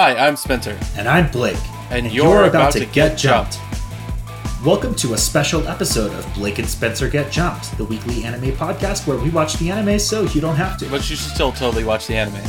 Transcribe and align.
Hi, 0.00 0.14
I'm 0.14 0.36
Spencer. 0.36 0.78
And 0.96 1.08
I'm 1.08 1.28
Blake. 1.28 1.58
And, 1.90 2.12
you're, 2.12 2.44
about, 2.44 2.72
to, 2.74 2.86
get, 2.86 3.18
jumped. 3.18 3.58
Welcome 4.64 4.94
to 4.94 5.14
a 5.14 5.18
special 5.18 5.66
episode 5.66 6.12
of 6.12 6.34
Blake 6.34 6.60
and 6.60 6.68
Spencer 6.68 7.08
Get 7.08 7.32
Jumped, 7.32 7.76
the 7.76 7.84
weekly 7.84 8.22
anime 8.22 8.52
podcast 8.52 9.08
where 9.08 9.18
we 9.18 9.30
watch 9.30 9.54
the 9.54 9.72
anime 9.72 9.98
so 9.98 10.22
you 10.22 10.40
don't 10.40 10.54
have 10.54 10.78
to. 10.78 10.88
But 10.88 11.10
you 11.10 11.16
should 11.16 11.32
still 11.32 11.50
totally 11.50 11.82
watch 11.82 12.06
the 12.06 12.14
anime. 12.14 12.40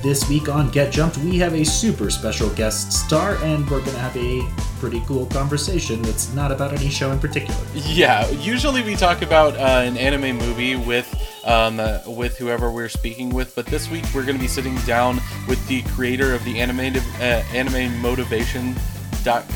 This 0.00 0.28
week 0.28 0.48
on 0.48 0.70
Get 0.70 0.92
Jumped, 0.92 1.18
we 1.18 1.38
have 1.38 1.54
a 1.54 1.64
super 1.64 2.08
special 2.08 2.50
guest 2.50 2.92
star, 2.92 3.34
and 3.42 3.68
we're 3.68 3.80
going 3.80 3.94
to 3.94 3.98
have 3.98 4.16
a 4.16 4.48
pretty 4.78 5.02
cool 5.08 5.26
conversation 5.26 6.02
that's 6.02 6.32
not 6.34 6.52
about 6.52 6.72
any 6.72 6.88
show 6.88 7.10
in 7.10 7.18
particular. 7.18 7.60
Yeah, 7.74 8.30
usually 8.30 8.84
we 8.84 8.94
talk 8.94 9.22
about 9.22 9.56
uh, 9.56 9.82
an 9.84 9.96
anime 9.96 10.38
movie 10.38 10.76
with 10.76 11.12
um, 11.44 11.78
with 12.06 12.36
whoever 12.38 12.70
we're 12.70 12.88
speaking 12.88 13.30
with, 13.30 13.54
but 13.54 13.66
this 13.66 13.90
week 13.90 14.04
we're 14.14 14.24
going 14.24 14.36
to 14.36 14.42
be 14.42 14.48
sitting 14.48 14.76
down 14.86 15.20
with 15.48 15.66
the 15.68 15.82
creator 15.94 16.34
of 16.34 16.44
the 16.44 16.60
anime 16.60 16.96
uh, 17.16 17.42
anime 17.52 18.00
motivation 18.00 18.74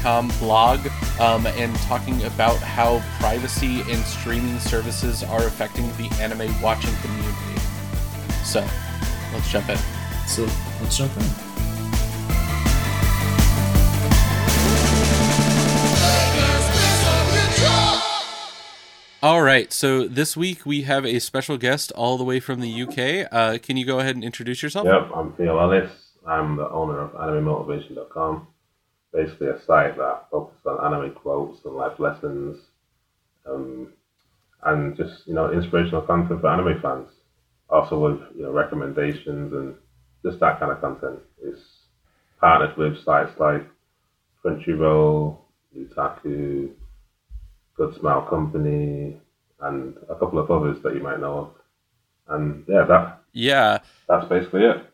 com 0.02 0.28
blog 0.38 0.80
um, 1.20 1.46
and 1.46 1.74
talking 1.80 2.22
about 2.24 2.56
how 2.58 3.02
privacy 3.18 3.80
and 3.88 4.04
streaming 4.04 4.58
services 4.60 5.22
are 5.24 5.46
affecting 5.46 5.86
the 5.96 6.08
anime 6.20 6.48
watching 6.62 6.94
community. 6.96 7.60
So, 8.44 8.66
let's 9.32 9.50
jump 9.50 9.68
in. 9.68 9.78
So 10.26 10.44
let's 10.80 10.96
jump 10.96 11.16
in. 11.16 11.45
All 19.26 19.42
right, 19.42 19.72
so 19.72 20.06
this 20.06 20.36
week 20.36 20.64
we 20.64 20.82
have 20.82 21.04
a 21.04 21.18
special 21.18 21.58
guest 21.58 21.90
all 21.96 22.16
the 22.16 22.22
way 22.22 22.38
from 22.38 22.60
the 22.60 22.82
UK. 22.82 23.26
Uh, 23.32 23.58
can 23.60 23.76
you 23.76 23.84
go 23.84 23.98
ahead 23.98 24.14
and 24.14 24.22
introduce 24.22 24.62
yourself? 24.62 24.86
Yep, 24.86 25.10
I'm 25.16 25.32
Theo 25.32 25.58
Ellis. 25.58 25.90
I'm 26.24 26.54
the 26.54 26.70
owner 26.70 27.00
of 27.00 27.10
AnimeMotivation.com, 27.10 28.46
basically 29.12 29.48
a 29.48 29.60
site 29.66 29.96
that 29.96 30.28
focuses 30.30 30.64
on 30.64 30.94
anime 30.94 31.12
quotes 31.12 31.58
and 31.64 31.74
life 31.74 31.98
lessons, 31.98 32.56
um, 33.50 33.92
and 34.62 34.96
just 34.96 35.26
you 35.26 35.34
know 35.34 35.50
inspirational 35.50 36.02
content 36.02 36.40
for 36.40 36.48
anime 36.48 36.80
fans. 36.80 37.08
Also 37.68 37.98
with 37.98 38.20
you 38.36 38.44
know 38.44 38.52
recommendations 38.52 39.52
and 39.52 39.74
just 40.24 40.38
that 40.38 40.60
kind 40.60 40.70
of 40.70 40.80
content. 40.80 41.18
It's 41.42 41.58
partnered 42.38 42.76
with 42.76 43.02
sites 43.02 43.32
like 43.40 43.66
Crunchyroll, 44.44 45.38
Utaku, 45.76 46.70
Good 47.76 47.94
Smile 48.00 48.22
Company, 48.22 49.20
and 49.60 49.96
a 50.08 50.14
couple 50.14 50.38
of 50.38 50.50
others 50.50 50.82
that 50.82 50.94
you 50.94 51.02
might 51.02 51.20
know 51.20 51.38
of. 51.38 51.50
And 52.28 52.64
yeah, 52.68 52.84
that 52.84 53.20
yeah, 53.32 53.78
that's 54.08 54.26
basically 54.28 54.64
it. 54.64 54.84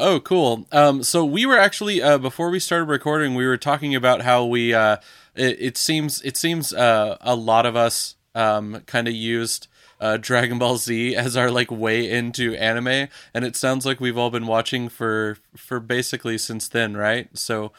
Oh, 0.00 0.20
cool. 0.20 0.66
Um, 0.70 1.02
so 1.02 1.24
we 1.24 1.44
were 1.44 1.58
actually 1.58 2.00
uh, 2.00 2.18
before 2.18 2.50
we 2.50 2.60
started 2.60 2.84
recording, 2.84 3.34
we 3.34 3.46
were 3.46 3.56
talking 3.56 3.94
about 3.94 4.22
how 4.22 4.44
we. 4.44 4.72
Uh, 4.74 4.98
it, 5.34 5.56
it 5.60 5.76
seems 5.76 6.22
it 6.22 6.36
seems 6.36 6.72
uh, 6.72 7.16
a 7.20 7.34
lot 7.34 7.66
of 7.66 7.74
us 7.74 8.16
um, 8.34 8.82
kind 8.86 9.08
of 9.08 9.14
used 9.14 9.66
uh, 10.00 10.16
Dragon 10.16 10.58
Ball 10.58 10.76
Z 10.76 11.16
as 11.16 11.36
our 11.36 11.50
like 11.50 11.70
way 11.70 12.08
into 12.08 12.54
anime, 12.54 13.08
and 13.34 13.44
it 13.44 13.56
sounds 13.56 13.84
like 13.84 14.00
we've 14.00 14.18
all 14.18 14.30
been 14.30 14.46
watching 14.46 14.88
for 14.88 15.38
for 15.56 15.80
basically 15.80 16.38
since 16.38 16.68
then, 16.68 16.96
right? 16.96 17.28
So, 17.36 17.72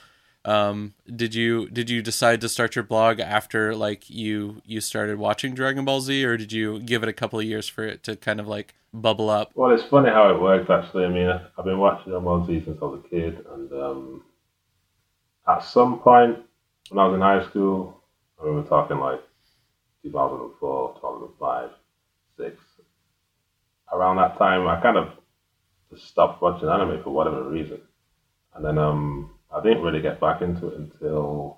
um, 0.49 0.95
did 1.15 1.35
you 1.35 1.69
did 1.69 1.91
you 1.91 2.01
decide 2.01 2.41
to 2.41 2.49
start 2.49 2.75
your 2.75 2.83
blog 2.83 3.19
after 3.19 3.75
like 3.75 4.09
you 4.09 4.63
you 4.65 4.81
started 4.81 5.19
watching 5.19 5.53
Dragon 5.53 5.85
Ball 5.85 6.01
Z, 6.01 6.25
or 6.25 6.37
did 6.37 6.51
you 6.51 6.79
give 6.79 7.03
it 7.03 7.09
a 7.09 7.13
couple 7.13 7.37
of 7.37 7.45
years 7.45 7.67
for 7.67 7.83
it 7.83 8.01
to 8.05 8.15
kind 8.15 8.39
of 8.39 8.47
like 8.47 8.73
bubble 8.91 9.29
up? 9.29 9.51
Well, 9.53 9.69
it's 9.71 9.83
funny 9.83 10.09
how 10.09 10.33
it 10.33 10.41
worked 10.41 10.71
actually. 10.71 11.05
I 11.05 11.09
mean, 11.09 11.29
I've 11.29 11.65
been 11.65 11.77
watching 11.77 12.11
Dragon 12.11 12.23
Ball 12.23 12.47
Z 12.47 12.63
since 12.65 12.79
I 12.81 12.85
was 12.85 12.99
a 13.05 13.09
kid, 13.09 13.45
and 13.53 13.71
um, 13.73 14.23
at 15.47 15.63
some 15.63 15.99
point 15.99 16.39
when 16.89 16.97
I 16.97 17.05
was 17.07 17.13
in 17.13 17.21
high 17.21 17.47
school, 17.47 18.01
I 18.41 18.45
remember 18.45 18.67
talking 18.67 18.97
like 18.97 19.21
2004, 20.01 20.95
2005 20.95 21.69
six. 22.37 22.57
Around 23.93 24.17
that 24.17 24.37
time, 24.39 24.67
I 24.67 24.81
kind 24.81 24.97
of 24.97 25.09
just 25.91 26.07
stopped 26.07 26.41
watching 26.41 26.69
anime 26.69 27.03
for 27.03 27.11
whatever 27.11 27.43
reason, 27.43 27.81
and 28.55 28.65
then 28.65 28.79
um, 28.79 29.31
I 29.51 29.61
didn't 29.61 29.83
really 29.83 30.01
get 30.01 30.19
back 30.19 30.41
into 30.41 30.67
it 30.67 30.77
until 30.77 31.57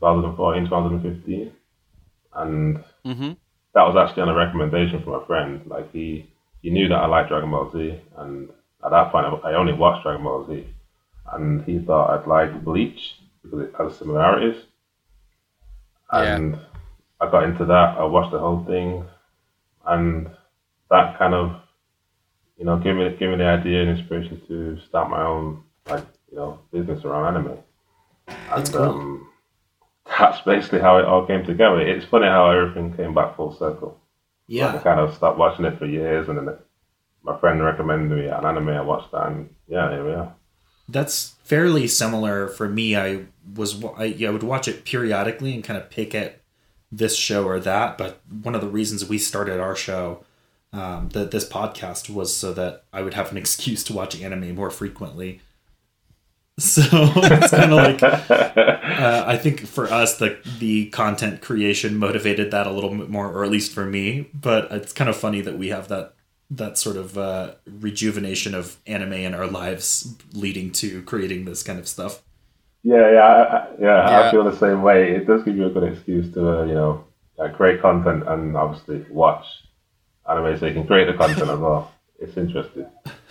2014, 0.00 0.64
2015, 0.64 1.52
and 2.34 2.84
mm-hmm. 3.04 3.32
that 3.74 3.82
was 3.82 3.96
actually 3.96 4.22
on 4.22 4.28
a 4.28 4.34
recommendation 4.34 5.02
from 5.02 5.14
a 5.14 5.26
friend. 5.26 5.62
Like 5.66 5.92
he, 5.92 6.30
he 6.62 6.70
knew 6.70 6.88
that 6.88 6.96
I 6.96 7.06
liked 7.06 7.28
Dragon 7.28 7.50
Ball 7.50 7.70
Z, 7.72 8.00
and 8.18 8.48
at 8.84 8.90
that 8.90 9.10
point, 9.10 9.26
I 9.44 9.54
only 9.54 9.72
watched 9.72 10.04
Dragon 10.04 10.24
Ball 10.24 10.46
Z, 10.46 10.66
and 11.32 11.64
he 11.64 11.78
thought 11.80 12.18
I'd 12.18 12.26
like 12.26 12.64
Bleach 12.64 13.16
because 13.42 13.60
it 13.60 13.74
has 13.78 13.96
similarities, 13.96 14.62
and 16.12 16.54
yeah. 16.54 16.60
I 17.20 17.30
got 17.30 17.44
into 17.44 17.64
that. 17.64 17.96
I 17.98 18.04
watched 18.04 18.32
the 18.32 18.38
whole 18.38 18.64
thing 18.64 19.04
and 19.86 20.28
that 20.90 21.18
kind 21.18 21.34
of 21.34 21.56
you 22.58 22.64
know 22.64 22.76
gave 22.76 22.96
me 22.96 23.08
gave 23.18 23.30
me 23.30 23.36
the 23.36 23.44
idea 23.44 23.82
and 23.82 23.98
inspiration 23.98 24.40
to 24.48 24.78
start 24.88 25.10
my 25.10 25.24
own 25.24 25.62
like 25.88 26.04
you 26.30 26.36
know 26.36 26.58
business 26.72 27.04
around 27.04 27.36
anime. 27.36 27.58
That's 28.26 28.70
cool. 28.70 28.82
Um, 28.82 29.28
that's 30.06 30.40
basically 30.42 30.80
how 30.80 30.98
it 30.98 31.04
all 31.04 31.26
came 31.26 31.44
together. 31.44 31.80
It's 31.80 32.06
funny 32.06 32.26
how 32.26 32.50
everything 32.50 32.96
came 32.96 33.14
back 33.14 33.36
full 33.36 33.54
circle. 33.54 34.00
Yeah. 34.46 34.66
Like 34.66 34.76
I 34.76 34.82
kind 34.82 35.00
of 35.00 35.14
stopped 35.14 35.38
watching 35.38 35.64
it 35.64 35.78
for 35.78 35.86
years, 35.86 36.28
and 36.28 36.38
then 36.38 36.56
my 37.22 37.38
friend 37.38 37.62
recommended 37.62 38.16
me 38.16 38.26
an 38.26 38.44
anime. 38.44 38.68
I 38.68 38.80
watched 38.82 39.10
that, 39.12 39.26
and 39.28 39.54
yeah, 39.68 39.90
here 39.90 40.04
we 40.04 40.12
are. 40.12 40.34
That's 40.88 41.34
fairly 41.42 41.88
similar 41.88 42.48
for 42.48 42.68
me. 42.68 42.96
I 42.96 43.26
was 43.54 43.84
I, 43.84 44.16
I 44.26 44.30
would 44.30 44.44
watch 44.44 44.68
it 44.68 44.84
periodically 44.84 45.54
and 45.54 45.64
kind 45.64 45.78
of 45.80 45.90
pick 45.90 46.14
at 46.14 46.40
this 46.92 47.16
show 47.16 47.44
or 47.44 47.58
that. 47.60 47.98
But 47.98 48.20
one 48.42 48.54
of 48.54 48.60
the 48.60 48.68
reasons 48.68 49.08
we 49.08 49.18
started 49.18 49.58
our 49.58 49.74
show, 49.74 50.24
um, 50.72 51.08
that 51.10 51.32
this 51.32 51.48
podcast, 51.48 52.08
was 52.08 52.34
so 52.36 52.52
that 52.52 52.84
I 52.92 53.02
would 53.02 53.14
have 53.14 53.32
an 53.32 53.36
excuse 53.44 53.82
to 53.84 53.92
watch 53.92 54.20
anime 54.20 54.54
more 54.54 54.70
frequently. 54.70 55.40
So 56.58 56.82
it's 56.90 57.50
kind 57.50 57.72
of 57.72 57.78
like 57.78 58.02
uh, 58.30 59.24
I 59.26 59.36
think 59.36 59.66
for 59.66 59.86
us 59.92 60.16
the 60.18 60.38
the 60.58 60.86
content 60.86 61.42
creation 61.42 61.98
motivated 61.98 62.50
that 62.50 62.66
a 62.66 62.70
little 62.70 62.90
bit 62.90 63.10
more, 63.10 63.30
or 63.30 63.44
at 63.44 63.50
least 63.50 63.72
for 63.72 63.84
me. 63.84 64.30
But 64.32 64.70
it's 64.72 64.92
kind 64.92 65.10
of 65.10 65.16
funny 65.16 65.40
that 65.42 65.58
we 65.58 65.68
have 65.68 65.88
that 65.88 66.14
that 66.50 66.78
sort 66.78 66.96
of 66.96 67.18
uh, 67.18 67.54
rejuvenation 67.66 68.54
of 68.54 68.78
anime 68.86 69.12
in 69.12 69.34
our 69.34 69.46
lives, 69.46 70.14
leading 70.32 70.70
to 70.72 71.02
creating 71.02 71.44
this 71.44 71.62
kind 71.62 71.78
of 71.78 71.88
stuff. 71.88 72.22
Yeah, 72.82 73.10
yeah, 73.10 73.20
I, 73.20 73.68
yeah, 73.80 74.10
yeah. 74.10 74.20
I 74.20 74.30
feel 74.30 74.44
the 74.44 74.56
same 74.56 74.82
way. 74.82 75.10
It 75.10 75.26
does 75.26 75.42
give 75.42 75.56
you 75.56 75.66
a 75.66 75.70
good 75.70 75.82
excuse 75.82 76.32
to, 76.34 76.60
uh, 76.60 76.64
you 76.66 76.74
know, 76.74 77.04
uh, 77.36 77.48
create 77.48 77.82
content 77.82 78.22
and 78.28 78.56
obviously 78.56 79.04
watch 79.10 79.44
anime 80.28 80.56
so 80.56 80.66
you 80.66 80.72
can 80.72 80.86
create 80.86 81.06
the 81.06 81.14
content 81.14 81.50
as 81.50 81.58
well. 81.58 81.92
It's 82.20 82.36
interesting. 82.36 82.86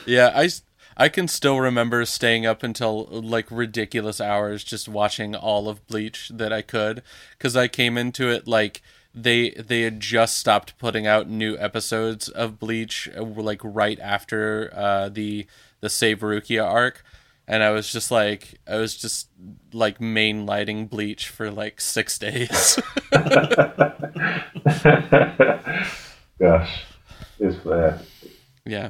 Yeah, 0.06 0.34
I, 0.36 0.50
I 0.98 1.10
can 1.10 1.28
still 1.28 1.60
remember 1.60 2.06
staying 2.06 2.46
up 2.46 2.64
until 2.64 3.06
like 3.06 3.52
ridiculous 3.52 4.22
hours 4.22 4.64
just 4.64 4.88
watching 4.88 5.36
all 5.36 5.68
of 5.68 5.86
Bleach 5.88 6.30
that 6.34 6.54
I 6.54 6.62
could 6.62 7.02
because 7.38 7.56
I 7.56 7.68
came 7.68 7.98
into 7.98 8.30
it 8.30 8.48
like 8.48 8.82
they 9.14 9.52
they 9.52 9.82
had 9.82 10.00
just 10.00 10.38
stopped 10.38 10.78
putting 10.78 11.06
out 11.08 11.30
new 11.30 11.58
episodes 11.58 12.30
of 12.30 12.60
Bleach 12.60 13.10
like 13.18 13.62
right 13.64 14.00
after 14.00 14.72
uh, 14.76 15.10
the 15.10 15.48
the 15.82 15.90
Save 15.90 16.20
Rukia 16.20 16.64
arc 16.66 17.04
and 17.48 17.62
I 17.64 17.72
was 17.72 17.92
just 17.92 18.12
like, 18.12 18.60
I 18.68 18.78
was 18.78 18.96
just 18.98 19.30
like 19.72 20.02
main 20.02 20.46
lighting 20.46 20.88
bleach 20.88 21.28
for 21.30 21.52
like 21.52 21.80
six 21.80 22.18
days. 22.20 22.80
Gosh, 26.40 26.86
it's 27.40 27.58
fair. 27.64 28.02
Yeah. 28.66 28.90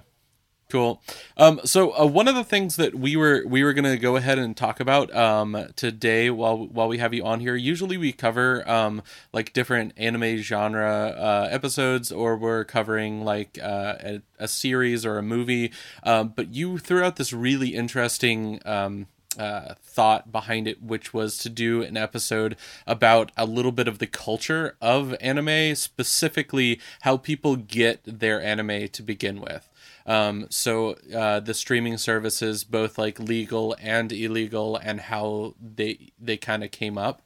Cool. 0.76 1.02
Um, 1.38 1.62
so 1.64 1.98
uh, 1.98 2.06
one 2.06 2.28
of 2.28 2.36
the 2.36 2.44
things 2.44 2.76
that 2.76 2.94
we 2.96 3.16
were 3.16 3.44
we 3.48 3.64
were 3.64 3.72
gonna 3.72 3.96
go 3.96 4.18
ahead 4.18 4.38
and 4.38 4.58
talk 4.58 4.82
about 4.82 5.16
um, 5.16 5.68
today 5.78 6.30
while 6.30 6.68
while 6.68 6.90
we 6.90 6.98
have 6.98 7.14
you 7.14 7.24
on 7.24 7.40
here. 7.40 7.56
Usually 7.56 7.96
we 7.96 8.12
cover 8.12 8.70
um, 8.70 9.02
like 9.32 9.54
different 9.54 9.94
anime 9.96 10.36
genre 10.40 11.16
uh, 11.18 11.48
episodes, 11.50 12.12
or 12.12 12.36
we're 12.36 12.66
covering 12.66 13.24
like 13.24 13.58
uh, 13.64 13.96
a, 14.02 14.22
a, 14.38 14.50
series 14.50 15.06
or 15.06 15.18
a 15.18 15.22
movie. 15.24 15.72
Um, 16.04 16.34
but 16.36 16.54
you 16.54 16.78
threw 16.78 17.02
out 17.02 17.16
this 17.16 17.32
really 17.32 17.70
interesting. 17.70 18.60
Um, 18.66 19.08
uh, 19.38 19.74
thought 19.82 20.32
behind 20.32 20.66
it, 20.66 20.82
which 20.82 21.14
was 21.14 21.38
to 21.38 21.50
do 21.50 21.82
an 21.82 21.98
episode 21.98 22.56
about 22.88 23.34
a 23.36 23.46
little 23.46 23.74
bit 23.74 23.86
of 23.86 24.00
the 24.00 24.08
culture 24.08 24.78
of 24.82 25.14
anime, 25.20 25.76
specifically 25.76 26.80
how 27.02 27.18
people 27.18 27.58
get 27.58 28.00
their 28.06 28.42
anime 28.42 28.88
to 28.88 29.04
begin 29.04 29.42
with. 29.42 29.70
Um, 30.06 30.48
so 30.50 30.96
uh, 31.16 31.40
the 31.40 31.54
streaming 31.54 31.98
services, 31.98 32.64
both 32.64 32.98
like 32.98 33.20
legal 33.20 33.76
and 33.82 34.12
illegal, 34.12 34.78
and 34.78 35.02
how 35.02 35.56
they 35.60 36.12
they 36.22 36.38
kind 36.38 36.64
of 36.64 36.72
came 36.72 36.98
up. 36.98 37.22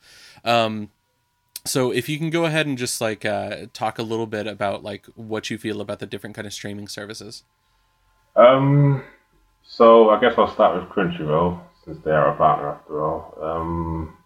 Um, 0.46 0.90
so 1.66 1.92
if 1.92 2.08
you 2.08 2.18
can 2.18 2.30
go 2.30 2.46
ahead 2.46 2.68
and 2.68 2.78
just 2.78 3.02
like 3.02 3.26
uh, 3.26 3.66
talk 3.74 4.00
a 4.00 4.04
little 4.04 4.28
bit 4.28 4.48
about 4.48 4.84
like 4.84 5.06
what 5.16 5.50
you 5.50 5.58
feel 5.58 5.81
about 5.81 6.00
the 6.00 6.06
different 6.06 6.36
kind 6.36 6.48
of 6.48 6.54
streaming 6.54 6.88
services. 6.88 7.44
Um. 8.36 9.04
So 9.64 10.10
I 10.10 10.20
guess 10.20 10.34
I'll 10.38 10.52
start 10.52 10.80
with 10.80 10.90
Crunchyroll 10.90 11.60
since 11.86 12.00
they 12.04 12.12
are 12.12 12.34
a 12.34 12.36
partner 12.36 12.70
after 12.70 13.04
all. 13.04 13.38
Um, 13.42 14.18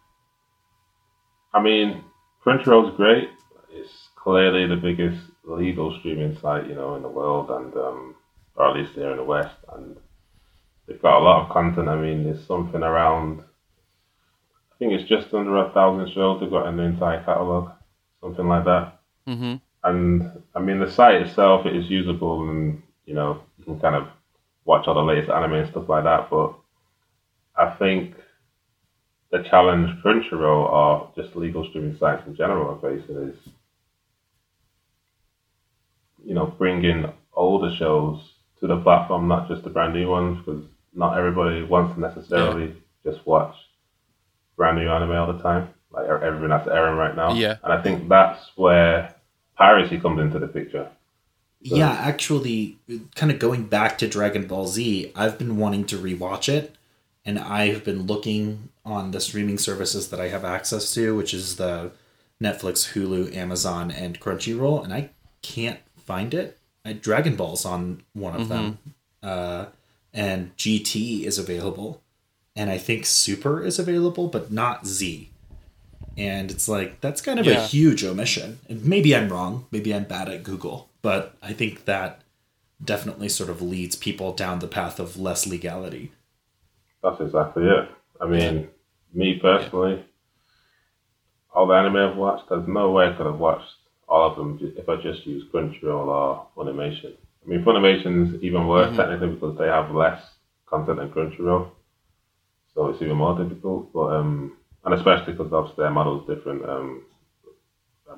I 1.53 1.61
mean, 1.61 2.03
Crunchyroll's 2.45 2.95
great. 2.95 3.29
It's 3.71 4.09
clearly 4.15 4.67
the 4.67 4.75
biggest 4.75 5.19
legal 5.43 5.97
streaming 5.99 6.37
site, 6.39 6.67
you 6.67 6.75
know, 6.75 6.95
in 6.95 7.01
the 7.01 7.09
world, 7.09 7.49
and 7.49 7.75
um, 7.75 8.15
or 8.55 8.69
at 8.69 8.75
least 8.75 8.93
here 8.93 9.11
in 9.11 9.17
the 9.17 9.23
West. 9.23 9.55
And 9.73 9.97
they've 10.87 11.01
got 11.01 11.19
a 11.19 11.23
lot 11.23 11.43
of 11.43 11.49
content. 11.49 11.87
I 11.87 11.99
mean, 11.99 12.23
there's 12.23 12.45
something 12.45 12.83
around. 12.83 13.41
I 14.71 14.75
think 14.77 14.93
it's 14.93 15.09
just 15.09 15.33
under 15.33 15.57
a 15.57 15.71
thousand 15.71 16.13
shows 16.13 16.39
they've 16.39 16.49
got 16.49 16.67
in 16.67 16.77
the 16.77 16.83
entire 16.83 17.23
catalog, 17.23 17.71
something 18.21 18.47
like 18.47 18.65
that. 18.65 18.99
Mm-hmm. 19.27 19.55
And 19.83 20.43
I 20.55 20.59
mean, 20.59 20.79
the 20.79 20.89
site 20.89 21.21
itself 21.21 21.65
is 21.65 21.89
usable, 21.89 22.49
and 22.49 22.81
you 23.05 23.13
know, 23.13 23.41
you 23.57 23.65
can 23.65 23.79
kind 23.79 23.95
of 23.95 24.07
watch 24.65 24.87
all 24.87 24.95
the 24.95 25.01
latest 25.01 25.29
anime 25.29 25.53
and 25.53 25.69
stuff 25.69 25.89
like 25.89 26.05
that. 26.05 26.29
But 26.29 26.53
I 27.55 27.69
think 27.71 28.15
the 29.31 29.43
challenge 29.43 29.89
Crunchyroll 30.03 30.69
or 30.71 31.11
just 31.15 31.35
legal 31.35 31.67
streaming 31.67 31.97
sites 31.97 32.25
in 32.27 32.35
general 32.35 32.69
are 32.69 32.79
facing 32.79 33.29
is, 33.29 33.35
you 36.23 36.33
know, 36.33 36.45
bringing 36.45 37.11
older 37.33 37.75
shows 37.75 38.32
to 38.63 38.67
the 38.67 38.77
platform, 38.77 39.27
not 39.27 39.49
just 39.49 39.61
the 39.63 39.69
brand 39.69 39.93
new 39.93 40.09
ones, 40.09 40.37
because 40.37 40.63
not 40.93 41.17
everybody 41.17 41.63
wants 41.63 41.95
to 41.95 41.99
necessarily 41.99 42.67
yeah. 42.67 43.11
just 43.11 43.25
watch 43.27 43.53
brand 44.55 44.77
new 44.77 44.89
anime 44.89 45.11
all 45.11 45.33
the 45.33 45.43
time. 45.43 45.67
Like 45.91 46.07
everyone 46.07 46.49
that's 46.49 46.69
airing 46.69 46.95
right 46.95 47.13
now. 47.13 47.33
Yeah. 47.33 47.57
And 47.61 47.73
I 47.73 47.81
think 47.81 48.07
that's 48.07 48.39
where 48.55 49.13
piracy 49.57 49.99
comes 49.99 50.21
into 50.21 50.39
the 50.39 50.47
picture. 50.47 50.89
So. 51.65 51.75
Yeah, 51.75 51.91
actually, 51.91 52.77
kind 53.15 53.33
of 53.33 53.39
going 53.39 53.65
back 53.65 53.97
to 53.97 54.07
Dragon 54.07 54.47
Ball 54.47 54.67
Z, 54.67 55.11
I've 55.13 55.37
been 55.37 55.57
wanting 55.57 55.83
to 55.87 55.97
rewatch 55.97 56.47
it, 56.47 56.75
and 57.25 57.39
I've 57.39 57.83
been 57.83 58.03
looking 58.03 58.69
on 58.85 59.11
the 59.11 59.19
streaming 59.19 59.57
services 59.57 60.09
that 60.09 60.21
I 60.21 60.29
have 60.29 60.45
access 60.45 60.93
to, 60.93 61.15
which 61.17 61.33
is 61.33 61.57
the 61.57 61.91
Netflix, 62.41 62.93
Hulu, 62.93 63.35
Amazon, 63.35 63.91
and 63.91 64.19
Crunchyroll, 64.21 64.83
and 64.85 64.93
I 64.93 65.09
can't 65.41 65.79
find 65.97 66.33
it. 66.33 66.57
I, 66.85 66.93
Dragon 66.93 67.35
Ball's 67.35 67.65
on 67.65 68.03
one 68.13 68.35
of 68.35 68.47
mm-hmm. 68.47 68.49
them, 68.49 68.77
uh, 69.21 69.65
and 70.13 70.55
GT 70.57 71.23
is 71.23 71.37
available, 71.37 72.01
and 72.55 72.69
I 72.69 72.77
think 72.77 73.05
Super 73.05 73.63
is 73.63 73.79
available, 73.79 74.27
but 74.27 74.51
not 74.51 74.85
Z. 74.85 75.29
And 76.15 76.51
it's 76.51 76.67
like 76.67 77.01
that's 77.01 77.21
kind 77.21 77.39
of 77.39 77.45
yeah. 77.45 77.63
a 77.63 77.65
huge 77.65 78.03
omission. 78.03 78.59
And 78.69 78.85
maybe 78.85 79.15
I'm 79.15 79.29
wrong. 79.29 79.65
Maybe 79.71 79.95
I'm 79.95 80.03
bad 80.03 80.29
at 80.29 80.43
Google, 80.43 80.89
but 81.01 81.35
I 81.41 81.53
think 81.53 81.85
that 81.85 82.21
definitely 82.83 83.29
sort 83.29 83.49
of 83.49 83.61
leads 83.61 83.95
people 83.95 84.33
down 84.33 84.59
the 84.59 84.67
path 84.67 84.99
of 84.99 85.17
less 85.17 85.47
legality. 85.47 86.11
That's 87.01 87.19
exactly 87.19 87.63
it. 87.63 87.89
I 88.21 88.27
mean, 88.27 88.69
me 89.13 89.39
personally, 89.39 89.95
yeah. 89.95 90.03
all 91.53 91.65
the 91.67 91.73
anime 91.73 91.95
I've 91.95 92.15
watched, 92.15 92.49
there's 92.49 92.67
no 92.67 92.91
way 92.91 93.07
I 93.07 93.13
could 93.13 93.25
have 93.25 93.39
watched 93.39 93.73
all 94.13 94.29
of 94.29 94.37
them 94.37 94.59
if 94.77 94.87
I 94.87 94.95
just 94.97 95.25
use 95.25 95.43
Crunchyroll 95.51 96.05
or 96.05 96.47
Funimation. 96.55 97.13
I 97.43 97.49
mean, 97.49 97.63
Funimation's 97.63 98.43
even 98.43 98.67
worse 98.67 98.89
mm-hmm. 98.89 98.97
technically 98.97 99.29
because 99.29 99.57
they 99.57 99.65
have 99.65 99.89
less 99.89 100.21
content 100.67 100.99
than 100.99 101.09
Crunchyroll, 101.09 101.71
so 102.75 102.89
it's 102.89 103.01
even 103.01 103.17
more 103.17 103.35
difficult. 103.35 103.91
But 103.91 104.15
um, 104.17 104.55
and 104.85 104.93
especially 104.93 105.33
because 105.33 105.51
obviously 105.51 105.81
their 105.81 105.89
model 105.89 106.21
is 106.21 106.27
different. 106.27 106.63
Um, 106.63 107.05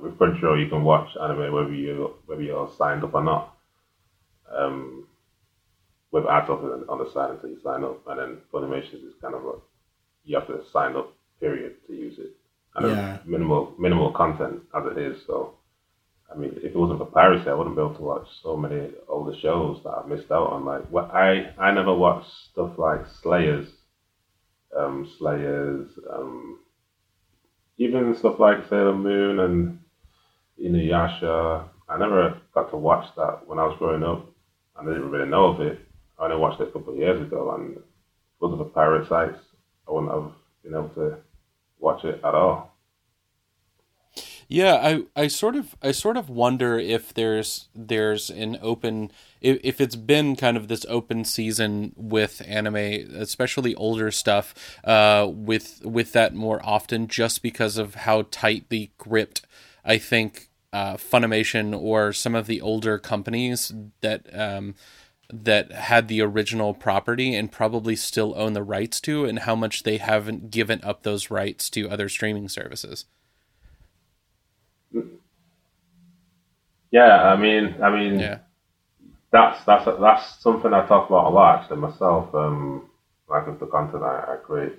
with 0.01 0.19
Crunchyroll, 0.19 0.61
you 0.61 0.67
can 0.67 0.83
watch 0.83 1.07
anime 1.23 1.53
whether 1.53 1.73
you 1.73 2.13
whether 2.25 2.41
you're 2.41 2.69
signed 2.77 3.05
up 3.05 3.13
or 3.13 3.23
not. 3.23 3.55
Um, 4.53 5.07
with 6.11 6.25
ads 6.25 6.49
up 6.49 6.61
on 6.89 6.97
the 6.99 7.09
side 7.13 7.31
until 7.31 7.51
you 7.51 7.59
sign 7.63 7.85
up, 7.85 8.05
and 8.07 8.19
then 8.19 8.37
Funimation 8.53 8.95
is 9.07 9.13
kind 9.21 9.33
of 9.33 9.43
like 9.43 9.63
you 10.25 10.37
have 10.37 10.47
to 10.47 10.61
sign 10.73 10.97
up 10.97 11.13
period 11.39 11.75
to 11.87 11.93
use 11.93 12.19
it. 12.19 12.31
And 12.75 12.87
yeah. 12.87 13.19
minimal 13.23 13.73
minimal 13.79 14.11
content 14.11 14.59
as 14.77 14.85
it 14.91 14.97
is. 14.97 15.25
So 15.25 15.55
I 16.31 16.37
mean, 16.37 16.53
if 16.57 16.63
it 16.63 16.75
wasn't 16.75 16.99
for 16.99 17.05
piracy, 17.05 17.49
I 17.49 17.53
wouldn't 17.53 17.75
be 17.75 17.81
able 17.81 17.95
to 17.95 18.01
watch 18.01 18.27
so 18.41 18.57
many 18.57 18.89
older 19.07 19.37
shows 19.39 19.81
that 19.83 19.91
I 19.91 20.07
missed 20.07 20.31
out 20.31 20.51
on. 20.51 20.65
Like, 20.65 20.83
I 21.13 21.53
I 21.57 21.71
never 21.71 21.93
watched 21.93 22.29
stuff 22.51 22.77
like 22.77 23.05
Slayers, 23.21 23.69
um, 24.75 25.09
Slayers, 25.17 25.87
um, 26.11 26.59
even 27.77 28.15
stuff 28.15 28.39
like 28.39 28.67
Sailor 28.69 28.95
Moon 28.95 29.39
and 29.39 29.79
Inuyasha. 30.61 31.69
I 31.87 31.97
never 31.97 32.41
got 32.53 32.71
to 32.71 32.77
watch 32.77 33.13
that 33.15 33.47
when 33.47 33.59
I 33.59 33.65
was 33.65 33.77
growing 33.77 34.03
up. 34.03 34.25
And 34.77 34.89
I 34.89 34.93
didn't 34.93 35.11
really 35.11 35.29
know 35.29 35.45
of 35.47 35.61
it. 35.61 35.79
I 36.19 36.25
only 36.25 36.37
watched 36.37 36.59
it 36.59 36.69
a 36.69 36.71
couple 36.71 36.93
of 36.93 36.99
years 36.99 37.21
ago, 37.21 37.53
and 37.55 37.77
it 37.77 37.83
wasn't 38.39 38.61
for 38.61 38.69
pirate 38.69 39.07
sites, 39.07 39.39
I 39.87 39.91
wouldn't 39.91 40.11
have 40.11 40.31
been 40.63 40.73
able 40.73 40.89
to 40.89 41.17
watch 41.79 42.03
it 42.03 42.15
at 42.23 42.35
all. 42.35 42.74
Yeah, 44.47 44.75
I, 44.75 45.23
I 45.23 45.27
sort 45.27 45.55
of 45.55 45.75
I 45.81 45.91
sort 45.91 46.17
of 46.17 46.29
wonder 46.29 46.77
if 46.77 47.13
there's 47.13 47.67
there's 47.73 48.29
an 48.29 48.57
open 48.61 49.11
if, 49.41 49.59
if 49.63 49.81
it's 49.81 49.95
been 49.95 50.35
kind 50.35 50.55
of 50.55 50.67
this 50.67 50.85
open 50.87 51.25
season 51.25 51.93
with 51.95 52.43
anime, 52.45 52.75
especially 52.75 53.73
older 53.75 54.11
stuff, 54.11 54.53
uh, 54.83 55.27
with 55.31 55.83
with 55.83 56.13
that 56.13 56.35
more 56.35 56.61
often, 56.63 57.07
just 57.07 57.41
because 57.41 57.77
of 57.77 57.95
how 57.95 58.27
tightly 58.29 58.91
gripped 58.99 59.41
I 59.83 59.97
think 59.97 60.49
uh, 60.71 60.95
Funimation 60.95 61.75
or 61.79 62.13
some 62.13 62.35
of 62.35 62.45
the 62.45 62.61
older 62.61 62.99
companies 62.99 63.71
that 64.01 64.27
um, 64.37 64.75
that 65.33 65.71
had 65.71 66.07
the 66.07 66.21
original 66.21 66.75
property 66.75 67.33
and 67.33 67.51
probably 67.51 67.95
still 67.95 68.33
own 68.37 68.53
the 68.53 68.61
rights 68.63 69.01
to, 69.01 69.25
and 69.25 69.39
how 69.39 69.55
much 69.55 69.81
they 69.83 69.97
haven't 69.97 70.51
given 70.51 70.79
up 70.83 71.01
those 71.01 71.31
rights 71.31 71.67
to 71.71 71.89
other 71.89 72.09
streaming 72.09 72.47
services. 72.47 73.05
Yeah, 76.91 77.33
I 77.33 77.35
mean, 77.35 77.75
I 77.83 77.89
mean, 77.89 78.19
yeah. 78.19 78.39
that's 79.31 79.63
that's 79.65 79.85
that's 79.85 80.41
something 80.41 80.73
I 80.73 80.85
talk 80.87 81.09
about 81.09 81.27
a 81.27 81.29
lot 81.29 81.59
actually 81.59 81.77
myself. 81.77 82.33
Um, 82.33 82.89
like 83.29 83.47
with 83.47 83.59
the 83.59 83.65
content 83.65 84.03
I, 84.03 84.35
I 84.35 84.37
create, 84.43 84.73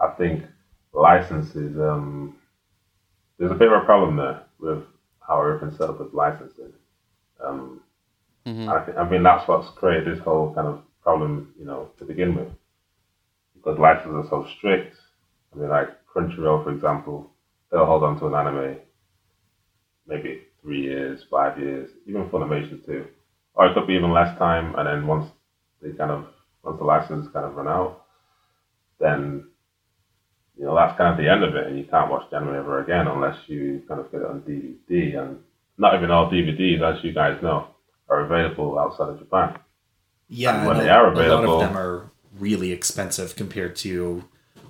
I 0.00 0.08
think 0.18 0.44
licenses. 0.92 1.78
Um, 1.78 2.36
there's 3.38 3.50
a 3.50 3.54
bit 3.56 3.72
of 3.72 3.82
a 3.82 3.84
problem 3.84 4.16
there 4.16 4.42
with 4.58 4.84
how 5.26 5.40
everything's 5.40 5.78
set 5.78 5.88
up 5.90 6.00
with 6.00 6.12
licensing. 6.12 6.72
Um, 7.44 7.80
mm-hmm. 8.46 8.68
I, 8.68 8.84
th- 8.84 8.96
I 8.96 9.08
mean, 9.08 9.22
that's 9.22 9.48
what's 9.48 9.70
created 9.70 10.06
this 10.06 10.22
whole 10.22 10.54
kind 10.54 10.68
of 10.68 10.82
problem, 11.02 11.52
you 11.58 11.64
know, 11.64 11.90
to 11.98 12.04
begin 12.04 12.34
with, 12.34 12.48
because 13.54 13.78
licenses 13.78 14.26
are 14.26 14.28
so 14.28 14.48
strict. 14.58 14.96
I 15.52 15.58
mean, 15.58 15.70
like 15.70 15.88
Crunchyroll, 16.14 16.62
for 16.62 16.72
example, 16.72 17.32
they'll 17.70 17.86
hold 17.86 18.04
on 18.04 18.18
to 18.20 18.26
an 18.26 18.34
anime 18.34 18.76
maybe 20.06 20.42
three 20.62 20.82
years, 20.82 21.24
five 21.30 21.58
years, 21.58 21.90
even 22.06 22.28
for 22.28 22.40
Funimation 22.40 22.84
too. 22.84 23.06
Or 23.54 23.66
it 23.66 23.74
could 23.74 23.86
be 23.86 23.94
even 23.94 24.12
less 24.12 24.36
time, 24.38 24.74
and 24.76 24.86
then 24.86 25.06
once 25.06 25.30
they 25.82 25.90
kind 25.90 26.10
of 26.10 26.26
once 26.62 26.78
the 26.78 26.84
license 26.84 27.28
kind 27.32 27.44
of 27.44 27.54
run 27.54 27.68
out, 27.68 28.04
then 28.98 29.48
you 30.56 30.64
know 30.64 30.74
that's 30.74 30.96
kind 30.96 31.12
of 31.12 31.18
the 31.18 31.30
end 31.30 31.44
of 31.44 31.54
it, 31.54 31.66
and 31.66 31.78
you 31.78 31.84
can't 31.84 32.10
watch 32.10 32.28
the 32.30 32.36
ever 32.36 32.82
again 32.82 33.08
unless 33.08 33.36
you 33.46 33.82
kind 33.88 34.00
of 34.00 34.10
get 34.10 34.22
it 34.22 34.26
on 34.26 34.40
DVD. 34.40 35.18
And 35.18 35.38
not 35.76 35.94
even 35.94 36.10
all 36.10 36.30
DVDs, 36.30 36.80
as 36.80 37.02
you 37.04 37.12
guys 37.12 37.42
know, 37.42 37.68
are 38.08 38.20
available 38.20 38.78
outside 38.78 39.10
of 39.10 39.18
Japan. 39.18 39.58
Yeah, 40.28 40.58
and 40.58 40.66
when 40.66 40.78
they 40.78 40.88
are 40.88 41.12
available, 41.12 41.44
a 41.44 41.46
lot 41.46 41.62
of 41.62 41.68
them 41.68 41.76
are 41.76 42.10
really 42.38 42.72
expensive 42.72 43.36
compared 43.36 43.76
to 43.76 44.24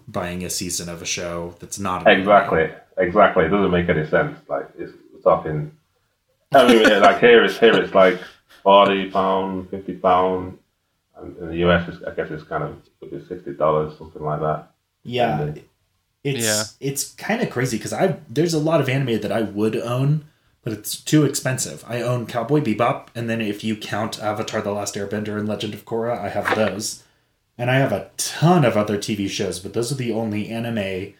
buying 0.08 0.44
a 0.44 0.50
season 0.50 0.88
of 0.88 1.00
a 1.00 1.04
show 1.04 1.54
that's 1.60 1.78
not 1.78 2.06
exactly 2.08 2.68
exactly. 2.98 3.44
It 3.44 3.48
doesn't 3.50 3.70
make 3.70 3.88
any 3.88 4.06
sense. 4.08 4.38
Like 4.48 4.68
it's 4.76 4.92
talking. 5.22 5.72
I 6.52 6.66
mean, 6.66 7.00
like 7.00 7.20
here 7.20 7.44
it's 7.44 7.58
here 7.58 7.74
it's 7.74 7.94
like 7.94 8.20
forty 8.62 9.10
pound, 9.10 9.70
fifty 9.70 9.94
pound, 9.94 10.58
and 11.16 11.36
in 11.38 11.48
the 11.48 11.56
US, 11.68 11.90
I 12.06 12.10
guess 12.14 12.30
it's 12.30 12.42
kind 12.42 12.64
of 12.64 12.76
could 13.00 13.10
be 13.10 13.24
sixty 13.26 13.52
dollars, 13.54 13.96
something 13.98 14.22
like 14.22 14.40
that. 14.40 14.72
Yeah, 15.02 15.54
it's 16.22 16.44
yeah. 16.44 16.64
it's 16.80 17.12
kind 17.14 17.42
of 17.42 17.50
crazy 17.50 17.78
because 17.78 17.92
I 17.92 18.18
there's 18.28 18.54
a 18.54 18.58
lot 18.58 18.80
of 18.80 18.88
anime 18.88 19.20
that 19.20 19.32
I 19.32 19.42
would 19.42 19.76
own, 19.76 20.24
but 20.62 20.72
it's 20.72 21.00
too 21.00 21.24
expensive. 21.24 21.84
I 21.88 22.02
own 22.02 22.26
Cowboy 22.26 22.60
Bebop, 22.60 23.08
and 23.14 23.28
then 23.28 23.40
if 23.40 23.64
you 23.64 23.76
count 23.76 24.22
Avatar: 24.22 24.62
The 24.62 24.72
Last 24.72 24.94
Airbender 24.94 25.38
and 25.38 25.48
Legend 25.48 25.74
of 25.74 25.84
Korra, 25.84 26.18
I 26.18 26.28
have 26.28 26.54
those, 26.54 27.02
and 27.58 27.70
I 27.70 27.76
have 27.76 27.92
a 27.92 28.10
ton 28.16 28.64
of 28.64 28.76
other 28.76 28.98
TV 28.98 29.28
shows, 29.28 29.58
but 29.58 29.72
those 29.72 29.90
are 29.90 29.96
the 29.96 30.12
only 30.12 30.48
anime 30.48 31.14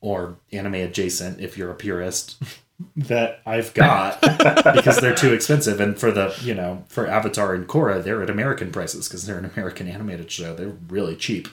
or 0.00 0.36
anime 0.52 0.74
adjacent, 0.74 1.40
if 1.40 1.56
you're 1.56 1.70
a 1.70 1.74
purist, 1.74 2.40
that 2.96 3.40
I've 3.44 3.74
got 3.74 4.20
because 4.74 4.98
they're 4.98 5.14
too 5.14 5.32
expensive. 5.32 5.80
And 5.80 5.98
for 5.98 6.12
the, 6.12 6.36
you 6.42 6.54
know, 6.54 6.84
for 6.88 7.06
Avatar 7.06 7.54
and 7.54 7.66
Korra, 7.66 8.02
they're 8.02 8.22
at 8.22 8.30
American 8.30 8.70
prices 8.70 9.08
because 9.08 9.26
they're 9.26 9.38
an 9.38 9.44
American 9.44 9.88
animated 9.88 10.30
show. 10.30 10.54
They're 10.54 10.76
really 10.88 11.16
cheap. 11.16 11.48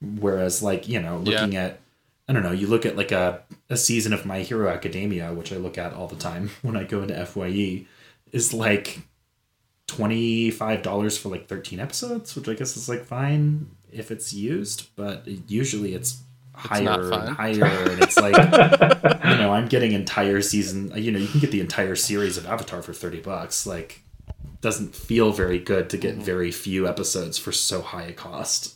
Whereas, 0.00 0.62
like, 0.62 0.88
you 0.88 1.00
know, 1.00 1.18
looking 1.18 1.52
yeah. 1.52 1.64
at, 1.64 1.80
I 2.28 2.32
don't 2.32 2.42
know, 2.42 2.52
you 2.52 2.66
look 2.66 2.84
at 2.84 2.96
like 2.96 3.12
a, 3.12 3.42
a 3.70 3.76
season 3.76 4.12
of 4.12 4.26
My 4.26 4.40
Hero 4.40 4.68
Academia, 4.68 5.32
which 5.32 5.52
I 5.52 5.56
look 5.56 5.78
at 5.78 5.92
all 5.92 6.08
the 6.08 6.16
time 6.16 6.50
when 6.62 6.76
I 6.76 6.84
go 6.84 7.02
into 7.02 7.24
FYE, 7.26 7.86
is 8.32 8.52
like 8.52 9.00
twenty 9.86 10.50
five 10.50 10.82
dollars 10.82 11.16
for 11.16 11.28
like 11.28 11.46
thirteen 11.46 11.78
episodes, 11.78 12.34
which 12.34 12.48
I 12.48 12.54
guess 12.54 12.76
is 12.76 12.88
like 12.88 13.04
fine 13.04 13.70
if 13.92 14.10
it's 14.10 14.32
used, 14.32 14.88
but 14.96 15.26
usually 15.48 15.94
it's 15.94 16.22
higher 16.56 17.12
and 17.14 17.28
higher, 17.28 17.90
and 17.90 18.00
it's 18.00 18.18
like 18.20 18.42
you 19.24 19.36
know 19.36 19.52
I'm 19.52 19.68
getting 19.68 19.92
entire 19.92 20.42
season. 20.42 20.92
You 20.96 21.12
know, 21.12 21.18
you 21.18 21.28
can 21.28 21.40
get 21.40 21.50
the 21.52 21.60
entire 21.60 21.96
series 21.96 22.36
of 22.36 22.46
Avatar 22.46 22.82
for 22.82 22.92
thirty 22.92 23.20
bucks. 23.20 23.66
Like, 23.66 24.02
doesn't 24.60 24.94
feel 24.94 25.32
very 25.32 25.58
good 25.58 25.90
to 25.90 25.98
get 25.98 26.16
Mm-hmm. 26.16 26.24
very 26.24 26.50
few 26.52 26.88
episodes 26.88 27.38
for 27.38 27.52
so 27.52 27.82
high 27.82 28.04
a 28.04 28.12
cost. 28.12 28.74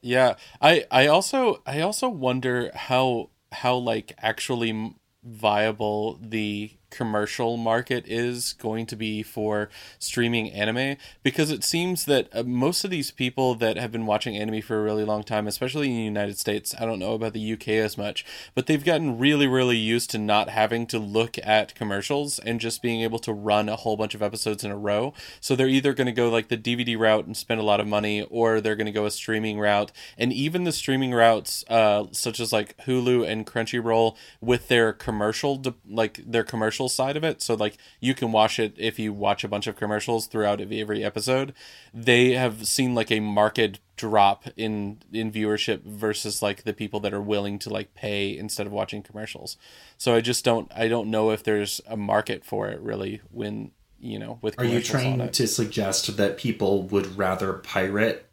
Yeah, 0.00 0.34
I 0.60 0.84
I 0.90 1.06
also 1.06 1.62
I 1.66 1.80
also 1.80 2.08
wonder 2.08 2.70
how 2.74 3.30
how 3.52 3.76
like 3.76 4.12
actually 4.18 4.94
viable 5.22 6.18
the 6.20 6.72
commercial 6.92 7.56
market 7.56 8.04
is 8.06 8.52
going 8.52 8.86
to 8.86 8.94
be 8.94 9.22
for 9.24 9.68
streaming 9.98 10.52
anime 10.52 10.96
because 11.24 11.50
it 11.50 11.64
seems 11.64 12.04
that 12.04 12.28
uh, 12.32 12.44
most 12.44 12.84
of 12.84 12.90
these 12.90 13.10
people 13.10 13.56
that 13.56 13.76
have 13.76 13.90
been 13.90 14.06
watching 14.06 14.36
anime 14.36 14.62
for 14.62 14.78
a 14.78 14.82
really 14.82 15.04
long 15.04 15.24
time 15.24 15.48
especially 15.48 15.88
in 15.88 15.96
the 15.96 16.02
United 16.04 16.38
States 16.38 16.74
I 16.78 16.84
don't 16.84 17.00
know 17.00 17.14
about 17.14 17.32
the 17.32 17.52
UK 17.52 17.68
as 17.68 17.98
much 17.98 18.24
but 18.54 18.66
they've 18.66 18.84
gotten 18.84 19.18
really 19.18 19.48
really 19.48 19.76
used 19.76 20.10
to 20.10 20.18
not 20.18 20.48
having 20.48 20.86
to 20.86 20.98
look 20.98 21.38
at 21.42 21.74
commercials 21.74 22.38
and 22.38 22.60
just 22.60 22.82
being 22.82 23.00
able 23.00 23.18
to 23.20 23.32
run 23.32 23.68
a 23.68 23.76
whole 23.76 23.96
bunch 23.96 24.14
of 24.14 24.22
episodes 24.22 24.64
in 24.64 24.70
a 24.70 24.76
row. 24.76 25.14
So 25.40 25.56
they're 25.56 25.68
either 25.68 25.94
going 25.94 26.06
to 26.06 26.12
go 26.12 26.28
like 26.28 26.48
the 26.48 26.56
DVD 26.56 26.98
route 26.98 27.26
and 27.26 27.36
spend 27.36 27.60
a 27.60 27.64
lot 27.64 27.80
of 27.80 27.86
money 27.86 28.22
or 28.22 28.60
they're 28.60 28.76
going 28.76 28.86
to 28.86 28.92
go 28.92 29.06
a 29.06 29.10
streaming 29.10 29.58
route. 29.58 29.90
And 30.18 30.32
even 30.32 30.64
the 30.64 30.72
streaming 30.72 31.12
routes 31.12 31.64
uh, 31.68 32.04
such 32.12 32.40
as 32.40 32.52
like 32.52 32.76
Hulu 32.86 33.26
and 33.26 33.46
Crunchyroll 33.46 34.16
with 34.40 34.68
their 34.68 34.92
commercial 34.92 35.56
de- 35.56 35.74
like 35.88 36.20
their 36.24 36.44
commercial 36.44 36.81
side 36.88 37.16
of 37.16 37.24
it. 37.24 37.42
So 37.42 37.54
like 37.54 37.78
you 38.00 38.14
can 38.14 38.32
watch 38.32 38.58
it 38.58 38.74
if 38.76 38.98
you 38.98 39.12
watch 39.12 39.44
a 39.44 39.48
bunch 39.48 39.66
of 39.66 39.76
commercials 39.76 40.26
throughout 40.26 40.60
every 40.60 41.04
episode. 41.04 41.54
They 41.92 42.32
have 42.32 42.66
seen 42.66 42.94
like 42.94 43.10
a 43.10 43.20
marked 43.20 43.80
drop 43.96 44.44
in 44.56 44.98
in 45.12 45.30
viewership 45.30 45.82
versus 45.82 46.42
like 46.42 46.64
the 46.64 46.72
people 46.72 47.00
that 47.00 47.14
are 47.14 47.20
willing 47.20 47.58
to 47.60 47.70
like 47.70 47.94
pay 47.94 48.36
instead 48.36 48.66
of 48.66 48.72
watching 48.72 49.02
commercials. 49.02 49.56
So 49.98 50.14
i 50.14 50.20
just 50.20 50.44
don't 50.44 50.70
i 50.74 50.88
don't 50.88 51.10
know 51.10 51.30
if 51.30 51.44
there's 51.44 51.80
a 51.86 51.96
market 51.96 52.44
for 52.44 52.68
it 52.68 52.80
really 52.80 53.20
when 53.30 53.70
you 54.00 54.18
know 54.18 54.38
with 54.42 54.58
Are 54.58 54.64
you 54.64 54.82
trying 54.82 55.30
to 55.30 55.46
suggest 55.46 56.16
that 56.16 56.36
people 56.36 56.82
would 56.84 57.16
rather 57.16 57.52
pirate 57.54 58.28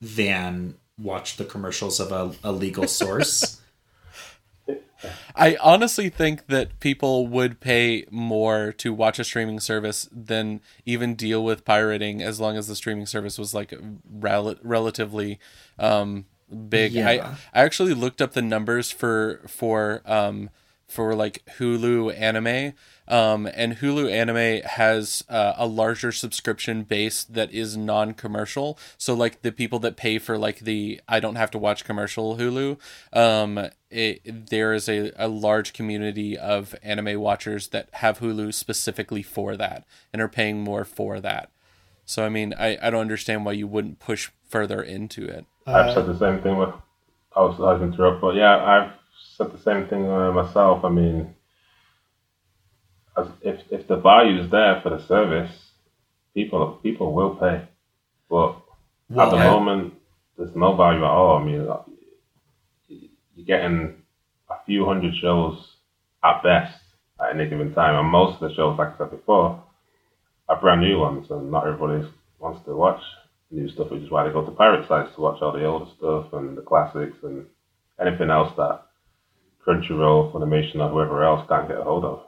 than 0.00 0.76
watch 0.98 1.36
the 1.36 1.44
commercials 1.44 2.00
of 2.00 2.12
a, 2.12 2.48
a 2.48 2.52
legal 2.52 2.86
source? 2.86 3.59
I 5.34 5.56
honestly 5.60 6.08
think 6.08 6.46
that 6.48 6.78
people 6.80 7.26
would 7.26 7.60
pay 7.60 8.04
more 8.10 8.72
to 8.78 8.92
watch 8.92 9.18
a 9.18 9.24
streaming 9.24 9.60
service 9.60 10.08
than 10.12 10.60
even 10.84 11.14
deal 11.14 11.42
with 11.44 11.64
pirating 11.64 12.22
as 12.22 12.40
long 12.40 12.56
as 12.56 12.68
the 12.68 12.76
streaming 12.76 13.06
service 13.06 13.38
was 13.38 13.54
like 13.54 13.72
rel- 14.10 14.56
relatively 14.62 15.38
um, 15.78 16.26
big. 16.68 16.92
Yeah. 16.92 17.08
I 17.08 17.60
I 17.60 17.64
actually 17.64 17.94
looked 17.94 18.20
up 18.20 18.32
the 18.32 18.42
numbers 18.42 18.90
for 18.90 19.40
for 19.46 20.02
um 20.04 20.50
for 20.88 21.14
like 21.14 21.44
Hulu 21.58 22.18
anime. 22.18 22.74
Um, 23.10 23.48
and 23.54 23.78
Hulu 23.78 24.08
Anime 24.08 24.62
has 24.64 25.24
uh, 25.28 25.54
a 25.56 25.66
larger 25.66 26.12
subscription 26.12 26.84
base 26.84 27.24
that 27.24 27.52
is 27.52 27.76
non-commercial. 27.76 28.78
So 28.96 29.14
like 29.14 29.42
the 29.42 29.50
people 29.50 29.80
that 29.80 29.96
pay 29.96 30.18
for 30.18 30.38
like 30.38 30.60
the 30.60 31.00
I 31.08 31.18
don't 31.18 31.34
have 31.34 31.50
to 31.50 31.58
watch 31.58 31.84
commercial 31.84 32.36
Hulu, 32.36 32.78
um, 33.12 33.68
it, 33.90 34.46
there 34.50 34.72
is 34.72 34.88
a, 34.88 35.10
a 35.16 35.26
large 35.26 35.72
community 35.72 36.38
of 36.38 36.76
anime 36.84 37.20
watchers 37.20 37.68
that 37.68 37.88
have 37.94 38.20
Hulu 38.20 38.54
specifically 38.54 39.24
for 39.24 39.56
that 39.56 39.84
and 40.12 40.22
are 40.22 40.28
paying 40.28 40.62
more 40.62 40.84
for 40.84 41.18
that. 41.18 41.50
So 42.04 42.24
I 42.24 42.28
mean, 42.28 42.54
I, 42.56 42.78
I 42.80 42.90
don't 42.90 43.00
understand 43.00 43.44
why 43.44 43.52
you 43.52 43.66
wouldn't 43.66 43.98
push 43.98 44.30
further 44.48 44.80
into 44.80 45.26
it. 45.26 45.46
I've 45.66 45.92
said 45.94 46.06
the 46.06 46.16
same 46.16 46.40
thing 46.42 46.56
with. 46.56 46.70
I 47.34 47.40
was, 47.40 47.58
I 47.58 47.72
was 47.72 47.82
interrupt, 47.82 48.20
but 48.20 48.36
yeah, 48.36 48.56
I've 48.56 48.92
said 49.36 49.52
the 49.52 49.58
same 49.58 49.86
thing 49.88 50.08
uh, 50.08 50.32
myself. 50.32 50.84
I 50.84 50.88
mean, 50.88 51.34
if 53.42 53.60
if 53.70 53.86
the 53.88 53.96
value 53.96 54.42
is 54.42 54.50
there 54.50 54.80
for 54.82 54.90
the 54.90 55.06
service, 55.06 55.50
people 56.34 56.78
people 56.82 57.12
will 57.12 57.36
pay. 57.36 57.66
But 58.28 58.56
at 59.18 59.30
the 59.30 59.36
yeah. 59.36 59.50
moment, 59.50 59.94
there's 60.36 60.54
no 60.54 60.76
value 60.76 61.04
at 61.04 61.10
all. 61.10 61.38
I 61.38 61.44
mean, 61.44 61.66
you're 62.88 63.46
getting 63.46 63.96
a 64.48 64.64
few 64.66 64.84
hundred 64.84 65.14
shows 65.16 65.58
at 66.22 66.42
best 66.42 66.78
at 67.20 67.34
any 67.34 67.48
given 67.48 67.74
time, 67.74 67.96
and 67.96 68.08
most 68.08 68.40
of 68.40 68.48
the 68.48 68.54
shows, 68.54 68.78
like 68.78 68.94
I 68.94 68.98
said 68.98 69.10
before, 69.10 69.62
are 70.48 70.60
brand 70.60 70.80
new 70.80 70.98
ones, 70.98 71.26
and 71.30 71.50
not 71.50 71.66
everybody 71.66 72.08
wants 72.38 72.64
to 72.64 72.74
watch 72.74 73.00
new 73.50 73.68
stuff, 73.68 73.90
which 73.90 74.02
is 74.02 74.10
why 74.10 74.24
they 74.24 74.32
go 74.32 74.44
to 74.44 74.50
pirate 74.52 74.86
sites 74.88 75.14
to 75.14 75.20
watch 75.20 75.42
all 75.42 75.52
the 75.52 75.64
older 75.64 75.90
stuff 75.96 76.32
and 76.32 76.56
the 76.56 76.62
classics 76.62 77.16
and 77.22 77.46
anything 78.00 78.30
else 78.30 78.52
that 78.56 78.82
Crunchyroll, 79.66 80.32
Funimation, 80.32 80.76
or 80.76 80.88
whoever 80.88 81.22
else 81.22 81.46
can't 81.48 81.68
get 81.68 81.78
a 81.78 81.84
hold 81.84 82.04
of. 82.04 82.22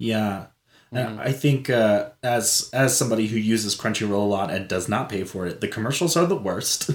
Yeah. 0.00 0.46
And 0.92 1.20
I 1.20 1.30
think 1.30 1.70
uh, 1.70 2.08
as 2.22 2.68
as 2.72 2.96
somebody 2.96 3.28
who 3.28 3.36
uses 3.36 3.76
Crunchyroll 3.76 4.10
a 4.10 4.16
lot 4.16 4.50
and 4.50 4.66
does 4.66 4.88
not 4.88 5.08
pay 5.08 5.22
for 5.22 5.46
it, 5.46 5.60
the 5.60 5.68
commercials 5.68 6.16
are 6.16 6.26
the 6.26 6.34
worst. 6.34 6.90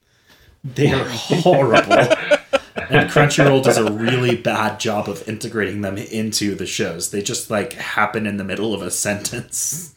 they 0.64 0.92
are 0.92 1.04
horrible. 1.04 1.92
and 1.92 3.10
Crunchyroll 3.10 3.62
does 3.62 3.76
a 3.76 3.92
really 3.92 4.36
bad 4.36 4.80
job 4.80 5.08
of 5.08 5.28
integrating 5.28 5.82
them 5.82 5.98
into 5.98 6.54
the 6.54 6.64
shows. 6.64 7.10
They 7.10 7.20
just 7.20 7.50
like 7.50 7.74
happen 7.74 8.26
in 8.26 8.38
the 8.38 8.44
middle 8.44 8.72
of 8.72 8.80
a 8.80 8.90
sentence. 8.90 9.94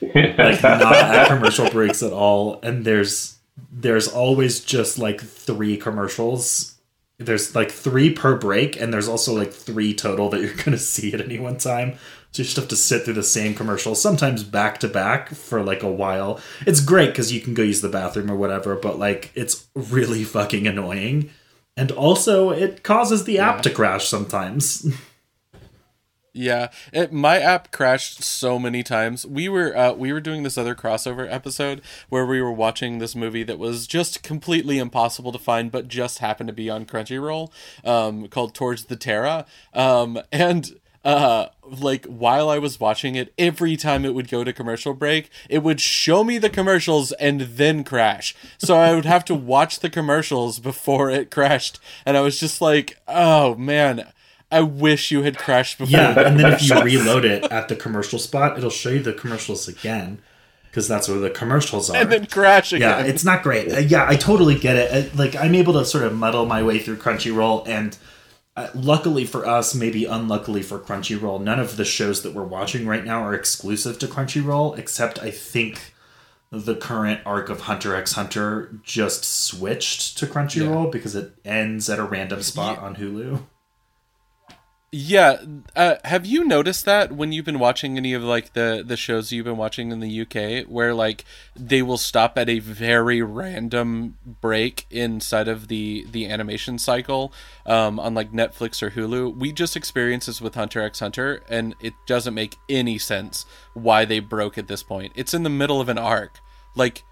like 0.00 0.62
not 0.62 0.82
at 0.94 1.28
commercial 1.28 1.70
breaks 1.70 2.02
at 2.02 2.12
all 2.12 2.58
and 2.62 2.84
there's 2.84 3.36
there's 3.72 4.08
always 4.08 4.60
just 4.60 4.98
like 4.98 5.20
three 5.20 5.76
commercials 5.76 6.73
there's 7.18 7.54
like 7.54 7.70
three 7.70 8.10
per 8.10 8.36
break 8.36 8.80
and 8.80 8.92
there's 8.92 9.08
also 9.08 9.34
like 9.34 9.52
three 9.52 9.94
total 9.94 10.28
that 10.30 10.40
you're 10.40 10.54
gonna 10.64 10.78
see 10.78 11.12
at 11.12 11.20
any 11.20 11.38
one 11.38 11.58
time. 11.58 11.98
So 12.32 12.42
you 12.42 12.44
just 12.44 12.56
have 12.56 12.68
to 12.68 12.76
sit 12.76 13.04
through 13.04 13.14
the 13.14 13.22
same 13.22 13.54
commercial 13.54 13.94
sometimes 13.94 14.42
back 14.42 14.80
to 14.80 14.88
back 14.88 15.30
for 15.30 15.62
like 15.62 15.82
a 15.82 15.90
while. 15.90 16.40
It's 16.66 16.80
great 16.80 17.10
because 17.10 17.32
you 17.32 17.40
can 17.40 17.54
go 17.54 17.62
use 17.62 17.80
the 17.80 17.88
bathroom 17.88 18.30
or 18.30 18.36
whatever 18.36 18.74
but 18.76 18.98
like 18.98 19.30
it's 19.34 19.66
really 19.74 20.24
fucking 20.24 20.66
annoying. 20.66 21.30
And 21.76 21.90
also 21.92 22.50
it 22.50 22.82
causes 22.82 23.24
the 23.24 23.38
app 23.38 23.62
to 23.62 23.70
crash 23.70 24.08
sometimes 24.08 24.86
Yeah, 26.36 26.70
it, 26.92 27.12
my 27.12 27.38
app 27.38 27.70
crashed 27.70 28.24
so 28.24 28.58
many 28.58 28.82
times. 28.82 29.24
We 29.24 29.48
were 29.48 29.74
uh, 29.76 29.92
we 29.92 30.12
were 30.12 30.20
doing 30.20 30.42
this 30.42 30.58
other 30.58 30.74
crossover 30.74 31.32
episode 31.32 31.80
where 32.08 32.26
we 32.26 32.42
were 32.42 32.50
watching 32.52 32.98
this 32.98 33.14
movie 33.14 33.44
that 33.44 33.56
was 33.56 33.86
just 33.86 34.24
completely 34.24 34.78
impossible 34.78 35.30
to 35.30 35.38
find, 35.38 35.70
but 35.70 35.86
just 35.86 36.18
happened 36.18 36.48
to 36.48 36.52
be 36.52 36.68
on 36.68 36.86
Crunchyroll, 36.86 37.52
um, 37.84 38.26
called 38.26 38.52
Towards 38.52 38.86
the 38.86 38.96
Terra, 38.96 39.46
um, 39.74 40.18
and 40.32 40.80
uh 41.04 41.48
like 41.80 42.06
while 42.06 42.48
I 42.48 42.58
was 42.58 42.80
watching 42.80 43.14
it, 43.14 43.32
every 43.38 43.76
time 43.76 44.04
it 44.04 44.12
would 44.14 44.28
go 44.28 44.42
to 44.42 44.52
commercial 44.52 44.92
break, 44.92 45.30
it 45.48 45.62
would 45.62 45.80
show 45.80 46.24
me 46.24 46.38
the 46.38 46.50
commercials 46.50 47.12
and 47.12 47.42
then 47.42 47.84
crash. 47.84 48.34
So 48.58 48.76
I 48.76 48.92
would 48.92 49.04
have 49.04 49.24
to 49.26 49.34
watch 49.36 49.78
the 49.80 49.90
commercials 49.90 50.58
before 50.58 51.10
it 51.10 51.30
crashed, 51.30 51.78
and 52.04 52.16
I 52.16 52.22
was 52.22 52.40
just 52.40 52.60
like, 52.60 52.98
oh 53.06 53.54
man. 53.54 54.08
I 54.50 54.60
wish 54.60 55.10
you 55.10 55.22
had 55.22 55.36
crashed 55.38 55.78
before. 55.78 55.98
Yeah, 55.98 56.18
and 56.20 56.38
then 56.38 56.52
if 56.52 56.68
you 56.68 56.80
reload 56.82 57.24
it 57.24 57.44
at 57.44 57.68
the 57.68 57.76
commercial 57.76 58.18
spot, 58.18 58.56
it'll 58.58 58.70
show 58.70 58.90
you 58.90 59.00
the 59.02 59.12
commercials 59.12 59.66
again 59.68 60.20
because 60.70 60.86
that's 60.88 61.08
where 61.08 61.18
the 61.18 61.30
commercials 61.30 61.88
are. 61.90 61.96
and 61.96 62.10
then 62.10 62.26
crash 62.26 62.72
again. 62.72 63.04
yeah, 63.04 63.10
it's 63.12 63.24
not 63.24 63.42
great. 63.42 63.72
Uh, 63.72 63.78
yeah, 63.78 64.06
I 64.08 64.16
totally 64.16 64.58
get 64.58 64.76
it. 64.76 64.90
Uh, 65.12 65.16
Like 65.16 65.34
I'm 65.36 65.54
able 65.54 65.72
to 65.74 65.84
sort 65.84 66.04
of 66.04 66.14
muddle 66.14 66.46
my 66.46 66.62
way 66.62 66.78
through 66.78 66.96
Crunchyroll, 66.96 67.66
and 67.68 67.96
uh, 68.56 68.68
luckily 68.74 69.24
for 69.24 69.46
us, 69.46 69.74
maybe 69.74 70.04
unluckily 70.04 70.62
for 70.62 70.78
Crunchyroll, 70.78 71.40
none 71.40 71.58
of 71.58 71.76
the 71.76 71.84
shows 71.84 72.22
that 72.22 72.34
we're 72.34 72.44
watching 72.44 72.86
right 72.86 73.04
now 73.04 73.20
are 73.24 73.34
exclusive 73.34 73.98
to 74.00 74.06
Crunchyroll, 74.06 74.78
except 74.78 75.20
I 75.20 75.30
think 75.32 75.92
the 76.52 76.76
current 76.76 77.20
arc 77.26 77.48
of 77.48 77.62
Hunter 77.62 77.96
x 77.96 78.12
Hunter 78.12 78.78
just 78.84 79.24
switched 79.24 80.16
to 80.18 80.26
Crunchyroll 80.26 80.92
because 80.92 81.16
it 81.16 81.32
ends 81.44 81.90
at 81.90 81.98
a 81.98 82.04
random 82.04 82.42
spot 82.42 82.78
on 82.78 82.94
Hulu. 82.96 83.42
Yeah, 84.96 85.42
uh, 85.74 85.96
have 86.04 86.24
you 86.24 86.44
noticed 86.44 86.84
that 86.84 87.10
when 87.10 87.32
you've 87.32 87.44
been 87.44 87.58
watching 87.58 87.96
any 87.96 88.12
of 88.12 88.22
like 88.22 88.52
the 88.52 88.84
the 88.86 88.96
shows 88.96 89.32
you've 89.32 89.44
been 89.44 89.56
watching 89.56 89.90
in 89.90 89.98
the 89.98 90.20
UK, 90.20 90.68
where 90.68 90.94
like 90.94 91.24
they 91.56 91.82
will 91.82 91.98
stop 91.98 92.38
at 92.38 92.48
a 92.48 92.60
very 92.60 93.20
random 93.20 94.16
break 94.40 94.86
inside 94.92 95.48
of 95.48 95.66
the 95.66 96.06
the 96.12 96.28
animation 96.28 96.78
cycle, 96.78 97.32
um, 97.66 97.98
on 97.98 98.14
like 98.14 98.30
Netflix 98.30 98.84
or 98.84 98.90
Hulu? 98.92 99.36
We 99.36 99.50
just 99.50 99.74
experienced 99.74 100.28
this 100.28 100.40
with 100.40 100.54
Hunter 100.54 100.80
x 100.80 101.00
Hunter, 101.00 101.42
and 101.48 101.74
it 101.80 101.94
doesn't 102.06 102.32
make 102.34 102.54
any 102.68 102.96
sense 102.96 103.46
why 103.72 104.04
they 104.04 104.20
broke 104.20 104.58
at 104.58 104.68
this 104.68 104.84
point. 104.84 105.12
It's 105.16 105.34
in 105.34 105.42
the 105.42 105.50
middle 105.50 105.80
of 105.80 105.88
an 105.88 105.98
arc, 105.98 106.38
like. 106.76 107.02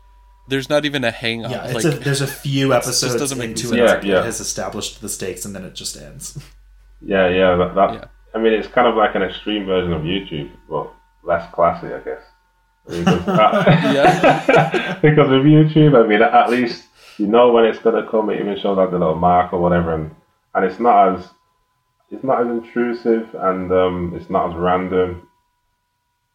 There's 0.49 0.69
not 0.69 0.85
even 0.85 1.05
a 1.05 1.13
hang 1.13 1.45
up. 1.45 1.53
Yeah, 1.53 1.65
it's 1.67 1.85
like, 1.85 1.95
a, 1.95 1.99
there's 1.99 2.21
a 2.21 2.27
few 2.27 2.75
episodes 2.75 3.15
doesn't 3.15 3.39
make 3.39 3.51
into 3.51 3.69
sense. 3.69 3.73
an 3.73 3.79
Yeah, 3.79 3.91
arc 3.93 4.05
yeah. 4.05 4.15
that 4.17 4.25
has 4.25 4.41
established 4.41 5.01
the 5.01 5.09
stakes, 5.09 5.45
and 5.45 5.55
then 5.55 5.65
it 5.65 5.75
just 5.75 5.97
ends. 5.97 6.37
Yeah, 7.05 7.29
yeah, 7.29 7.57
that, 7.57 7.75
that 7.75 7.95
Yeah. 7.95 8.05
I 8.35 8.39
mean, 8.39 8.53
it's 8.53 8.69
kind 8.69 8.87
of 8.87 8.95
like 8.97 9.15
an 9.15 9.23
extreme 9.23 9.67
version 9.67 9.93
of 9.93 10.03
YouTube, 10.03 10.51
but 10.69 10.93
less 11.23 11.53
classy, 11.53 11.89
I 11.89 12.01
guess. 12.01 12.23
Because, 12.87 13.05
because 15.03 15.29
with 15.29 15.45
YouTube, 15.45 16.03
I 16.03 16.07
mean, 16.07 16.23
at 16.23 16.51
least 16.51 16.85
you 17.19 17.27
know 17.27 17.53
when 17.53 17.65
it's 17.65 17.79
gonna 17.79 18.09
come. 18.09 18.31
It 18.31 18.41
even 18.41 18.59
shows 18.59 18.79
like 18.79 18.91
the 18.91 18.99
little 18.99 19.15
mark 19.15 19.53
or 19.53 19.61
whatever, 19.61 19.95
and 19.95 20.15
and 20.55 20.65
it's 20.65 20.81
not 20.81 21.15
as 21.15 21.29
it's 22.11 22.25
not 22.25 22.43
as 22.43 22.49
intrusive 22.49 23.35
and 23.35 23.73
um, 23.73 24.13
it's 24.15 24.31
not 24.31 24.51
as 24.51 24.57
random 24.57 25.29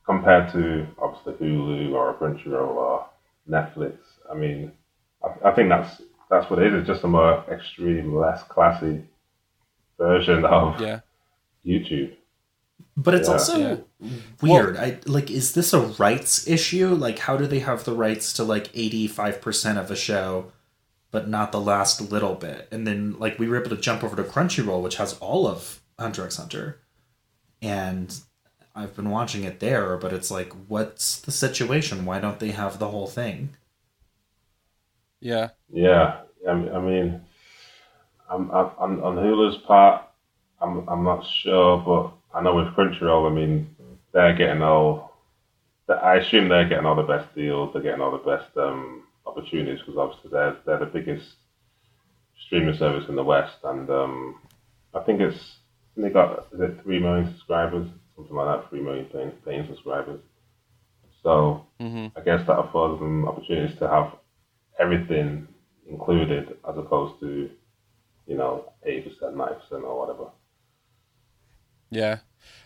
compared 0.06 0.52
to 0.52 0.88
obviously 1.00 1.34
Hulu 1.34 1.94
or 1.94 2.14
Crunchyroll 2.16 2.76
or 2.76 3.06
Netflix. 3.50 3.98
I 4.32 4.36
mean, 4.36 4.72
I, 5.24 5.50
I 5.50 5.52
think 5.54 5.70
that's 5.70 6.02
that's 6.30 6.50
what 6.50 6.60
it 6.60 6.74
is. 6.74 6.80
It's 6.80 6.88
just 6.88 7.04
a 7.04 7.08
more 7.08 7.44
extreme, 7.52 8.16
less 8.16 8.44
classy 8.44 9.04
version 9.98 10.46
of 10.46 10.80
yeah. 10.82 11.00
YouTube. 11.66 12.16
But 12.96 13.14
it's 13.16 13.28
Yeah. 13.28 13.34
also 13.34 13.58
Yeah. 13.58 13.78
weird. 14.42 14.78
I 14.78 15.00
like 15.06 15.30
is 15.32 15.54
this 15.54 15.74
a 15.74 15.82
rights 15.82 16.48
issue? 16.48 16.90
Like 16.96 17.20
how 17.20 17.38
do 17.38 17.48
they 17.48 17.60
have 17.60 17.84
the 17.84 17.94
rights 17.94 18.34
to 18.34 18.44
like 18.44 18.70
85% 18.74 19.78
of 19.80 19.92
a 19.92 19.96
show 19.96 20.52
but 21.12 21.28
not 21.30 21.52
the 21.52 21.62
last 21.62 22.02
little 22.12 22.36
bit? 22.36 22.68
And 22.72 22.88
then 22.88 23.18
like 23.20 23.40
we 23.40 23.48
were 23.48 23.58
able 23.60 23.70
to 23.76 23.82
jump 23.82 24.04
over 24.04 24.16
to 24.16 24.24
Crunchyroll 24.24 24.82
which 24.82 24.98
has 24.98 25.18
all 25.20 25.48
of 25.48 25.82
Hunter 26.00 26.26
x 26.26 26.38
Hunter. 26.38 26.80
And 27.62 28.20
I've 28.76 28.96
been 28.96 29.10
watching 29.10 29.44
it 29.44 29.60
there, 29.60 29.98
but 29.98 30.14
it's 30.14 30.32
like 30.32 30.54
what's 30.68 31.20
the 31.20 31.32
situation? 31.32 32.06
Why 32.06 32.20
don't 32.20 32.40
they 32.40 32.52
have 32.52 32.80
the 32.80 32.90
whole 32.90 33.08
thing? 33.08 33.56
Yeah. 35.20 35.50
Yeah, 35.72 36.22
I 36.48 36.54
mean 36.54 37.22
I'm, 38.30 38.52
I'm, 38.52 38.72
on, 38.78 39.02
on 39.04 39.16
Hulu's 39.16 39.58
part, 39.58 40.04
I'm, 40.62 40.88
I'm 40.88 41.04
not 41.04 41.26
sure, 41.26 41.78
but 41.78 42.38
I 42.38 42.42
know 42.42 42.56
with 42.56 42.74
Crunchyroll, 42.76 43.30
I 43.32 43.34
mean, 43.34 43.76
they're 44.14 44.36
getting 44.36 44.62
all. 44.62 45.08
I 45.90 46.16
assume 46.16 46.50
they're 46.50 46.68
getting 46.68 46.86
all 46.86 46.96
the 46.96 47.04
best 47.04 47.34
deals. 47.34 47.72
They're 47.72 47.82
getting 47.82 48.02
all 48.02 48.12
the 48.12 48.18
best 48.18 48.56
um, 48.58 49.04
opportunities 49.26 49.80
because 49.80 49.98
obviously 49.98 50.32
they're 50.32 50.58
they're 50.66 50.80
the 50.80 50.86
biggest 50.86 51.36
streaming 52.46 52.76
service 52.76 53.08
in 53.10 53.16
the 53.16 53.24
West, 53.24 53.58
and 53.64 53.90
um, 53.90 54.42
I 54.94 55.00
think 55.00 55.22
it's 55.22 55.58
they 55.96 56.10
got 56.10 56.48
is 56.54 56.60
it 56.60 56.82
three 56.84 57.00
million 57.00 57.28
subscribers, 57.28 57.88
something 58.16 58.36
like 58.36 58.62
that, 58.62 58.70
three 58.70 58.82
million 58.82 59.06
paying, 59.06 59.32
paying 59.46 59.66
subscribers. 59.68 60.20
So 61.24 61.66
hmm 61.80 62.08
I 62.16 62.22
guess 62.22 62.46
that 62.48 62.60
affords 62.60 63.00
them 63.00 63.28
opportunities 63.28 63.78
to 63.80 63.88
have 63.88 64.14
everything 64.80 65.48
included 65.90 66.58
as 66.68 66.78
opposed 66.78 67.20
to, 67.22 67.50
you 68.28 68.38
know, 68.38 68.74
80%, 68.86 69.20
90% 69.22 69.84
or 69.84 70.00
whatever. 70.00 70.30
Yeah. 71.90 72.20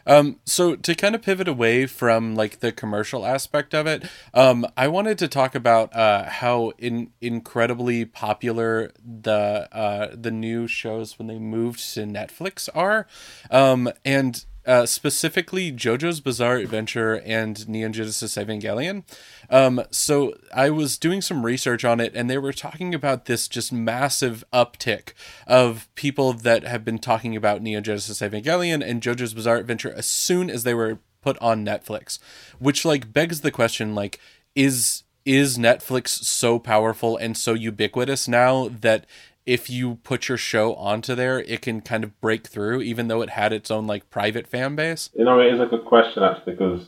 Um, 0.05 0.39
so 0.45 0.75
to 0.75 0.95
kind 0.95 1.13
of 1.13 1.21
pivot 1.21 1.47
away 1.47 1.85
from 1.85 2.35
like 2.35 2.59
the 2.59 2.71
commercial 2.71 3.25
aspect 3.25 3.73
of 3.73 3.85
it, 3.85 4.03
um, 4.33 4.65
I 4.75 4.87
wanted 4.87 5.17
to 5.19 5.27
talk 5.27 5.53
about 5.53 5.95
uh, 5.95 6.25
how 6.27 6.71
in 6.77 7.11
incredibly 7.21 8.05
popular 8.05 8.91
the 9.03 9.69
uh, 9.71 10.09
the 10.13 10.31
new 10.31 10.67
shows 10.67 11.19
when 11.19 11.27
they 11.27 11.37
moved 11.39 11.93
to 11.93 12.01
Netflix 12.01 12.67
are, 12.73 13.07
um, 13.51 13.89
and 14.03 14.43
uh, 14.65 14.85
specifically 14.85 15.71
JoJo's 15.71 16.19
Bizarre 16.19 16.57
Adventure 16.57 17.21
and 17.25 17.67
Neon 17.67 17.93
Genesis 17.93 18.35
Evangelion. 18.35 19.03
Um, 19.49 19.83
so 19.91 20.35
I 20.53 20.69
was 20.69 20.97
doing 20.97 21.21
some 21.21 21.45
research 21.45 21.83
on 21.83 21.99
it, 21.99 22.13
and 22.15 22.29
they 22.29 22.37
were 22.37 22.53
talking 22.53 22.93
about 22.93 23.25
this 23.25 23.47
just 23.47 23.73
massive 23.73 24.43
uptick 24.53 25.13
of 25.47 25.87
people 25.95 26.33
that 26.33 26.63
have 26.63 26.85
been 26.85 26.99
talking 26.99 27.35
about 27.35 27.61
Neon 27.61 27.83
Genesis 27.83 28.21
Evangelion 28.21 28.87
and 28.87 29.01
JoJo's 29.01 29.33
Bizarre 29.33 29.57
Adventure 29.57 29.93
as 29.93 30.05
soon 30.05 30.49
as 30.49 30.63
they 30.63 30.73
were 30.73 30.99
put 31.21 31.37
on 31.39 31.65
Netflix, 31.65 32.19
which 32.59 32.85
like 32.85 33.13
begs 33.13 33.41
the 33.41 33.51
question, 33.51 33.95
like, 33.95 34.19
is 34.55 35.03
is 35.23 35.57
Netflix 35.57 36.09
so 36.09 36.57
powerful 36.57 37.15
and 37.15 37.37
so 37.37 37.53
ubiquitous 37.53 38.27
now 38.27 38.69
that 38.69 39.05
if 39.45 39.69
you 39.69 39.95
put 40.03 40.27
your 40.27 40.37
show 40.37 40.75
onto 40.75 41.15
there, 41.15 41.39
it 41.39 41.61
can 41.61 41.81
kind 41.81 42.03
of 42.03 42.19
break 42.21 42.47
through, 42.47 42.81
even 42.81 43.07
though 43.07 43.21
it 43.21 43.31
had 43.31 43.53
its 43.53 43.71
own 43.71 43.87
like 43.87 44.09
private 44.09 44.47
fan 44.47 44.75
base. 44.75 45.09
You 45.15 45.25
know, 45.25 45.39
it 45.39 45.53
is 45.53 45.59
a 45.59 45.65
good 45.65 45.85
question 45.85 46.23
actually 46.23 46.53
because 46.53 46.87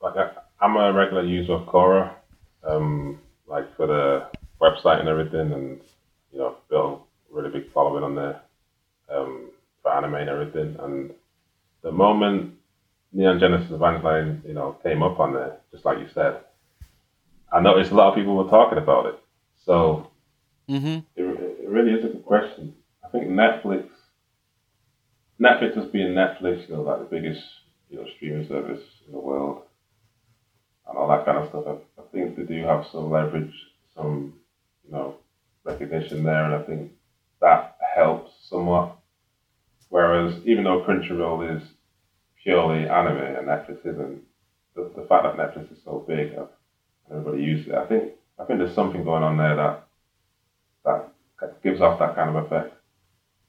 like 0.00 0.16
I, 0.16 0.30
I'm 0.60 0.76
a 0.76 0.92
regular 0.92 1.24
user 1.24 1.54
of 1.54 1.66
Quora, 1.66 2.14
um, 2.64 3.20
like 3.46 3.74
for 3.76 3.86
the 3.86 4.26
website 4.60 5.00
and 5.00 5.08
everything, 5.08 5.52
and 5.52 5.80
you 6.32 6.38
know, 6.38 6.56
built 6.68 7.06
a 7.30 7.34
really 7.34 7.50
big 7.50 7.70
following 7.72 8.04
on 8.04 8.14
there 8.14 8.40
um, 9.10 9.50
for 9.82 9.92
anime 9.92 10.14
and 10.14 10.30
everything. 10.30 10.76
And 10.80 11.12
the 11.82 11.92
moment 11.92 12.54
Neon 13.12 13.38
Genesis 13.38 13.70
Evangelion, 13.70 14.46
you 14.46 14.54
know, 14.54 14.76
came 14.82 15.02
up 15.02 15.20
on 15.20 15.34
there, 15.34 15.56
just 15.70 15.84
like 15.84 15.98
you 15.98 16.08
said, 16.12 16.40
I 17.52 17.60
noticed 17.60 17.92
a 17.92 17.94
lot 17.94 18.08
of 18.08 18.14
people 18.14 18.36
were 18.36 18.50
talking 18.50 18.78
about 18.78 19.06
it. 19.06 19.18
So 19.64 20.08
Mm-hmm. 20.68 21.00
it 21.16 21.51
really 21.72 21.92
is 21.92 22.04
a 22.04 22.08
good 22.08 22.24
question. 22.24 22.74
I 23.04 23.08
think 23.08 23.28
Netflix, 23.28 23.88
Netflix 25.40 25.74
has 25.76 25.86
been 25.86 26.14
Netflix, 26.14 26.68
you 26.68 26.74
know, 26.74 26.82
like 26.82 26.98
the 27.00 27.16
biggest, 27.16 27.42
you 27.90 27.96
know, 27.98 28.06
streaming 28.16 28.46
service 28.48 28.82
in 29.06 29.12
the 29.12 29.18
world, 29.18 29.62
and 30.86 30.96
all 30.96 31.08
that 31.08 31.24
kind 31.24 31.38
of 31.38 31.48
stuff. 31.48 31.64
I, 31.66 32.00
I 32.00 32.04
think 32.12 32.36
they 32.36 32.44
do 32.44 32.64
have 32.64 32.86
some 32.90 33.10
leverage, 33.10 33.54
some, 33.94 34.34
you 34.84 34.92
know, 34.92 35.16
recognition 35.64 36.22
there, 36.22 36.44
and 36.44 36.54
I 36.54 36.62
think 36.66 36.92
that 37.40 37.76
helps 37.94 38.32
somewhat. 38.48 38.96
Whereas, 39.88 40.34
even 40.46 40.64
though 40.64 40.84
Crunchyroll 40.84 41.56
is 41.56 41.62
purely 42.42 42.88
anime 42.88 43.18
and 43.18 43.46
Netflix 43.46 43.80
isn't, 43.80 44.22
the, 44.74 44.90
the 44.96 45.06
fact 45.06 45.24
that 45.24 45.36
Netflix 45.36 45.70
is 45.72 45.78
so 45.84 46.04
big, 46.08 46.32
everybody 47.10 47.42
uses 47.42 47.68
it. 47.68 47.74
I 47.74 47.86
think 47.86 48.12
I 48.38 48.44
think 48.44 48.58
there's 48.58 48.74
something 48.74 49.04
going 49.04 49.22
on 49.22 49.36
there 49.36 49.56
that 49.56 49.86
that 50.84 51.11
gives 51.62 51.80
off 51.80 51.98
that 51.98 52.14
kind 52.14 52.36
of 52.36 52.44
effect 52.44 52.74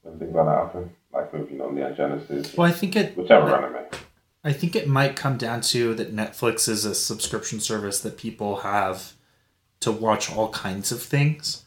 when 0.03 0.19
things 0.19 0.33
like 0.33 0.45
that 0.45 0.51
happen, 0.51 0.91
like 1.13 1.33
with 1.33 1.51
you 1.51 1.57
know 1.57 1.69
Neon 1.69 1.95
Genesis, 1.95 2.55
Well, 2.55 2.67
I 2.67 2.71
think 2.71 2.95
it 2.95 3.17
whichever 3.17 3.55
anime. 3.55 3.85
I 4.43 4.51
think 4.51 4.75
it 4.75 4.87
might 4.87 5.15
come 5.15 5.37
down 5.37 5.61
to 5.61 5.93
that 5.95 6.13
Netflix 6.13 6.67
is 6.67 6.83
a 6.83 6.93
subscription 6.93 7.61
service 7.61 8.01
that 8.01 8.17
people 8.17 8.57
have 8.57 9.13
to 9.79 9.91
watch 9.91 10.31
all 10.31 10.49
kinds 10.49 10.91
of 10.91 11.01
things, 11.01 11.63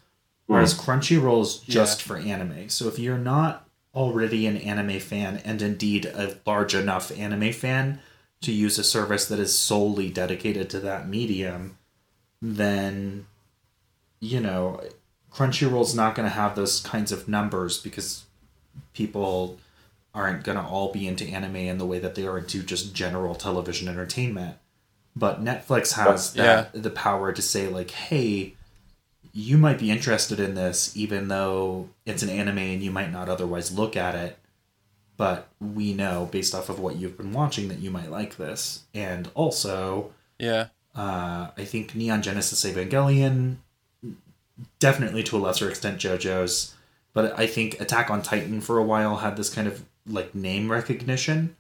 whereas 0.47 0.75
hmm. 0.75 0.91
Crunchyroll 0.91 1.43
is 1.43 1.57
just 1.59 2.03
for 2.03 2.17
anime. 2.17 2.69
So 2.69 2.87
if 2.89 2.99
you're 2.99 3.19
not 3.19 3.67
already 3.95 4.47
an 4.47 4.59
anime 4.59 5.01
fan 5.01 5.41
and 5.45 5.63
indeed 5.63 6.05
a 6.05 6.37
large 6.45 6.75
enough 6.75 7.11
anime 7.19 7.53
fan 7.53 7.99
to 8.43 8.53
use 8.53 8.79
a 8.79 8.85
service 8.85 9.27
that 9.27 9.39
is 9.39 9.59
solely 9.59 10.11
dedicated 10.11 10.69
to 10.69 10.81
that 10.81 11.09
medium, 11.09 11.79
then 12.43 13.27
you 14.21 14.41
know 14.41 14.81
Crunchyroll's 15.37 15.95
not 15.95 16.15
going 16.15 16.27
to 16.27 16.35
have 16.35 16.57
those 16.57 16.81
kinds 16.81 17.13
of 17.13 17.29
numbers 17.29 17.79
because 17.79 18.25
people 18.95 19.59
aren't 20.15 20.45
going 20.45 20.57
to 20.57 20.65
all 20.65 20.91
be 20.93 21.07
into 21.07 21.27
anime 21.27 21.57
in 21.57 21.77
the 21.77 21.85
way 21.85 21.99
that 21.99 22.15
they 22.15 22.27
are 22.27 22.39
into 22.39 22.63
just 22.63 22.95
general 22.95 23.35
television 23.35 23.87
entertainment. 23.87 24.57
But 25.15 25.45
Netflix 25.45 25.93
has 25.93 26.33
that 26.35 26.83
the 26.83 26.91
power 26.91 27.33
to 27.33 27.43
say 27.43 27.69
like, 27.69 27.91
"Hey, 27.91 28.55
you 29.33 29.59
might 29.59 29.79
be 29.79 29.91
interested 29.91 30.41
in 30.41 30.55
this 30.55 30.97
even 30.97 31.29
though 31.29 31.91
it's 32.07 32.23
an 32.23 32.31
anime 32.31 32.57
and 32.59 32.83
you 32.83 32.91
might 32.91 33.13
not 33.13 33.29
otherwise 33.29 33.77
look 33.77 33.95
at 33.95 34.15
it, 34.15 34.39
but 35.19 35.49
we 35.61 35.93
know 35.93 36.29
based 36.33 36.55
off 36.55 36.71
of 36.71 36.81
what 36.81 36.97
you've 36.97 37.19
been 37.19 37.33
watching 37.33 37.69
that 37.69 37.81
you 37.81 37.91
might 37.91 38.11
like 38.11 38.39
this." 38.39 38.85
And 38.95 39.29
also, 39.35 40.13
Yeah. 40.39 40.69
uh, 40.95 41.49
I 41.59 41.65
think 41.67 41.95
Neon 41.95 42.23
Genesis 42.23 42.65
Evangelion, 42.65 43.57
definitely 44.79 45.23
to 45.25 45.37
a 45.37 45.39
lesser 45.39 45.69
extent 45.69 45.99
JoJo's, 45.99 46.75
but 47.13 47.39
I 47.39 47.47
think 47.47 47.81
Attack 47.81 48.11
on 48.11 48.23
Titan 48.23 48.61
for 48.61 48.79
a 48.79 48.83
while 48.83 49.17
had 49.17 49.37
this 49.37 49.53
kind 49.53 49.67
of 49.67 49.85
like 50.07 50.35
name 50.35 50.71
recognition 50.71 51.57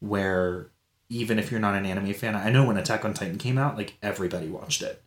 where 0.00 0.68
even 1.08 1.38
if 1.38 1.50
you're 1.50 1.60
not 1.60 1.74
an 1.74 1.86
anime 1.86 2.12
fan, 2.12 2.34
I 2.34 2.50
know 2.50 2.66
when 2.66 2.76
Attack 2.76 3.04
on 3.04 3.14
Titan 3.14 3.38
came 3.38 3.58
out, 3.58 3.76
like 3.76 3.94
everybody 4.02 4.48
watched 4.48 4.82
it. 4.82 5.02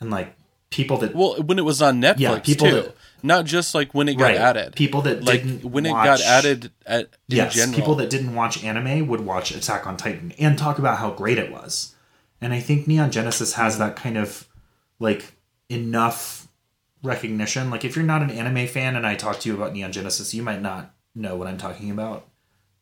And 0.00 0.10
like 0.10 0.34
people 0.70 0.96
that 0.98 1.14
Well, 1.14 1.34
when 1.42 1.58
it 1.58 1.64
was 1.64 1.82
on 1.82 2.00
Netflix 2.00 2.18
Yeah, 2.18 2.38
people 2.38 2.68
too, 2.68 2.74
that- 2.76 2.96
not 3.22 3.44
just 3.44 3.74
like 3.74 3.92
when 3.92 4.08
it 4.08 4.14
got 4.14 4.26
right, 4.26 4.36
added. 4.36 4.74
people 4.74 5.02
that 5.02 5.24
like 5.24 5.62
when 5.62 5.84
it 5.84 5.90
got 5.90 6.20
added 6.22 6.70
at 6.86 7.10
yes, 7.28 7.54
general. 7.54 7.74
people 7.74 7.94
that 7.96 8.08
didn't 8.08 8.34
watch 8.34 8.64
anime 8.64 9.06
would 9.08 9.20
watch 9.20 9.50
Attack 9.50 9.86
on 9.86 9.96
Titan 9.96 10.32
and 10.38 10.56
talk 10.56 10.78
about 10.78 10.98
how 10.98 11.10
great 11.10 11.38
it 11.38 11.52
was. 11.52 11.94
And 12.40 12.54
I 12.54 12.60
think 12.60 12.86
Neon 12.86 13.10
Genesis 13.10 13.54
has 13.54 13.74
mm-hmm. 13.74 13.82
that 13.82 13.96
kind 13.96 14.16
of 14.16 14.48
like 14.98 15.32
enough 15.68 16.39
recognition. 17.02 17.70
Like 17.70 17.84
if 17.84 17.96
you're 17.96 18.04
not 18.04 18.22
an 18.22 18.30
anime 18.30 18.66
fan 18.66 18.96
and 18.96 19.06
I 19.06 19.14
talk 19.14 19.40
to 19.40 19.48
you 19.48 19.54
about 19.54 19.72
Neon 19.72 19.92
Genesis, 19.92 20.34
you 20.34 20.42
might 20.42 20.62
not 20.62 20.94
know 21.14 21.36
what 21.36 21.46
I'm 21.46 21.58
talking 21.58 21.90
about. 21.90 22.28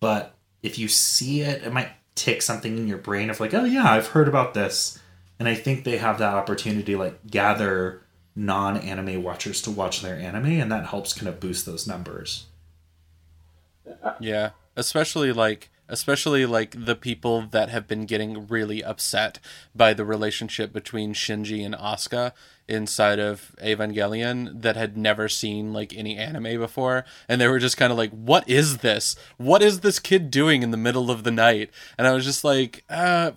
But 0.00 0.34
if 0.62 0.78
you 0.78 0.88
see 0.88 1.40
it, 1.40 1.62
it 1.64 1.72
might 1.72 1.90
tick 2.14 2.42
something 2.42 2.76
in 2.76 2.88
your 2.88 2.98
brain 2.98 3.30
of 3.30 3.40
like, 3.40 3.54
oh 3.54 3.64
yeah, 3.64 3.90
I've 3.90 4.08
heard 4.08 4.28
about 4.28 4.54
this. 4.54 4.98
And 5.38 5.48
I 5.48 5.54
think 5.54 5.84
they 5.84 5.98
have 5.98 6.18
that 6.18 6.34
opportunity 6.34 6.92
to 6.92 6.98
like 6.98 7.26
gather 7.26 8.02
non-anime 8.34 9.22
watchers 9.22 9.62
to 9.62 9.70
watch 9.70 10.00
their 10.00 10.16
anime 10.16 10.46
and 10.46 10.70
that 10.70 10.86
helps 10.86 11.12
kind 11.12 11.28
of 11.28 11.40
boost 11.40 11.66
those 11.66 11.86
numbers. 11.86 12.46
Yeah, 14.20 14.50
especially 14.76 15.32
like 15.32 15.70
especially 15.88 16.46
like 16.46 16.84
the 16.84 16.94
people 16.94 17.42
that 17.50 17.68
have 17.70 17.88
been 17.88 18.06
getting 18.06 18.46
really 18.46 18.82
upset 18.84 19.38
by 19.74 19.94
the 19.94 20.04
relationship 20.04 20.72
between 20.72 21.14
Shinji 21.14 21.64
and 21.64 21.74
Asuka 21.74 22.32
inside 22.68 23.18
of 23.18 23.56
Evangelion 23.62 24.60
that 24.60 24.76
had 24.76 24.96
never 24.96 25.28
seen 25.28 25.72
like 25.72 25.96
any 25.96 26.18
anime 26.18 26.58
before. 26.60 27.04
And 27.26 27.40
they 27.40 27.48
were 27.48 27.58
just 27.58 27.78
kind 27.78 27.90
of 27.90 27.96
like 27.96 28.10
what 28.10 28.46
is 28.48 28.78
this? 28.78 29.16
What 29.38 29.62
is 29.62 29.80
this 29.80 29.98
kid 29.98 30.30
doing 30.30 30.62
in 30.62 30.70
the 30.70 30.76
middle 30.76 31.10
of 31.10 31.24
the 31.24 31.30
night? 31.30 31.70
And 31.96 32.06
I 32.06 32.12
was 32.12 32.24
just 32.26 32.44
like 32.44 32.84
uh 32.90 33.32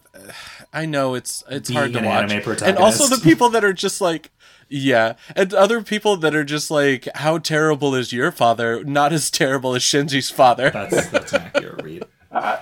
I 0.74 0.86
know 0.86 1.14
it's 1.16 1.44
it's 1.50 1.70
Being 1.70 1.78
hard 1.78 1.94
to 1.94 2.00
an 2.00 2.06
watch. 2.06 2.62
and 2.62 2.78
also 2.78 3.08
the 3.08 3.22
people 3.24 3.50
that 3.50 3.64
are 3.64 3.74
just 3.74 4.02
like 4.02 4.32
yeah. 4.68 5.16
And 5.36 5.54
other 5.54 5.82
people 5.82 6.16
that 6.18 6.34
are 6.36 6.44
just 6.46 6.70
like 6.72 7.08
how 7.16 7.38
terrible 7.38 7.96
is 7.96 8.12
your 8.12 8.32
father 8.32 8.84
not 8.84 9.14
as 9.14 9.32
terrible 9.32 9.76
as 9.76 9.82
Shinji's 9.82 10.30
father? 10.30 10.70
That's 10.72 11.08
that's 11.08 11.34
an 11.34 11.42
accurate 11.44 11.84
read. 11.84 12.06
I, 12.34 12.60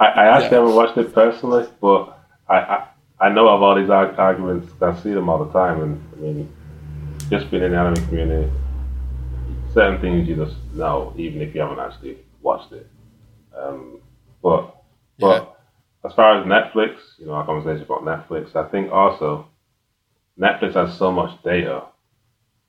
I, 0.00 0.06
I 0.06 0.26
actually 0.36 0.56
Yeah. 0.56 0.62
haven't 0.62 0.74
watched 0.74 0.98
it 0.98 1.14
personally, 1.14 1.66
but 1.80 2.18
I, 2.48 2.56
I, 2.58 2.88
I 3.20 3.28
know 3.30 3.48
of 3.48 3.62
all 3.62 3.74
these 3.76 3.90
arguments. 3.90 4.72
I 4.82 4.94
see 5.02 5.14
them 5.14 5.28
all 5.28 5.44
the 5.44 5.52
time, 5.52 5.82
and 5.82 6.02
I 6.14 6.20
mean, 6.20 6.52
just 7.30 7.50
being 7.50 7.62
in 7.62 7.72
the 7.72 7.78
anime 7.78 8.06
community, 8.08 8.50
certain 9.72 10.00
things 10.00 10.28
you 10.28 10.36
just 10.36 10.56
know, 10.74 11.14
even 11.16 11.40
if 11.42 11.54
you 11.54 11.60
haven't 11.60 11.78
actually 11.78 12.18
watched 12.42 12.72
it. 12.72 12.88
Um, 13.56 14.00
but 14.42 14.74
but 15.18 15.58
as 16.04 16.12
far 16.12 16.38
as 16.38 16.46
Netflix, 16.46 16.96
you 17.18 17.26
know, 17.26 17.32
our 17.32 17.46
conversation 17.46 17.84
about 17.84 18.04
Netflix, 18.04 18.54
I 18.54 18.68
think 18.68 18.92
also 18.92 19.48
Netflix 20.38 20.74
has 20.74 20.96
so 20.98 21.10
much 21.10 21.42
data 21.42 21.84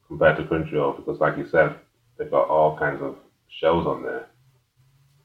compared 0.08 0.38
to 0.38 0.44
Crunchyroll 0.44 0.96
because, 0.96 1.20
like 1.20 1.38
you 1.38 1.48
said, 1.48 1.76
they've 2.18 2.32
got 2.32 2.48
all 2.48 2.78
kinds 2.78 3.02
of 3.02 3.16
shows 3.50 3.86
on 3.86 4.04
there. 4.04 4.28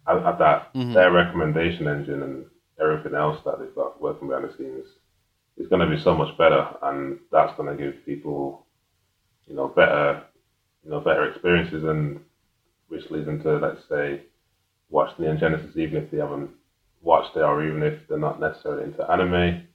I, 0.07 0.15
that 0.19 0.39
thought 0.39 0.75
Mhm. 0.75 0.95
their 0.95 1.13
recommendation 1.13 1.87
engine 1.87 2.23
and 2.23 2.47
everything 2.81 3.15
else 3.15 3.41
that 3.45 3.59
they've 3.61 3.75
got 3.75 4.01
working 4.01 4.29
behind 4.29 4.49
the 4.49 4.53
scenes 4.53 4.87
is 5.57 5.69
going 5.69 5.81
to 5.81 5.95
be 5.95 6.03
so 6.03 6.15
much 6.15 6.37
better, 6.39 6.67
and 6.83 7.19
that's 7.31 7.55
going 7.57 7.69
to 7.77 7.83
give 7.83 8.05
people, 8.05 8.67
you 9.47 9.55
know, 9.55 9.69
better, 9.69 10.23
you 10.85 10.91
know, 10.91 11.01
better 11.01 11.29
experiences, 11.29 11.85
and 11.85 12.21
which 12.89 13.11
leads 13.11 13.27
them 13.27 13.43
to, 13.43 13.59
let's 13.59 13.85
say, 13.89 14.23
watch 14.91 15.17
Neon 15.19 15.39
Genesis 15.39 15.77
even 15.77 16.03
if 16.03 16.11
they 16.11 16.19
haven't 16.19 16.51
watched 17.03 17.37
it, 17.37 17.43
or 17.43 17.65
even 17.65 17.83
if 17.83 18.07
they're 18.09 18.19
not 18.19 18.41
necessarily 18.41 18.85
into 18.85 19.09
anime. 19.11 19.67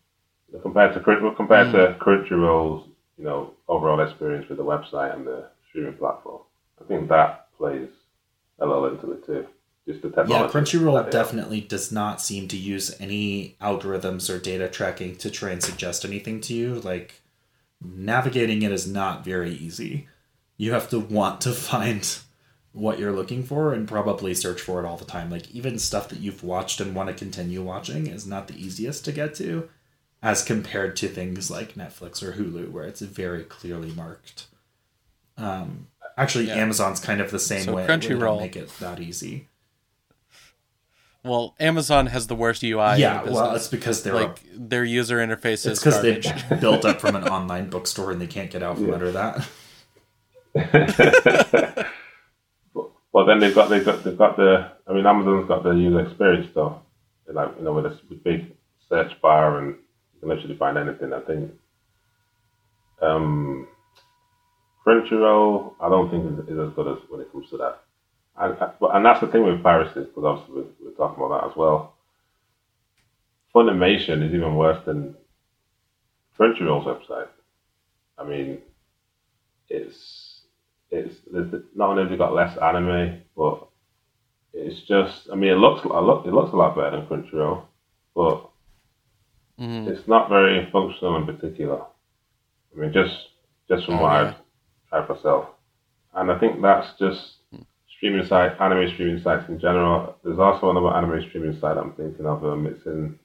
You 0.49 0.53
know, 0.53 0.59
compared 0.59 0.93
to 0.93 0.99
compared 1.35 1.71
to 1.73 1.97
Crunchyroll's, 1.99 2.87
you 3.17 3.25
know, 3.25 3.53
overall 3.67 3.99
experience 4.01 4.47
with 4.49 4.57
the 4.57 4.63
website 4.63 5.13
and 5.15 5.25
the 5.25 5.49
streaming 5.69 5.95
platform, 5.95 6.41
I 6.81 6.85
think 6.85 7.09
that 7.09 7.47
plays 7.57 7.89
a 8.59 8.65
little 8.65 8.87
into 8.87 9.11
it 9.11 9.25
too. 9.25 9.45
Just 9.87 10.01
the 10.01 10.09
Yeah. 10.09 10.47
Crunchyroll 10.49 10.95
that 10.95 11.05
have. 11.05 11.11
definitely 11.11 11.61
does 11.61 11.91
not 11.91 12.21
seem 12.21 12.47
to 12.49 12.57
use 12.57 12.93
any 12.99 13.55
algorithms 13.61 14.29
or 14.29 14.37
data 14.37 14.67
tracking 14.67 15.15
to 15.17 15.31
try 15.31 15.51
and 15.51 15.63
suggest 15.63 16.03
anything 16.03 16.41
to 16.41 16.53
you. 16.53 16.75
Like 16.75 17.21
navigating 17.81 18.61
it 18.63 18.71
is 18.71 18.85
not 18.85 19.23
very 19.23 19.51
easy. 19.53 20.07
You 20.57 20.73
have 20.73 20.89
to 20.89 20.99
want 20.99 21.41
to 21.41 21.51
find 21.53 22.05
what 22.73 22.99
you're 22.99 23.11
looking 23.13 23.43
for 23.43 23.73
and 23.73 23.87
probably 23.87 24.33
search 24.33 24.61
for 24.61 24.79
it 24.83 24.85
all 24.85 24.97
the 24.97 25.05
time. 25.05 25.29
Like 25.31 25.49
even 25.51 25.79
stuff 25.79 26.09
that 26.09 26.19
you've 26.19 26.43
watched 26.43 26.79
and 26.81 26.93
want 26.93 27.07
to 27.09 27.15
continue 27.15 27.61
watching 27.63 28.07
is 28.07 28.27
not 28.27 28.47
the 28.47 28.55
easiest 28.55 29.05
to 29.05 29.11
get 29.11 29.33
to 29.35 29.69
as 30.21 30.43
compared 30.43 30.95
to 30.97 31.07
things 31.07 31.49
like 31.49 31.75
Netflix 31.75 32.21
or 32.21 32.33
Hulu 32.33 32.71
where 32.71 32.83
it's 32.83 33.01
very 33.01 33.43
clearly 33.43 33.91
marked. 33.93 34.47
Um 35.37 35.87
actually 36.17 36.47
Yeah. 36.47 36.55
Amazon's 36.55 36.99
kind 36.99 37.21
of 37.21 37.31
the 37.31 37.39
same 37.39 37.63
So 37.65 37.73
way. 37.75 37.85
where 37.87 37.97
Crunchyroll- 37.97 38.39
make 38.41 38.55
it 38.55 38.69
that 38.79 38.99
easy. 38.99 39.47
Well 41.27 41.55
Amazon 41.59 42.07
has 42.07 42.27
the 42.27 42.35
worst 42.35 42.63
UI 42.63 42.93
in 42.95 42.99
yeah, 42.99 43.23
the 43.23 43.31
well, 43.31 43.55
it's 43.55 43.67
because 43.67 44.03
they're 44.03 44.15
a 44.15 44.35
their 44.55 44.83
user 44.83 45.17
interface 45.17 45.65
It's 45.65 45.65
is 45.65 45.79
because 45.79 46.01
they 46.01 46.19
garbage. 46.19 46.59
built 46.61 46.85
up 46.85 46.99
from 47.01 47.15
an 47.15 47.27
online 47.37 47.69
bookstore 47.69 48.11
and 48.11 48.19
they 48.21 48.27
can't 48.27 48.49
get 48.49 48.63
out 48.63 48.77
from 48.77 48.87
Yeah. 48.87 48.93
under 48.93 49.11
that. 49.11 49.47
Well, 53.13 53.25
then 53.25 53.39
they've 53.39 53.55
got 53.55 53.69
they've 53.69 53.83
got 53.83 54.03
they've 54.03 54.17
got 54.17 54.37
the. 54.37 54.69
I 54.87 54.93
mean, 54.93 55.05
Amazon's 55.07 55.47
got 55.47 55.63
the 55.63 55.71
user 55.71 56.01
experience 56.01 56.49
though. 56.53 56.81
They're 57.25 57.33
like 57.33 57.49
you 57.57 57.63
know 57.63 57.73
with 57.73 57.87
a 57.87 57.97
big 58.23 58.53
search 58.87 59.19
bar 59.21 59.57
and 59.57 59.69
you 60.13 60.19
can 60.19 60.29
literally 60.29 60.55
find 60.55 60.77
anything. 60.77 61.13
I 61.13 61.21
think. 61.21 61.51
Um, 63.01 63.67
Crunchyroll, 64.85 65.73
I 65.81 65.89
don't 65.89 66.11
think 66.11 66.25
is, 66.31 66.47
is 66.47 66.59
as 66.59 66.73
good 66.75 66.87
as 66.87 66.99
when 67.09 67.21
it 67.21 67.31
comes 67.31 67.49
to 67.49 67.57
that. 67.57 67.81
And, 68.39 68.55
but- 68.79 68.95
and 68.95 69.05
that's 69.05 69.19
the 69.21 69.27
thing 69.27 69.43
with 69.45 69.63
piracy, 69.63 70.01
because 70.01 70.23
obviously 70.23 70.55
we're, 70.55 70.89
we're 70.89 70.95
talking 70.95 71.23
about 71.23 71.41
that 71.41 71.49
as 71.51 71.55
well. 71.57 71.93
Funimation 73.55 74.23
is 74.27 74.33
even 74.33 74.55
worse 74.55 74.83
than 74.85 75.15
Crunchyroll's 76.37 76.85
website. 76.85 77.29
I 78.17 78.23
mean, 78.23 78.59
it's 79.69 80.41
it's 80.89 81.15
not 81.75 81.89
only 81.89 82.03
have 82.03 82.11
they 82.11 82.17
got 82.17 82.33
less 82.33 82.55
anime, 82.57 83.21
but 83.35 83.67
it's 84.53 84.81
just 84.87 85.29
I 85.31 85.35
mean 85.35 85.49
it 85.51 85.55
looks 85.57 85.83
a 85.85 85.87
lot 85.87 86.25
it 86.27 86.33
looks 86.33 86.53
a 86.53 86.55
lot 86.55 86.75
better 86.75 86.91
than 86.97 87.07
Crunchyroll, 87.07 87.63
but 88.15 88.49
Mhm. 89.59 89.87
it's 89.87 90.07
not 90.07 90.29
very 90.29 90.69
functional 90.71 91.15
in 91.17 91.25
particular. 91.25 91.81
I 92.75 92.79
mean 92.79 92.93
just 92.93 93.29
just 93.67 93.85
from 93.85 93.95
Oh, 93.95 94.03
what 94.03 94.11
yeah. 94.11 94.33
I've 94.91 95.07
tried 95.07 95.15
myself, 95.15 95.47
and 96.13 96.31
I 96.31 96.37
think 96.39 96.61
that's 96.61 96.97
just 96.99 97.36
streaming 97.97 98.25
site 98.25 98.59
anime 98.61 98.89
streaming 98.93 99.21
sites 99.21 99.49
in 99.49 99.59
general. 99.59 100.15
There's 100.23 100.39
also 100.39 100.69
another 100.69 100.95
anime 100.95 101.27
streaming 101.27 101.59
site 101.59 101.77
I'm 101.77 101.93
thinking 101.93 102.25
of. 102.25 102.45
Um, 102.45 102.67
it's 102.67 102.85
in 102.85 103.19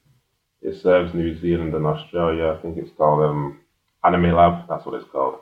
it 0.61 0.81
serves 0.81 1.13
New 1.13 1.37
Zealand 1.39 1.73
and 1.75 1.85
Australia. 1.85 2.55
I 2.57 2.61
think 2.61 2.77
it's 2.77 2.95
called 2.97 3.23
um, 3.23 3.59
Anime 4.03 4.33
Lab. 4.33 4.67
That's 4.67 4.85
what 4.85 4.95
it's 4.95 5.09
called. 5.11 5.39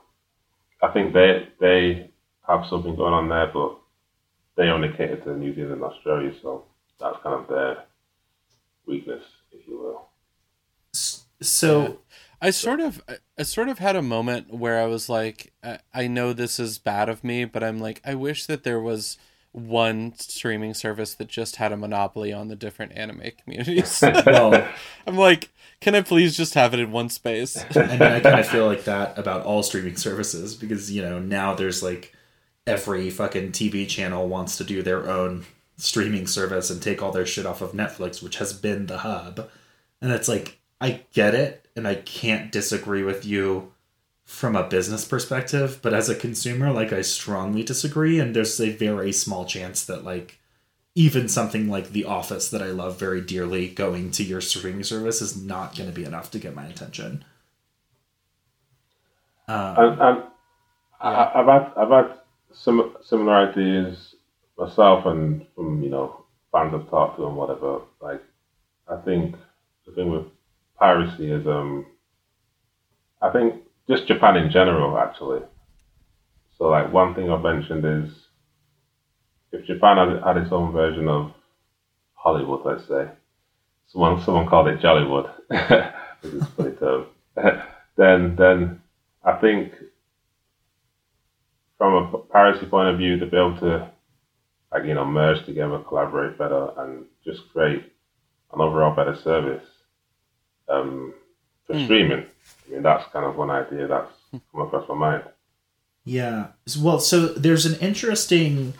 I 0.82 0.90
think 0.90 1.14
they 1.14 1.48
they 1.60 2.12
have 2.48 2.66
something 2.66 2.96
going 2.96 3.14
on 3.14 3.30
there, 3.30 3.48
but 3.54 3.78
they 4.58 4.68
only 4.68 4.90
cater 4.90 5.18
to 5.18 5.38
New 5.38 5.56
Zealand 5.56 5.74
and 5.74 5.84
Australia, 5.84 6.34
so 6.42 6.66
that's 7.00 7.18
kind 7.24 7.36
of 7.36 7.48
their 7.48 7.86
weakness, 8.86 9.24
if 9.52 9.68
you 9.68 9.80
will. 9.80 10.10
So 11.42 12.01
I 12.42 12.50
sort 12.50 12.80
of 12.80 13.02
I 13.38 13.44
sort 13.44 13.70
of 13.70 13.80
had 13.80 13.96
a 13.96 14.02
moment 14.02 14.54
where 14.54 14.80
I 14.82 14.86
was 14.86 15.10
like 15.10 15.54
I, 15.64 15.80
I 15.94 16.08
know 16.08 16.34
this 16.34 16.60
is 16.60 16.78
bad 16.80 17.10
of 17.10 17.24
me 17.24 17.46
but 17.46 17.64
I'm 17.64 17.80
like 17.80 18.02
I 18.04 18.16
wish 18.16 18.46
that 18.48 18.64
there 18.64 18.80
was 18.80 19.18
one 19.52 20.14
streaming 20.18 20.74
service 20.74 21.14
that 21.16 21.28
just 21.28 21.58
had 21.58 21.72
a 21.72 21.78
monopoly 21.78 22.32
on 22.32 22.48
the 22.48 22.56
different 22.56 22.94
anime 22.94 23.32
communities. 23.44 24.02
well, 24.02 24.68
I'm 25.06 25.18
like 25.18 25.50
can 25.82 25.96
I 25.96 26.02
please 26.02 26.38
just 26.38 26.54
have 26.54 26.74
it 26.74 26.80
in 26.80 26.92
one 26.92 27.10
space? 27.10 27.58
I 27.76 27.88
mean, 27.88 28.02
I 28.02 28.20
kind 28.20 28.40
of 28.40 28.48
feel 28.48 28.68
like 28.68 28.84
that 28.84 29.18
about 29.18 29.46
all 29.46 29.64
streaming 29.64 29.98
services 29.98 30.56
because 30.56 30.92
you 30.92 31.02
know 31.02 31.20
now 31.20 31.54
there's 31.54 31.82
like 31.82 32.14
every 32.68 33.10
fucking 33.10 33.52
TV 33.52 33.88
channel 33.88 34.28
wants 34.28 34.58
to 34.58 34.64
do 34.64 34.84
their 34.84 35.10
own 35.10 35.46
streaming 35.78 36.28
service 36.28 36.70
and 36.70 36.82
take 36.82 37.02
all 37.02 37.12
their 37.12 37.26
shit 37.26 37.46
off 37.46 37.62
of 37.62 37.72
Netflix, 37.72 38.22
which 38.22 38.38
has 38.38 38.54
been 38.54 38.86
the 38.86 39.00
hub. 39.00 39.50
And 40.02 40.12
it's 40.12 40.28
like 40.28 40.60
I 40.80 41.02
get 41.14 41.34
it, 41.34 41.61
and 41.76 41.88
I 41.88 41.96
can't 41.96 42.52
disagree 42.52 43.04
with 43.04 43.26
you 43.26 43.72
from 44.26 44.56
a 44.56 44.68
business 44.68 45.06
perspective, 45.06 45.80
but 45.82 45.94
as 45.94 46.10
a 46.10 46.16
consumer, 46.16 46.72
like 46.72 46.94
I 46.94 47.02
strongly 47.02 47.64
disagree. 47.64 48.20
And 48.20 48.36
there's 48.36 48.60
a 48.60 48.70
very 48.70 49.12
small 49.12 49.46
chance 49.46 49.86
that 49.86 50.04
like 50.04 50.40
even 50.96 51.28
something 51.28 51.70
like 51.70 51.90
The 51.90 52.06
Office 52.06 52.50
that 52.50 52.62
I 52.62 52.68
love 52.68 53.00
very 53.00 53.22
dearly 53.22 53.68
going 53.70 54.12
to 54.12 54.24
your 54.24 54.42
streaming 54.42 54.84
service 54.84 55.22
is 55.22 55.42
not 55.42 55.76
going 55.76 55.90
to 55.90 55.96
be 55.96 56.06
enough 56.06 56.32
to 56.32 56.40
get 56.40 56.56
my 56.56 56.66
attention. 56.66 57.24
Um, 59.48 59.76
And, 59.78 60.24
I, 61.00 61.32
I've 61.36 61.48
had 61.48 61.72
I've 61.76 61.90
had 61.90 62.18
some 62.54 62.96
similar 63.04 63.50
ideas 63.50 64.16
myself, 64.58 65.06
and 65.06 65.46
from 65.56 65.82
you 65.82 65.90
know 65.90 66.26
fans 66.52 66.74
I've 66.74 66.90
talked 66.90 67.18
to 67.18 67.26
and 67.26 67.36
whatever. 67.36 67.82
Like, 68.02 68.22
I 68.88 68.98
think 68.98 69.36
the 69.86 69.94
thing 69.94 70.12
with 70.12 70.28
piracy 70.82 71.32
is 71.32 71.46
um, 71.46 71.86
I 73.22 73.30
think 73.30 73.62
just 73.88 74.08
Japan 74.08 74.36
in 74.36 74.52
general 74.52 74.98
actually. 74.98 75.42
So 76.58 76.66
like 76.66 76.92
one 76.92 77.14
thing 77.14 77.30
I've 77.30 77.44
mentioned 77.44 77.86
is 77.86 78.12
if 79.52 79.66
Japan 79.68 79.98
had, 79.98 80.24
had 80.24 80.38
its 80.38 80.52
own 80.52 80.72
version 80.74 81.08
of 81.08 81.34
Hollywood, 82.16 82.62
let's 82.66 82.88
say, 82.88 83.10
someone 83.88 84.24
someone 84.24 84.48
called 84.48 84.70
it 84.70 84.80
Jollywood, 84.80 85.30
is 86.24 86.44
then 87.98 88.36
then 88.36 88.82
I 89.24 89.34
think 89.34 89.74
from 91.78 91.94
a 91.94 92.18
piracy 92.18 92.66
point 92.66 92.90
of 92.90 92.98
view, 92.98 93.20
to 93.20 93.28
be 93.28 93.38
able 93.38 93.60
to 93.60 93.92
like 94.72 94.86
you 94.86 94.96
know 94.96 95.06
merge 95.06 95.46
together, 95.46 95.78
collaborate 95.88 96.40
better, 96.40 96.70
and 96.78 97.06
just 97.24 97.42
create 97.54 97.84
an 98.52 98.62
overall 98.62 98.96
better 98.96 99.16
service 99.16 99.66
um, 100.72 101.14
for 101.68 101.74
Hmm. 101.78 101.84
streaming. 101.86 102.26
I 102.68 102.74
mean, 102.74 102.84
that's 102.84 103.12
kind 103.12 103.26
of 103.26 103.36
one 103.36 103.50
idea 103.50 103.88
that's 103.88 104.12
come 104.52 104.62
across 104.62 104.88
my 104.90 104.96
mind. 104.96 105.24
Yeah. 106.06 106.48
Well, 106.80 107.00
so 107.00 107.28
there's 107.28 107.66
an 107.66 107.80
interesting 107.80 108.74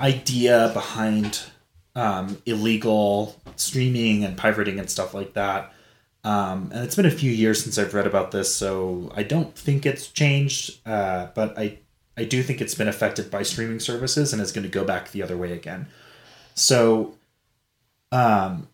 idea 0.00 0.70
behind 0.72 1.40
um, 1.94 2.38
illegal 2.46 3.36
streaming 3.56 4.24
and 4.24 4.36
pirating 4.36 4.78
and 4.78 4.88
stuff 4.88 5.12
like 5.14 5.34
that. 5.34 5.72
Um, 6.24 6.70
and 6.72 6.84
it's 6.84 6.94
been 6.94 7.06
a 7.06 7.10
few 7.10 7.30
years 7.32 7.62
since 7.62 7.78
I've 7.78 7.94
read 7.94 8.06
about 8.06 8.30
this, 8.30 8.54
so 8.54 9.10
I 9.14 9.24
don't 9.24 9.54
think 9.56 9.84
it's 9.84 10.06
changed. 10.08 10.78
Uh, 10.86 11.26
but 11.34 11.58
I 11.58 11.78
I 12.16 12.24
do 12.24 12.42
think 12.42 12.60
it's 12.60 12.74
been 12.74 12.88
affected 12.88 13.30
by 13.30 13.42
streaming 13.42 13.80
services 13.80 14.32
and 14.32 14.40
is 14.40 14.52
going 14.52 14.62
to 14.64 14.70
go 14.70 14.84
back 14.84 15.10
the 15.10 15.22
other 15.22 15.36
way 15.36 15.52
again. 15.52 15.88
So, 16.54 17.14
um, 18.12 18.68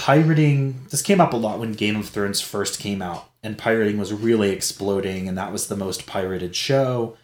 pirating 0.00 0.86
this 0.88 1.02
came 1.02 1.20
up 1.20 1.34
a 1.34 1.36
lot 1.36 1.58
when 1.58 1.74
Game 1.74 1.94
of 1.94 2.08
Thrones 2.08 2.40
first 2.40 2.80
came 2.80 3.02
out, 3.02 3.28
and 3.42 3.58
pirating 3.58 3.98
was 3.98 4.14
really 4.14 4.48
exploding, 4.48 5.28
and 5.28 5.36
that 5.36 5.52
was 5.52 5.66
the 5.66 5.76
most 5.76 6.06
pirated 6.06 6.56
show. 6.56 7.18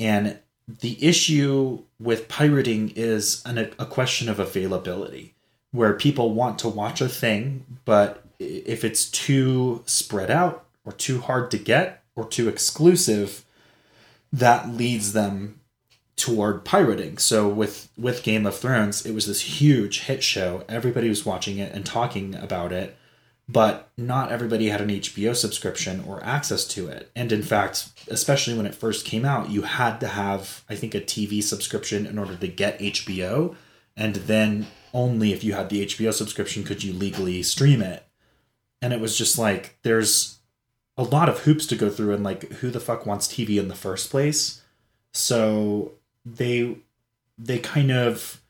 And 0.00 0.38
the 0.66 0.96
issue 1.04 1.82
with 2.00 2.28
pirating 2.28 2.94
is 2.96 3.42
an, 3.44 3.58
a 3.58 3.84
question 3.84 4.30
of 4.30 4.40
availability, 4.40 5.34
where 5.72 5.92
people 5.92 6.32
want 6.32 6.58
to 6.60 6.70
watch 6.70 7.02
a 7.02 7.08
thing, 7.08 7.66
but 7.84 8.24
if 8.38 8.82
it's 8.82 9.10
too 9.10 9.82
spread 9.84 10.30
out 10.30 10.64
or 10.86 10.92
too 10.92 11.20
hard 11.20 11.50
to 11.50 11.58
get 11.58 12.02
or 12.16 12.26
too 12.26 12.48
exclusive, 12.48 13.44
that 14.32 14.70
leads 14.70 15.12
them 15.12 15.60
toward 16.22 16.64
pirating. 16.64 17.18
So 17.18 17.48
with 17.48 17.88
with 17.98 18.22
Game 18.22 18.46
of 18.46 18.56
Thrones, 18.56 19.04
it 19.04 19.12
was 19.12 19.26
this 19.26 19.60
huge 19.60 20.02
hit 20.02 20.22
show. 20.22 20.62
Everybody 20.68 21.08
was 21.08 21.26
watching 21.26 21.58
it 21.58 21.72
and 21.74 21.84
talking 21.84 22.36
about 22.36 22.70
it, 22.70 22.96
but 23.48 23.90
not 23.98 24.30
everybody 24.30 24.68
had 24.68 24.80
an 24.80 24.88
HBO 24.88 25.34
subscription 25.34 26.04
or 26.06 26.22
access 26.22 26.64
to 26.68 26.86
it. 26.86 27.10
And 27.16 27.32
in 27.32 27.42
fact, 27.42 27.88
especially 28.06 28.56
when 28.56 28.66
it 28.66 28.74
first 28.76 29.04
came 29.04 29.24
out, 29.24 29.50
you 29.50 29.62
had 29.62 29.98
to 29.98 30.06
have 30.06 30.62
I 30.68 30.76
think 30.76 30.94
a 30.94 31.00
TV 31.00 31.42
subscription 31.42 32.06
in 32.06 32.20
order 32.20 32.36
to 32.36 32.46
get 32.46 32.78
HBO, 32.78 33.56
and 33.96 34.14
then 34.14 34.68
only 34.94 35.32
if 35.32 35.42
you 35.42 35.54
had 35.54 35.70
the 35.70 35.84
HBO 35.84 36.14
subscription 36.14 36.62
could 36.62 36.84
you 36.84 36.92
legally 36.92 37.42
stream 37.42 37.82
it. 37.82 38.06
And 38.80 38.92
it 38.92 39.00
was 39.00 39.18
just 39.18 39.38
like 39.38 39.76
there's 39.82 40.38
a 40.96 41.02
lot 41.02 41.28
of 41.28 41.40
hoops 41.40 41.66
to 41.66 41.74
go 41.74 41.90
through 41.90 42.14
and 42.14 42.22
like 42.22 42.48
who 42.54 42.70
the 42.70 42.78
fuck 42.78 43.06
wants 43.06 43.26
TV 43.26 43.58
in 43.58 43.66
the 43.66 43.74
first 43.74 44.08
place? 44.08 44.62
So 45.12 45.94
they 46.24 46.76
they 47.38 47.58
kind 47.58 47.90
of 47.90 48.40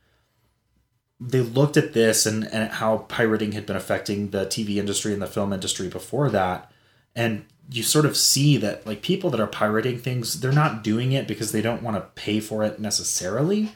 they 1.21 1.41
looked 1.41 1.77
at 1.77 1.93
this 1.93 2.27
and, 2.27 2.45
and 2.53 2.71
how 2.71 2.99
pirating 2.99 3.53
had 3.53 3.65
been 3.65 3.77
affecting 3.77 4.31
the 4.31 4.45
TV 4.47 4.77
industry 4.77 5.13
and 5.13 5.23
the 5.23 5.27
film 5.27 5.53
industry 5.53 5.89
before 5.89 6.29
that. 6.31 6.71
And 7.15 7.45
you 7.71 7.85
sort 7.85 8.07
of 8.07 8.17
see 8.17 8.57
that 8.57 8.85
like 8.87 9.03
people 9.03 9.31
that 9.31 9.41
are 9.41 9.47
pirating 9.47 9.99
things, 9.99 10.41
they're 10.41 10.51
not 10.51 10.83
doing 10.83 11.13
it 11.13 11.29
because 11.29 11.53
they 11.53 11.63
don't 11.63 11.83
want 11.83 11.97
to 11.97 12.21
pay 12.21 12.41
for 12.41 12.65
it 12.65 12.81
necessarily. 12.81 13.73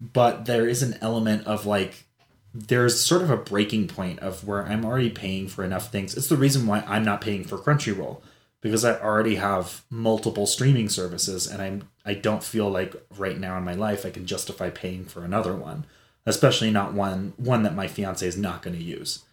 But 0.00 0.46
there 0.46 0.66
is 0.66 0.82
an 0.82 0.98
element 1.00 1.46
of 1.46 1.66
like 1.66 2.06
there's 2.52 3.00
sort 3.00 3.22
of 3.22 3.30
a 3.30 3.36
breaking 3.36 3.86
point 3.88 4.18
of 4.18 4.46
where 4.46 4.66
I'm 4.66 4.84
already 4.84 5.08
paying 5.08 5.46
for 5.48 5.64
enough 5.64 5.90
things. 5.90 6.16
It's 6.16 6.28
the 6.28 6.36
reason 6.36 6.66
why 6.66 6.80
I'm 6.80 7.04
not 7.04 7.20
paying 7.20 7.44
for 7.44 7.58
Crunchyroll 7.58 8.20
because 8.62 8.84
I 8.84 8.98
already 8.98 9.34
have 9.34 9.82
multiple 9.90 10.46
streaming 10.46 10.88
services 10.88 11.46
and 11.46 11.60
I'm 11.60 11.88
I 12.06 12.14
don't 12.14 12.42
feel 12.42 12.70
like 12.70 12.94
right 13.18 13.38
now 13.38 13.58
in 13.58 13.64
my 13.64 13.74
life 13.74 14.06
I 14.06 14.10
can 14.10 14.24
justify 14.24 14.70
paying 14.70 15.04
for 15.04 15.22
another 15.22 15.54
one, 15.54 15.84
especially 16.24 16.70
not 16.70 16.94
one 16.94 17.34
one 17.36 17.64
that 17.64 17.74
my 17.74 17.86
fiance 17.86 18.26
is 18.26 18.38
not 18.38 18.62
going 18.62 18.76
to 18.76 18.82
use 18.82 19.24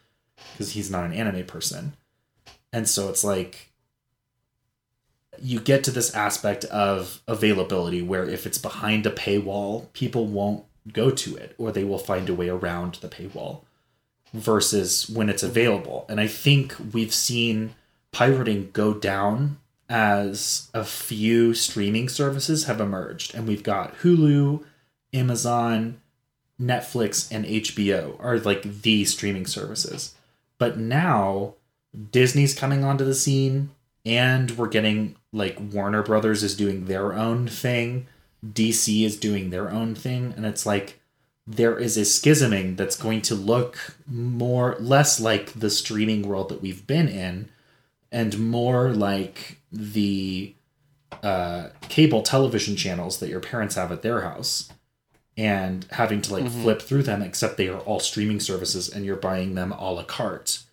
because 0.51 0.73
he's 0.73 0.91
not 0.91 1.05
an 1.05 1.13
anime 1.13 1.45
person. 1.45 1.93
And 2.73 2.89
so 2.89 3.07
it's 3.09 3.23
like 3.23 3.71
you 5.41 5.59
get 5.59 5.83
to 5.85 5.91
this 5.91 6.13
aspect 6.13 6.65
of 6.65 7.21
availability 7.27 8.01
where 8.01 8.27
if 8.27 8.45
it's 8.45 8.57
behind 8.57 9.05
a 9.05 9.11
paywall, 9.11 9.93
people 9.93 10.25
won't 10.25 10.65
go 10.91 11.11
to 11.11 11.35
it 11.35 11.55
or 11.57 11.71
they 11.71 11.83
will 11.83 11.99
find 11.99 12.27
a 12.29 12.33
way 12.33 12.49
around 12.49 12.95
the 12.95 13.07
paywall 13.07 13.61
versus 14.33 15.09
when 15.09 15.29
it's 15.29 15.43
available. 15.43 16.05
And 16.09 16.19
I 16.19 16.27
think 16.27 16.75
we've 16.93 17.13
seen 17.13 17.75
pirating 18.11 18.69
go 18.71 18.93
down 18.93 19.57
as 19.87 20.69
a 20.73 20.83
few 20.83 21.53
streaming 21.53 22.09
services 22.09 22.65
have 22.65 22.79
emerged. 22.79 23.33
And 23.33 23.47
we've 23.47 23.63
got 23.63 23.97
Hulu, 23.99 24.63
Amazon, 25.13 26.01
Netflix, 26.61 27.31
and 27.31 27.45
HBO 27.45 28.15
are 28.19 28.39
like 28.39 28.81
the 28.81 29.05
streaming 29.05 29.47
services. 29.47 30.15
But 30.57 30.77
now 30.77 31.55
Disney's 32.11 32.53
coming 32.53 32.83
onto 32.83 33.05
the 33.05 33.15
scene 33.15 33.71
and 34.05 34.51
we're 34.51 34.67
getting 34.67 35.15
like 35.31 35.57
Warner 35.59 36.03
Brothers 36.03 36.43
is 36.43 36.55
doing 36.55 36.85
their 36.85 37.13
own 37.13 37.47
thing 37.47 38.07
DC 38.45 39.03
is 39.05 39.17
doing 39.17 39.49
their 39.49 39.69
own 39.69 39.95
thing, 39.95 40.33
and 40.35 40.45
it's 40.45 40.65
like 40.65 40.99
there 41.45 41.77
is 41.77 41.97
a 41.97 42.01
schisming 42.01 42.77
that's 42.77 42.95
going 42.95 43.21
to 43.23 43.35
look 43.35 43.95
more 44.07 44.77
less 44.79 45.19
like 45.19 45.53
the 45.53 45.69
streaming 45.69 46.27
world 46.27 46.49
that 46.49 46.61
we've 46.61 46.85
been 46.87 47.07
in, 47.07 47.49
and 48.11 48.39
more 48.39 48.91
like 48.91 49.59
the 49.71 50.53
uh, 51.23 51.69
cable 51.81 52.21
television 52.21 52.75
channels 52.75 53.19
that 53.19 53.29
your 53.29 53.39
parents 53.39 53.75
have 53.75 53.91
at 53.91 54.01
their 54.01 54.21
house, 54.21 54.69
and 55.37 55.85
having 55.91 56.21
to 56.21 56.33
like 56.33 56.45
mm-hmm. 56.45 56.61
flip 56.61 56.81
through 56.81 57.03
them, 57.03 57.21
except 57.21 57.57
they 57.57 57.69
are 57.69 57.79
all 57.79 57.99
streaming 57.99 58.39
services, 58.39 58.89
and 58.89 59.05
you're 59.05 59.15
buying 59.15 59.55
them 59.55 59.71
a 59.71 59.91
la 59.91 60.03
carte. 60.03 60.63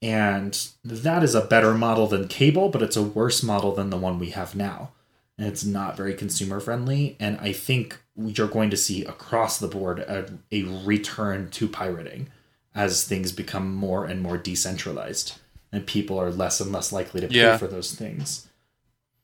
And 0.00 0.68
that 0.84 1.22
is 1.22 1.34
a 1.34 1.46
better 1.46 1.74
model 1.74 2.08
than 2.08 2.26
cable, 2.26 2.68
but 2.68 2.82
it's 2.82 2.96
a 2.96 3.02
worse 3.02 3.42
model 3.42 3.72
than 3.72 3.90
the 3.90 3.96
one 3.96 4.18
we 4.18 4.30
have 4.30 4.56
now 4.56 4.90
and 5.38 5.46
it's 5.46 5.64
not 5.64 5.96
very 5.96 6.14
consumer 6.14 6.60
friendly. 6.60 7.16
And 7.18 7.38
I 7.40 7.52
think 7.52 7.98
you're 8.16 8.48
going 8.48 8.70
to 8.70 8.76
see 8.76 9.04
across 9.04 9.58
the 9.58 9.68
board 9.68 9.98
a, 10.00 10.38
a 10.50 10.62
return 10.84 11.50
to 11.50 11.68
pirating 11.68 12.28
as 12.74 13.04
things 13.04 13.32
become 13.32 13.74
more 13.74 14.04
and 14.04 14.20
more 14.20 14.38
decentralized 14.38 15.38
and 15.72 15.86
people 15.86 16.18
are 16.18 16.30
less 16.30 16.60
and 16.60 16.70
less 16.70 16.92
likely 16.92 17.20
to 17.20 17.28
pay 17.28 17.34
yeah. 17.34 17.56
for 17.56 17.66
those 17.66 17.94
things. 17.94 18.48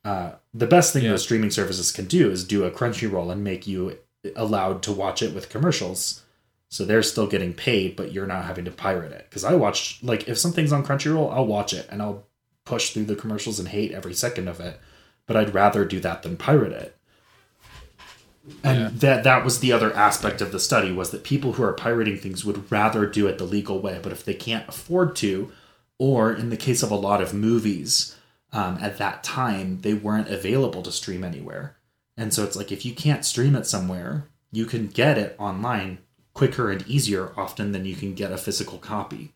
Uh, 0.03 0.31
the 0.53 0.67
best 0.67 0.93
thing 0.93 1.03
yeah. 1.03 1.11
those 1.11 1.23
streaming 1.23 1.51
services 1.51 1.91
can 1.91 2.05
do 2.05 2.31
is 2.31 2.43
do 2.43 2.63
a 2.63 2.71
Crunchyroll 2.71 3.31
and 3.31 3.43
make 3.43 3.67
you 3.67 3.97
allowed 4.35 4.81
to 4.83 4.91
watch 4.91 5.21
it 5.21 5.33
with 5.33 5.49
commercials. 5.49 6.23
So 6.69 6.85
they're 6.85 7.03
still 7.03 7.27
getting 7.27 7.53
paid, 7.53 7.95
but 7.95 8.11
you're 8.11 8.27
not 8.27 8.45
having 8.45 8.65
to 8.65 8.71
pirate 8.71 9.11
it. 9.11 9.27
Because 9.29 9.43
I 9.43 9.55
watch, 9.55 9.99
like, 10.03 10.27
if 10.27 10.37
something's 10.37 10.71
on 10.71 10.85
Crunchyroll, 10.85 11.33
I'll 11.33 11.45
watch 11.45 11.73
it 11.73 11.87
and 11.89 12.01
I'll 12.01 12.25
push 12.65 12.91
through 12.91 13.05
the 13.05 13.15
commercials 13.15 13.59
and 13.59 13.69
hate 13.69 13.91
every 13.91 14.13
second 14.13 14.47
of 14.47 14.59
it 14.59 14.79
but 15.29 15.37
I'd 15.37 15.53
rather 15.53 15.85
do 15.85 15.99
that 15.99 16.23
than 16.23 16.37
pirate 16.37 16.71
it. 16.71 16.97
And 18.63 18.79
yeah. 18.79 18.89
that 18.93 19.23
that 19.25 19.45
was 19.45 19.59
the 19.59 19.71
other 19.71 19.95
aspect 19.95 20.41
of 20.41 20.51
the 20.51 20.59
study 20.59 20.91
was 20.91 21.11
that 21.11 21.23
people 21.23 21.53
who 21.53 21.61
are 21.61 21.71
pirating 21.71 22.17
things 22.17 22.43
would 22.43 22.71
rather 22.71 23.05
do 23.05 23.27
it 23.27 23.37
the 23.37 23.43
legal 23.43 23.79
way, 23.79 23.99
but 24.01 24.11
if 24.11 24.25
they 24.25 24.33
can't 24.33 24.67
afford 24.67 25.15
to, 25.17 25.51
or 25.99 26.33
in 26.33 26.49
the 26.49 26.57
case 26.57 26.81
of 26.81 26.89
a 26.89 26.95
lot 26.95 27.21
of 27.21 27.33
movies, 27.33 28.15
um, 28.51 28.79
at 28.81 28.97
that 28.97 29.23
time 29.23 29.81
they 29.81 29.93
weren't 29.93 30.29
available 30.29 30.81
to 30.81 30.91
stream 30.91 31.23
anywhere, 31.23 31.77
and 32.17 32.33
so 32.33 32.43
it's 32.43 32.55
like 32.55 32.71
if 32.71 32.83
you 32.85 32.95
can't 32.95 33.23
stream 33.23 33.55
it 33.55 33.67
somewhere, 33.67 34.27
you 34.51 34.65
can 34.65 34.87
get 34.87 35.17
it 35.17 35.35
online 35.37 35.99
quicker 36.33 36.71
and 36.71 36.87
easier 36.87 37.33
often 37.37 37.71
than 37.71 37.85
you 37.85 37.95
can 37.95 38.13
get 38.13 38.31
a 38.31 38.37
physical 38.37 38.77
copy. 38.77 39.33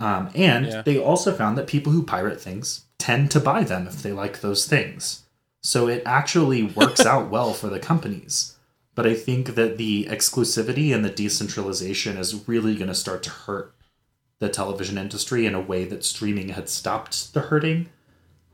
Um, 0.00 0.30
and 0.34 0.66
yeah. 0.66 0.82
they 0.82 0.98
also 0.98 1.32
found 1.32 1.56
that 1.56 1.68
people 1.68 1.92
who 1.92 2.02
pirate 2.02 2.40
things 2.40 2.86
tend 2.98 3.30
to 3.30 3.40
buy 3.40 3.62
them 3.62 3.86
if 3.86 4.02
they 4.02 4.12
like 4.12 4.40
those 4.40 4.66
things. 4.66 5.22
So 5.62 5.86
it 5.88 6.02
actually 6.04 6.62
works 6.76 7.06
out 7.06 7.30
well 7.30 7.52
for 7.52 7.68
the 7.68 7.78
companies. 7.78 8.56
But 8.94 9.06
I 9.06 9.14
think 9.14 9.54
that 9.54 9.78
the 9.78 10.06
exclusivity 10.10 10.94
and 10.94 11.04
the 11.04 11.10
decentralization 11.10 12.16
is 12.16 12.46
really 12.48 12.74
going 12.74 12.88
to 12.88 12.94
start 12.94 13.22
to 13.22 13.30
hurt 13.30 13.74
the 14.42 14.48
television 14.48 14.98
industry 14.98 15.46
in 15.46 15.54
a 15.54 15.60
way 15.60 15.84
that 15.84 16.04
streaming 16.04 16.48
had 16.48 16.68
stopped 16.68 17.32
the 17.32 17.42
hurting. 17.42 17.88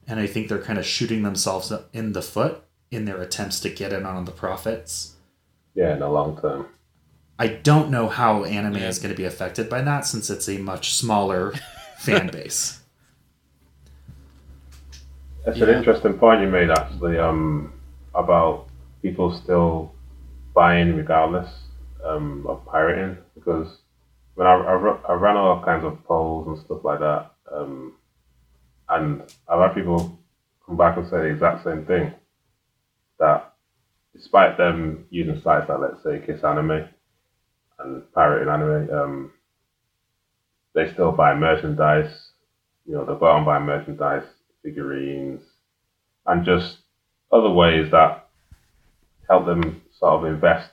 And 0.07 0.21
I 0.21 0.27
think 0.27 0.49
they're 0.49 0.61
kind 0.61 0.79
of 0.79 0.85
shooting 0.85 1.23
themselves 1.23 1.73
in 1.95 2.13
the 2.13 2.21
foot 2.21 2.63
in 2.91 3.07
their 3.07 3.23
attempts 3.23 3.59
to 3.61 3.71
get 3.71 3.95
in 3.95 4.05
on 4.05 4.27
the 4.27 4.31
profits. 4.31 5.15
Yeah, 5.75 5.95
in 5.95 6.01
the 6.01 6.09
long 6.09 6.39
term. 6.39 6.67
I 7.39 7.49
don't 7.49 7.91
know 7.91 8.09
how 8.09 8.45
anime 8.45 8.77
yeah. 8.77 8.89
is 8.89 8.99
going 8.99 9.15
to 9.15 9.17
be 9.17 9.25
affected 9.25 9.71
by 9.71 9.81
that 9.81 10.05
since 10.05 10.29
it's 10.29 10.47
a 10.47 10.59
much 10.59 10.95
smaller 10.95 11.55
fan 11.99 12.29
base. 12.29 12.83
That's 15.47 15.57
yeah. 15.57 15.69
an 15.69 15.79
interesting 15.79 16.19
point 16.19 16.43
you 16.43 16.49
made 16.49 16.69
actually 16.69 17.19
um, 17.19 17.73
about 18.15 18.67
people 19.01 19.35
still 19.35 19.95
buying 20.53 20.97
regardless 20.97 21.49
um, 22.05 22.47
of 22.47 22.63
pirating 22.67 23.17
because 23.35 23.79
when 24.39 24.47
I, 24.47 24.53
I, 24.53 24.99
I, 25.09 25.13
ran 25.15 25.37
all 25.37 25.65
kinds 25.65 25.85
of 25.85 26.05
polls 26.05 26.47
and 26.47 26.57
stuff 26.65 26.85
like 26.85 27.01
that, 27.01 27.33
um, 27.53 27.95
and 28.89 29.23
I've 29.49 29.59
had 29.59 29.75
people 29.75 30.17
come 30.65 30.77
back 30.77 30.97
and 30.97 31.05
say 31.09 31.17
the 31.17 31.25
exact 31.25 31.65
same 31.65 31.85
thing 31.85 32.15
that 33.19 33.53
despite 34.15 34.57
them 34.57 35.07
using 35.11 35.41
sites 35.41 35.69
like 35.69 35.81
let's 35.81 36.05
say 36.05 36.23
Kiss 36.25 36.45
Anime 36.45 36.89
and 37.81 38.13
pirating 38.13 38.49
anime, 38.49 38.89
um, 38.95 39.33
they 40.73 40.93
still 40.93 41.11
buy 41.11 41.35
merchandise. 41.35 42.31
You 42.87 42.95
know, 42.95 43.05
they 43.05 43.19
go 43.19 43.27
out 43.27 43.39
and 43.39 43.47
buy 43.47 43.59
merchandise 43.59 44.23
figurines, 44.63 45.43
and 46.27 46.45
just 46.45 46.77
other 47.33 47.51
ways 47.51 47.91
that 47.91 48.29
help 49.29 49.47
them 49.47 49.83
sort 49.99 50.13
of 50.13 50.33
invest 50.33 50.71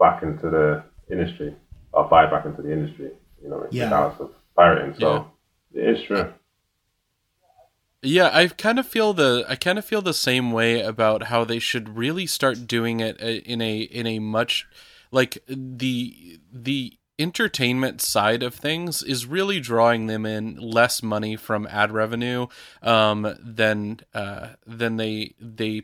back 0.00 0.24
into 0.24 0.50
the 0.50 0.82
industry. 1.08 1.54
Or 1.96 2.08
buy 2.08 2.26
back 2.26 2.44
into 2.44 2.62
the 2.62 2.72
industry. 2.72 3.10
You 3.42 3.50
know, 3.50 3.66
Yeah. 3.70 3.84
regardless 3.84 4.20
of 4.20 4.30
pirating. 4.54 4.94
So 5.00 5.30
it 5.74 5.96
is 5.96 6.02
true. 6.06 6.32
Yeah, 8.02 8.30
I 8.32 8.46
kind 8.48 8.78
of 8.78 8.86
feel 8.86 9.12
the 9.14 9.44
I 9.48 9.56
kind 9.56 9.78
of 9.78 9.84
feel 9.84 10.02
the 10.02 10.14
same 10.14 10.52
way 10.52 10.80
about 10.80 11.24
how 11.24 11.44
they 11.44 11.58
should 11.58 11.96
really 11.96 12.26
start 12.26 12.66
doing 12.66 13.00
it 13.00 13.20
uh, 13.20 13.26
in 13.26 13.60
a 13.60 13.78
in 13.80 14.06
a 14.06 14.18
much 14.20 14.66
like 15.10 15.38
the 15.48 16.38
the 16.52 16.98
entertainment 17.18 18.02
side 18.02 18.42
of 18.42 18.54
things 18.54 19.02
is 19.02 19.24
really 19.24 19.58
drawing 19.58 20.06
them 20.06 20.26
in 20.26 20.56
less 20.56 21.02
money 21.02 21.34
from 21.34 21.66
ad 21.68 21.90
revenue 21.90 22.46
um 22.82 23.34
than 23.42 23.98
uh 24.12 24.48
than 24.66 24.98
they 24.98 25.34
they 25.40 25.82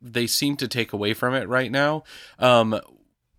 they 0.00 0.28
seem 0.28 0.56
to 0.56 0.68
take 0.68 0.92
away 0.92 1.12
from 1.12 1.34
it 1.34 1.48
right 1.48 1.72
now 1.72 2.04
um 2.38 2.80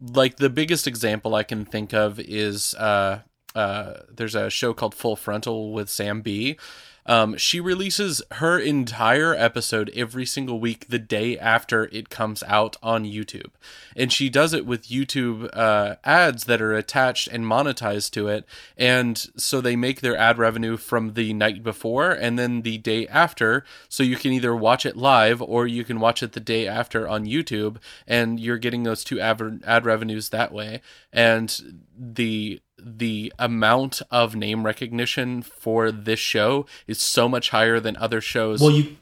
like 0.01 0.37
the 0.37 0.49
biggest 0.49 0.87
example 0.87 1.35
I 1.35 1.43
can 1.43 1.65
think 1.65 1.93
of 1.93 2.19
is 2.19 2.73
uh 2.75 3.19
uh 3.55 3.93
there's 4.09 4.35
a 4.35 4.49
show 4.49 4.73
called 4.73 4.95
Full 4.95 5.15
Frontal 5.15 5.71
with 5.73 5.89
Sam 5.89 6.21
Bee 6.21 6.57
um, 7.05 7.37
she 7.37 7.59
releases 7.59 8.21
her 8.33 8.59
entire 8.59 9.33
episode 9.33 9.91
every 9.95 10.25
single 10.25 10.59
week 10.59 10.87
the 10.89 10.99
day 10.99 11.37
after 11.37 11.85
it 11.85 12.09
comes 12.09 12.43
out 12.43 12.77
on 12.83 13.05
YouTube. 13.05 13.51
And 13.95 14.11
she 14.11 14.29
does 14.29 14.53
it 14.53 14.65
with 14.65 14.87
YouTube 14.87 15.49
uh, 15.53 15.95
ads 16.03 16.45
that 16.45 16.61
are 16.61 16.73
attached 16.73 17.27
and 17.27 17.45
monetized 17.45 18.11
to 18.11 18.27
it. 18.27 18.45
And 18.77 19.17
so 19.35 19.61
they 19.61 19.75
make 19.75 20.01
their 20.01 20.17
ad 20.17 20.37
revenue 20.37 20.77
from 20.77 21.13
the 21.13 21.33
night 21.33 21.63
before 21.63 22.11
and 22.11 22.37
then 22.37 22.61
the 22.61 22.77
day 22.77 23.07
after. 23.07 23.65
So 23.89 24.03
you 24.03 24.15
can 24.15 24.31
either 24.31 24.55
watch 24.55 24.85
it 24.85 24.95
live 24.95 25.41
or 25.41 25.67
you 25.67 25.83
can 25.83 25.99
watch 25.99 26.21
it 26.21 26.33
the 26.33 26.39
day 26.39 26.67
after 26.67 27.07
on 27.07 27.25
YouTube. 27.25 27.77
And 28.07 28.39
you're 28.39 28.57
getting 28.57 28.83
those 28.83 29.03
two 29.03 29.19
ad, 29.19 29.61
ad 29.65 29.85
revenues 29.85 30.29
that 30.29 30.51
way. 30.51 30.81
And 31.11 31.81
the 31.97 32.61
the 32.83 33.31
amount 33.39 34.01
of 34.11 34.35
name 34.35 34.65
recognition 34.65 35.41
for 35.41 35.91
this 35.91 36.19
show 36.19 36.65
is 36.87 36.99
so 36.99 37.27
much 37.29 37.49
higher 37.49 37.79
than 37.79 37.95
other 37.97 38.21
shows. 38.21 38.61
Well, 38.61 38.71
you 38.71 38.97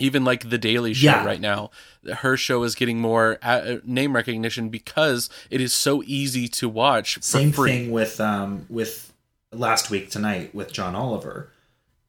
even 0.00 0.24
like 0.24 0.50
the 0.50 0.58
Daily 0.58 0.92
Show 0.92 1.06
Yeah. 1.06 1.24
right 1.24 1.40
now, 1.40 1.70
her 2.16 2.36
show 2.36 2.64
is 2.64 2.74
getting 2.74 2.98
more 3.00 3.38
uh, 3.42 3.76
name 3.84 4.14
recognition 4.16 4.68
because 4.68 5.30
it 5.50 5.60
is 5.60 5.72
so 5.72 6.02
easy 6.04 6.48
to 6.48 6.68
watch 6.68 7.22
same 7.22 7.52
free. 7.52 7.70
thing 7.70 7.90
with 7.92 8.20
um 8.20 8.66
with 8.68 9.12
last 9.52 9.90
week 9.90 10.10
tonight 10.10 10.52
with 10.54 10.72
John 10.72 10.96
Oliver 10.96 11.50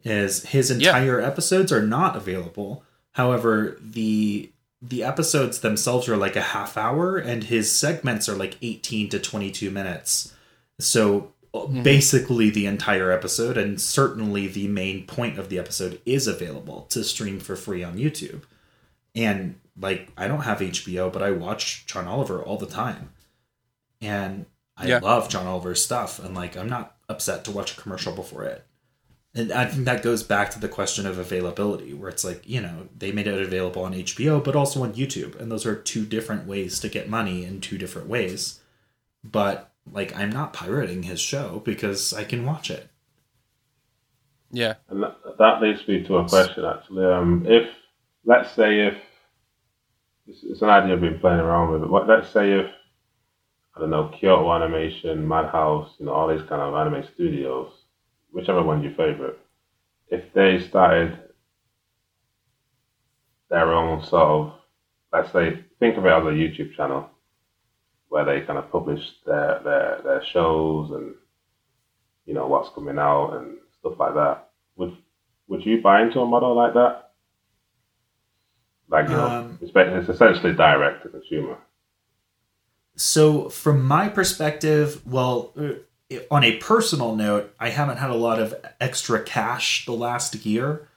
is 0.04 0.44
his 0.48 0.72
entire 0.72 1.22
episodes 1.22 1.72
are 1.72 1.82
not 1.84 2.16
available. 2.16 2.84
However, 3.12 3.78
the 3.80 4.50
the 4.82 5.04
episodes 5.04 5.60
themselves 5.60 6.08
are 6.10 6.18
like 6.18 6.36
a 6.36 6.42
half 6.42 6.78
hour 6.78 7.18
and 7.18 7.44
his 7.46 7.72
segments 7.72 8.28
are 8.30 8.36
like 8.36 8.58
18 8.62 9.10
to 9.10 9.20
22 9.20 9.72
minutes. 9.72 10.34
So 10.80 11.34
uh, 11.54 11.68
basically 11.68 12.50
the 12.50 12.66
entire 12.66 13.12
episode 13.12 13.58
and 13.58 13.80
certainly 13.80 14.48
the 14.48 14.68
main 14.68 15.06
point 15.06 15.38
of 15.40 15.50
the 15.50 15.60
episode 15.60 16.02
is 16.06 16.28
available 16.28 16.82
to 16.90 17.04
stream 17.04 17.40
for 17.40 17.56
free 17.56 17.84
on 17.84 17.98
YouTube. 17.98 18.44
And 19.16 19.56
like 19.80 20.10
I 20.18 20.28
don't 20.28 20.42
have 20.42 20.60
HBO, 20.60 21.12
but 21.12 21.22
I 21.24 21.32
watch 21.32 21.86
John 21.86 22.08
Oliver 22.08 22.42
all 22.42 22.58
the 22.58 22.66
time. 22.66 23.12
And 24.02 24.46
I 24.78 24.88
Yeah. 24.88 25.00
love 25.00 25.30
John 25.30 25.48
Oliver's 25.48 25.84
stuff 25.84 26.20
and 26.20 26.36
like 26.36 26.58
I'm 26.58 26.70
not 26.70 26.98
upset 27.08 27.46
to 27.46 27.52
watch 27.52 27.78
a 27.78 27.82
commercial 27.82 28.14
before 28.14 28.44
it. 28.44 28.66
And 29.38 29.52
I 29.52 29.66
think 29.66 29.84
that 29.84 30.02
goes 30.02 30.24
back 30.24 30.50
to 30.52 30.60
the 30.60 30.70
question 30.70 31.06
of 31.06 31.18
availability, 31.18 31.94
where 31.94 32.10
it's 32.10 32.24
like, 32.24 32.48
you 32.48 32.62
know, 32.62 32.88
they 32.98 33.12
made 33.12 33.28
it 33.28 33.42
available 33.42 33.84
on 33.84 33.94
HBO, 33.94 34.42
but 34.42 34.56
also 34.56 34.82
on 34.84 34.94
YouTube. 34.94 35.38
And 35.38 35.52
those 35.52 35.66
are 35.66 35.76
two 35.76 36.06
different 36.06 36.48
ways 36.48 36.80
to 36.80 36.88
get 36.88 37.10
money 37.10 37.44
in 37.44 37.60
two 37.60 37.78
different 37.78 38.08
ways. 38.08 38.62
But, 39.26 39.74
like, 39.92 40.16
I'm 40.16 40.32
not 40.32 40.54
pirating 40.54 41.04
his 41.04 41.20
show 41.20 41.62
because 41.64 42.14
I 42.14 42.24
can 42.24 42.46
watch 42.46 42.70
it. 42.70 42.90
Yeah. 44.52 44.76
And 44.90 45.04
that, 45.04 45.18
that 45.38 45.62
leads 45.62 45.88
me 45.88 46.04
to 46.04 46.18
a 46.18 46.28
question 46.28 46.66
actually. 46.66 47.06
Um, 47.06 47.46
if 47.48 47.70
let's 48.26 48.52
say 48.52 48.88
if 48.88 48.98
it's, 50.28 50.44
it's 50.44 50.62
an 50.62 50.70
idea 50.70 50.94
I've 50.94 51.02
been 51.02 51.20
playing 51.20 51.40
around 51.40 51.72
with, 51.72 51.90
but 51.90 52.08
let's 52.08 52.30
say 52.32 52.54
if 52.54 52.72
I 53.76 53.82
don't 53.82 53.90
know 53.90 54.12
Kyoto 54.18 54.54
Animation, 54.54 55.28
Madhouse, 55.28 55.96
you 56.00 56.06
know 56.06 56.14
all 56.14 56.28
these 56.28 56.48
kind 56.48 56.62
of 56.62 56.74
anime 56.74 57.04
studios, 57.14 57.72
whichever 58.32 58.64
one's 58.64 58.84
your 58.86 58.94
favorite, 58.94 59.38
if 60.08 60.32
they 60.34 60.60
started 60.60 61.20
their 63.50 63.74
own 63.74 64.04
sort 64.04 64.24
of, 64.24 64.54
let's 65.12 65.32
say, 65.32 65.64
think 65.80 65.98
of 65.98 66.06
it 66.06 66.10
as 66.10 66.24
a 66.24 66.28
YouTube 66.28 66.76
channel 66.76 67.10
where 68.16 68.24
they 68.24 68.46
kind 68.46 68.58
of 68.58 68.72
publish 68.72 69.02
their 69.26 69.60
their, 69.66 70.00
their 70.06 70.24
shows 70.24 70.90
and 70.92 71.16
you 72.26 72.34
know 72.34 72.48
what's 72.48 72.74
coming 72.74 72.98
out 72.98 73.34
and 73.34 73.58
stuff 73.78 74.00
like 74.00 74.14
that. 74.14 74.52
Would 74.78 74.96
would 75.50 75.66
you 75.66 75.82
buy 75.82 76.02
into 76.02 76.22
a 76.22 76.26
model 76.26 76.56
like 76.56 76.74
that? 76.76 77.12
Like 78.88 79.10
you 79.10 79.18
know, 79.18 79.28
Um, 79.28 79.60
it's, 79.62 79.72
ba- 79.72 79.98
it's 79.98 80.08
essentially 80.08 80.54
direct 80.54 81.04
to 81.04 81.10
consumer. 81.10 81.58
So, 82.96 83.50
from 83.50 83.84
my 83.84 84.08
perspective, 84.08 85.06
well, 85.06 85.52
uh, 85.60 86.20
on 86.32 86.46
a 86.46 86.56
personal 86.56 87.18
note, 87.18 87.54
I 87.60 87.68
haven't 87.68 87.98
had 87.98 88.12
a 88.12 88.16
lot 88.16 88.40
of 88.40 88.56
extra 88.80 89.22
cash 89.22 89.86
the 89.86 89.92
last 89.92 90.46
year. 90.46 90.88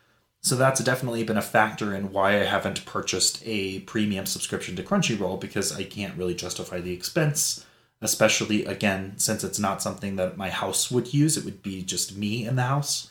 So, 0.41 0.57
that's 0.57 0.83
definitely 0.83 1.25
been 1.25 1.37
a 1.37 1.43
factor 1.43 1.95
in 1.95 2.13
why 2.13 2.41
I 2.41 2.45
haven't 2.45 2.87
purchased 2.87 3.43
a 3.45 3.81
premium 3.81 4.25
subscription 4.27 4.77
to 4.77 4.83
Crunchyroll 4.83 5.41
because 5.41 5.77
I 5.77 5.85
can't 5.85 6.17
really 6.17 6.35
justify 6.35 6.81
the 6.81 6.93
expense. 6.93 7.65
Especially, 8.01 8.65
again, 8.65 9.15
since 9.17 9.43
it's 9.43 9.59
not 9.59 9.83
something 9.83 10.15
that 10.17 10.37
my 10.37 10.51
house 10.51 10.89
would 10.91 11.13
use, 11.13 11.37
it 11.37 11.45
would 11.45 11.63
be 11.65 11.83
just 11.83 12.17
me 12.17 12.47
in 12.47 12.55
the 12.55 12.63
house. 12.63 13.11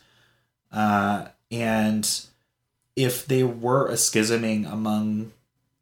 Uh, 0.72 1.28
and 1.52 2.26
if 2.96 3.26
they 3.26 3.44
were 3.44 3.88
a 3.88 3.94
schisming 3.94 4.72
among 4.72 5.34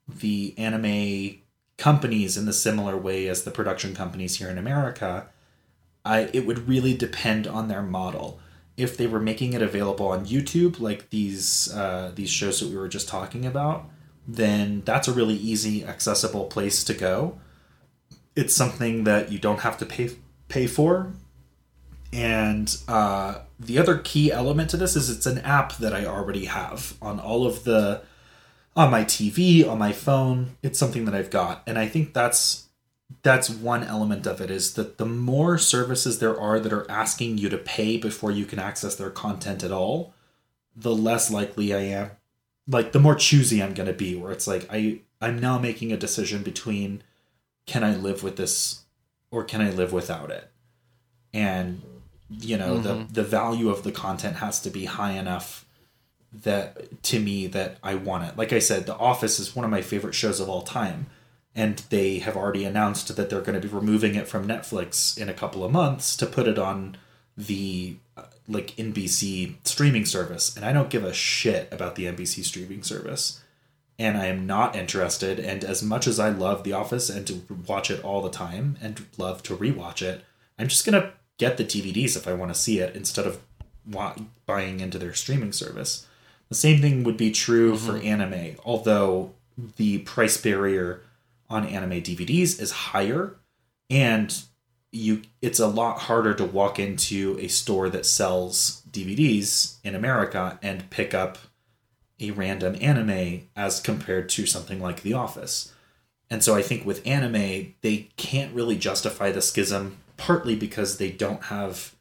the 0.08 0.53
anime 0.58 1.38
companies 1.77 2.38
in 2.38 2.45
the 2.45 2.53
similar 2.53 2.97
way 2.97 3.27
as 3.27 3.43
the 3.43 3.51
production 3.51 3.95
companies 3.95 4.38
here 4.38 4.49
in 4.49 4.58
America, 4.58 5.27
I 6.03 6.29
it 6.34 6.45
would 6.45 6.67
really 6.67 6.93
depend 6.93 7.47
on 7.47 7.67
their 7.67 7.81
model. 7.81 8.39
If 8.77 8.97
they 8.97 9.07
were 9.07 9.19
making 9.19 9.53
it 9.53 9.61
available 9.61 10.07
on 10.07 10.25
YouTube, 10.25 10.79
like 10.79 11.09
these 11.09 11.73
uh, 11.73 12.11
these 12.13 12.29
shows 12.29 12.59
that 12.59 12.69
we 12.69 12.75
were 12.75 12.89
just 12.89 13.07
talking 13.07 13.45
about, 13.45 13.85
then 14.27 14.81
that's 14.85 15.07
a 15.07 15.13
really 15.13 15.35
easy, 15.35 15.85
accessible 15.85 16.45
place 16.45 16.83
to 16.85 16.93
go. 16.93 17.39
It's 18.35 18.53
something 18.53 19.05
that 19.05 19.31
you 19.31 19.39
don't 19.39 19.61
have 19.61 19.77
to 19.77 19.85
pay 19.85 20.11
pay 20.49 20.67
for, 20.67 21.13
and 22.11 22.75
uh, 22.88 23.39
the 23.59 23.79
other 23.79 23.97
key 23.97 24.31
element 24.31 24.69
to 24.71 24.77
this 24.77 24.95
is 24.95 25.09
it's 25.09 25.25
an 25.25 25.39
app 25.39 25.77
that 25.77 25.93
I 25.93 26.05
already 26.05 26.45
have 26.45 26.95
on 27.01 27.19
all 27.19 27.45
of 27.47 27.63
the 27.63 28.01
on 28.75 28.91
my 28.91 29.05
TV, 29.05 29.67
on 29.67 29.79
my 29.79 29.93
phone. 29.93 30.57
It's 30.61 30.77
something 30.77 31.05
that 31.05 31.15
I've 31.15 31.29
got, 31.29 31.63
and 31.65 31.79
I 31.79 31.88
think 31.88 32.13
that's 32.13 32.64
that's 33.21 33.49
one 33.49 33.83
element 33.83 34.25
of 34.25 34.41
it 34.41 34.49
is 34.49 34.73
that 34.73 34.97
the 34.97 35.05
more 35.05 35.57
services 35.57 36.19
there 36.19 36.39
are 36.39 36.59
that 36.59 36.73
are 36.73 36.89
asking 36.89 37.37
you 37.37 37.49
to 37.49 37.57
pay 37.57 37.97
before 37.97 38.31
you 38.31 38.45
can 38.45 38.59
access 38.59 38.95
their 38.95 39.09
content 39.09 39.63
at 39.63 39.71
all, 39.71 40.13
the 40.75 40.95
less 40.95 41.31
likely 41.31 41.73
I 41.73 41.81
am. 41.81 42.11
Like 42.67 42.91
the 42.91 42.99
more 42.99 43.15
choosy 43.15 43.61
I'm 43.61 43.73
going 43.73 43.87
to 43.87 43.93
be, 43.93 44.15
where 44.15 44.31
it's 44.31 44.47
like 44.47 44.67
I 44.71 45.01
I'm 45.21 45.39
now 45.39 45.59
making 45.59 45.91
a 45.91 45.97
decision 45.97 46.41
between 46.41 47.03
can 47.67 47.83
I 47.83 47.95
live 47.95 48.23
with 48.23 48.37
this 48.37 48.83
or 49.29 49.43
can 49.43 49.61
I 49.61 49.69
live 49.69 49.93
without 49.93 50.31
it, 50.31 50.49
and 51.31 51.83
you 52.29 52.57
know 52.57 52.79
the 52.79 52.95
mm-hmm. 52.95 53.13
the 53.13 53.23
value 53.23 53.69
of 53.69 53.83
the 53.83 53.91
content 53.91 54.37
has 54.37 54.59
to 54.61 54.71
be 54.71 54.85
high 54.85 55.11
enough 55.11 55.65
that 56.43 57.01
to 57.03 57.19
me 57.19 57.47
that 57.47 57.77
I 57.83 57.95
want 57.95 58.25
it. 58.25 58.37
Like 58.37 58.51
I 58.51 58.59
said, 58.59 58.85
The 58.85 58.97
Office 58.97 59.39
is 59.39 59.55
one 59.55 59.65
of 59.65 59.71
my 59.71 59.81
favorite 59.81 60.15
shows 60.15 60.39
of 60.39 60.49
all 60.49 60.63
time, 60.63 61.07
and 61.55 61.77
they 61.89 62.19
have 62.19 62.35
already 62.35 62.65
announced 62.65 63.15
that 63.15 63.29
they're 63.29 63.41
going 63.41 63.59
to 63.59 63.65
be 63.65 63.73
removing 63.73 64.15
it 64.15 64.27
from 64.27 64.47
Netflix 64.47 65.17
in 65.17 65.29
a 65.29 65.33
couple 65.33 65.63
of 65.63 65.71
months 65.71 66.17
to 66.17 66.25
put 66.25 66.47
it 66.47 66.59
on 66.59 66.97
the 67.37 67.95
uh, 68.17 68.23
like 68.47 68.75
NBC 68.75 69.55
streaming 69.63 70.05
service. 70.05 70.55
And 70.55 70.65
I 70.65 70.73
don't 70.73 70.89
give 70.89 71.03
a 71.03 71.13
shit 71.13 71.71
about 71.71 71.95
the 71.95 72.05
NBC 72.05 72.43
streaming 72.43 72.84
service. 72.84 73.41
And 73.97 74.17
I 74.17 74.25
am 74.25 74.45
not 74.45 74.75
interested. 74.75 75.39
And 75.39 75.63
as 75.63 75.82
much 75.82 76.07
as 76.07 76.19
I 76.19 76.30
love 76.30 76.63
The 76.63 76.73
Office 76.73 77.09
and 77.09 77.25
to 77.27 77.41
watch 77.65 77.89
it 77.89 78.03
all 78.03 78.21
the 78.21 78.30
time 78.30 78.77
and 78.82 79.05
love 79.17 79.41
to 79.43 79.55
rewatch 79.55 80.01
it, 80.01 80.25
I'm 80.59 80.67
just 80.67 80.86
gonna 80.86 81.13
get 81.38 81.55
the 81.55 81.63
DVDs 81.63 82.17
if 82.17 82.27
I 82.27 82.34
want 82.34 82.53
to 82.53 82.59
see 82.59 82.80
it 82.80 82.95
instead 82.95 83.25
of 83.25 83.39
buying 84.45 84.80
into 84.80 84.97
their 84.97 85.13
streaming 85.13 85.53
service. 85.53 86.05
The 86.49 86.55
same 86.55 86.82
thing 86.82 87.03
would 87.03 87.17
be 87.17 87.32
true 87.32 87.77
for 87.77 87.97
anime, 87.97 88.57
although 88.65 89.32
the 89.77 89.99
price 89.99 90.38
barrier 90.38 91.01
on 91.49 91.65
anime 91.65 92.01
DVDs 92.01 92.59
is 92.59 92.71
higher 92.71 93.35
and 93.89 94.43
you 94.91 95.21
it's 95.41 95.59
a 95.59 95.67
lot 95.67 95.99
harder 95.99 96.33
to 96.33 96.45
walk 96.45 96.79
into 96.79 97.37
a 97.39 97.47
store 97.47 97.89
that 97.89 98.05
sells 98.05 98.81
DVDs 98.89 99.77
in 99.83 99.93
America 99.93 100.57
and 100.61 100.89
pick 100.89 101.13
up 101.13 101.37
a 102.19 102.31
random 102.31 102.77
anime 102.79 103.47
as 103.55 103.81
compared 103.81 104.29
to 104.29 104.45
something 104.45 104.81
like 104.81 105.01
The 105.01 105.13
Office. 105.13 105.73
And 106.29 106.43
so 106.43 106.55
I 106.55 106.61
think 106.61 106.85
with 106.85 107.05
anime, 107.05 107.75
they 107.81 108.09
can't 108.15 108.55
really 108.55 108.77
justify 108.77 109.31
the 109.31 109.41
schism 109.41 109.97
partly 110.17 110.55
because 110.55 110.97
they 110.97 111.11
don't 111.11 111.43
have 111.43 111.93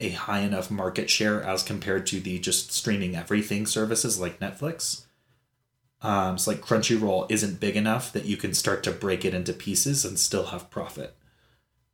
a 0.00 0.10
high 0.10 0.40
enough 0.40 0.70
market 0.70 1.08
share 1.08 1.42
as 1.42 1.62
compared 1.62 2.06
to 2.08 2.20
the 2.20 2.38
just 2.38 2.72
streaming 2.72 3.14
everything 3.14 3.64
services 3.64 4.20
like 4.20 4.40
Netflix. 4.40 5.03
Um, 6.04 6.34
it's 6.34 6.46
like 6.46 6.60
Crunchyroll 6.60 7.26
isn't 7.30 7.60
big 7.60 7.76
enough 7.76 8.12
that 8.12 8.26
you 8.26 8.36
can 8.36 8.52
start 8.52 8.82
to 8.82 8.92
break 8.92 9.24
it 9.24 9.32
into 9.32 9.54
pieces 9.54 10.04
and 10.04 10.18
still 10.18 10.46
have 10.46 10.70
profit. 10.70 11.16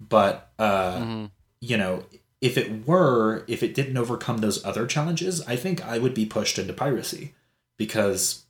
But 0.00 0.50
uh, 0.58 0.96
mm-hmm. 0.96 1.24
you 1.60 1.76
know, 1.76 2.04
if 2.40 2.58
it 2.58 2.86
were, 2.88 3.44
if 3.46 3.62
it 3.62 3.74
didn't 3.74 3.96
overcome 3.96 4.38
those 4.38 4.64
other 4.64 4.86
challenges, 4.86 5.46
I 5.46 5.54
think 5.54 5.86
I 5.86 5.98
would 5.98 6.12
be 6.12 6.26
pushed 6.26 6.58
into 6.58 6.72
piracy 6.72 7.34
because 7.76 8.46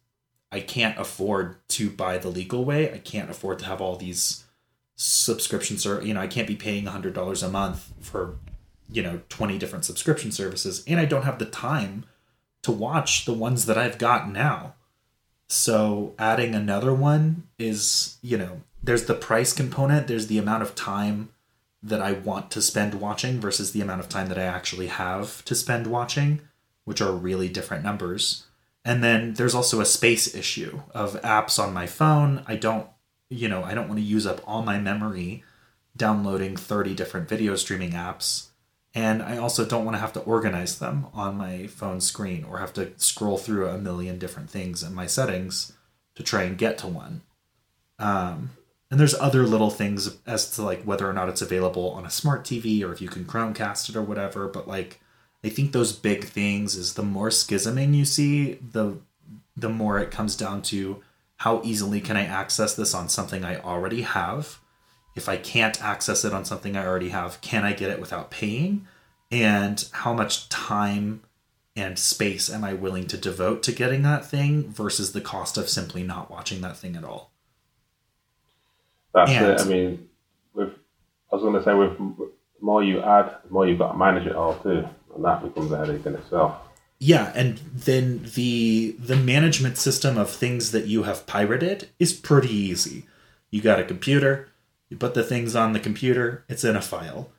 I 0.51 0.61
can't 0.61 0.99
afford 0.99 1.57
to 1.71 1.91
buy 1.91 2.17
the 2.17 2.29
legal 2.29 2.65
way. 2.65 2.91
I 2.93 2.99
can't 2.99 3.31
afford 3.31 3.59
to 3.59 3.67
have 3.67 3.83
all 3.83 3.97
these 3.97 4.45
subscriptions 4.97 5.85
or 5.85 6.01
you 6.03 6.15
know, 6.15 6.21
I 6.21 6.27
can't 6.27 6.49
be 6.49 6.57
paying 6.57 6.85
$100 6.85 7.43
a 7.43 7.49
month 7.49 7.93
for 8.01 8.37
you 8.91 9.03
know, 9.03 9.21
20 9.29 9.59
different 9.59 9.85
subscription 9.85 10.33
services 10.33 10.83
and 10.87 10.99
I 10.99 11.05
don't 11.05 11.25
have 11.25 11.39
the 11.39 11.45
time 11.45 12.07
to 12.63 12.73
watch 12.73 13.25
the 13.25 13.35
ones 13.35 13.67
that 13.67 13.79
I've 13.79 13.99
got 13.99 14.31
now. 14.31 14.75
So 15.51 16.15
adding 16.17 16.55
another 16.55 16.95
one 16.95 17.49
is, 17.59 18.19
you 18.23 18.39
know, 18.39 18.61
there's 18.81 19.07
the 19.07 19.15
price 19.15 19.53
component, 19.53 20.07
there's 20.07 20.29
the 20.29 20.39
amount 20.39 20.63
of 20.63 20.77
time 20.77 21.31
that 21.83 22.01
I 22.01 22.13
want 22.13 22.53
to 22.53 22.63
spend 22.63 22.95
watching 22.95 23.41
versus 23.41 23.73
the 23.73 23.81
amount 23.81 23.99
of 24.01 24.09
time 24.09 24.29
that 24.29 24.39
I 24.39 24.45
actually 24.45 24.87
have 24.87 25.45
to 25.47 25.57
spend 25.57 25.89
watching, 25.89 26.41
which 26.85 27.01
are 27.01 27.11
really 27.11 27.49
different 27.49 27.83
numbers. 27.83 28.47
And 28.85 29.03
then 29.03 29.35
there's 29.35 29.55
also 29.55 29.81
a 29.81 29.87
space 29.87 30.37
issue 30.37 30.83
of 30.95 31.21
apps 31.23 31.59
on 31.59 31.75
my 31.75 31.89
phone. 31.89 32.45
I 32.47 32.55
don't, 32.55 32.87
you 33.29 33.49
know, 33.49 33.65
I 33.65 33.75
don't 33.75 33.89
want 33.89 33.99
to 33.99 34.07
use 34.07 34.29
up 34.29 34.41
all 34.47 34.63
my 34.63 34.79
memory 34.79 35.43
downloading 35.97 36.57
30 36.57 36.95
different 36.95 37.29
video 37.29 37.57
streaming 37.57 37.91
apps. 37.91 38.50
And 38.95 39.22
I 39.22 39.36
also 39.36 39.64
don't 39.64 39.84
want 39.84 39.95
to 39.97 40.01
have 40.01 40.12
to 40.14 40.20
organize 40.20 40.78
them 40.78 41.07
on 41.14 41.36
my 41.36 41.68
phone 41.68 42.01
screen 42.01 42.45
or 42.45 42.59
have 42.59 42.72
to 42.74 42.93
scroll 42.97 43.38
through 43.38 43.68
a 43.68 43.78
million 43.78 44.18
different 44.18 44.51
things 44.51 44.82
in 44.82 44.95
my 44.95 45.07
settings 45.07 45.72
to 46.16 46.22
try 46.22 46.43
and 46.43 46.59
get 46.59 46.78
to 46.78 46.88
one. 46.88 47.22
Um, 47.99 48.51
and 48.91 48.99
there's 48.99 49.14
other 49.14 49.47
little 49.47 49.70
things 49.70 50.16
as 50.26 50.51
to 50.57 50.62
like 50.62 50.82
whether 50.82 51.09
or 51.09 51.12
not 51.12 51.28
it's 51.28 51.43
available 51.43 51.91
on 51.91 52.05
a 52.05 52.11
smart 52.11 52.45
TV 52.45 52.82
or 52.82 52.93
if 52.93 53.01
you 53.01 53.09
can 53.09 53.24
Chromecast 53.24 53.88
it 53.88 53.97
or 53.97 54.03
whatever. 54.03 54.49
But 54.49 54.66
like, 54.66 55.01
I 55.45 55.49
think 55.49 55.72
those 55.72 55.93
big 55.93 56.24
things 56.24 56.74
is 56.74 56.95
the 56.95 57.03
more 57.03 57.28
schisming 57.28 57.95
you 57.95 58.05
see, 58.05 58.55
the 58.55 58.99
the 59.57 59.68
more 59.68 59.99
it 59.99 60.11
comes 60.11 60.36
down 60.36 60.62
to 60.62 61.03
how 61.36 61.61
easily 61.64 62.01
can 62.01 62.16
I 62.16 62.24
access 62.24 62.74
this 62.74 62.95
on 62.95 63.09
something 63.09 63.45
I 63.45 63.61
already 63.61 64.03
have. 64.03 64.60
If 65.21 65.29
I 65.29 65.37
can't 65.37 65.85
access 65.85 66.25
it 66.25 66.33
on 66.33 66.47
something 66.47 66.79
I 66.79 66.87
already 66.87 67.11
have, 67.11 67.43
can 67.43 67.62
I 67.62 67.75
get 67.75 67.91
it 67.91 68.01
without 68.01 68.31
paying? 68.31 68.87
And 69.31 69.87
how 69.93 70.14
much 70.14 70.49
time 70.49 71.21
and 71.77 71.99
space 71.99 72.51
am 72.51 72.64
I 72.64 72.73
willing 72.73 73.07
to 73.09 73.18
devote 73.18 73.62
to 73.64 73.73
getting 73.73 74.01
that 74.05 74.25
thing 74.25 74.71
versus 74.71 75.12
the 75.12 75.21
cost 75.21 75.59
of 75.59 75.68
simply 75.68 76.03
not 76.03 76.31
watching 76.31 76.62
that 76.62 76.79
thing 76.79 76.97
at 76.97 77.05
all? 77.05 77.33
That's 79.12 79.31
and, 79.31 79.47
it. 79.47 79.61
I 79.61 79.64
mean, 79.64 80.09
with 80.55 80.71
I 81.31 81.37
was 81.37 81.43
going 81.43 81.53
to 81.53 81.62
say, 81.62 81.75
with 81.75 81.99
the 81.99 82.33
more 82.62 82.83
you 82.83 83.03
add, 83.03 83.37
the 83.45 83.53
more 83.53 83.68
you've 83.68 83.79
got 83.79 83.93
to 83.93 83.99
manage 83.99 84.27
it 84.27 84.35
all 84.35 84.55
too, 84.55 84.89
and 85.14 85.23
that 85.23 85.43
becomes 85.43 85.71
a 85.71 85.77
headache 85.77 86.07
in 86.07 86.14
itself. 86.14 86.55
Yeah, 86.99 87.31
and 87.35 87.59
then 87.59 88.23
the 88.35 88.97
the 88.99 89.16
management 89.16 89.77
system 89.77 90.16
of 90.16 90.31
things 90.31 90.73
that 90.73 90.87
you 90.87 91.03
have 91.03 91.27
pirated 91.27 91.91
is 91.99 92.14
pretty 92.14 92.55
easy. 92.55 93.05
You 93.51 93.61
got 93.61 93.79
a 93.81 93.85
computer, 93.85 94.49
you 94.91 94.97
put 94.97 95.14
the 95.14 95.22
things 95.22 95.57
on 95.57 95.72
the 95.72 95.80
computer, 95.80 96.45
it's 96.49 96.64
in 96.64 96.76
a 96.76 96.82
file. 96.82 97.30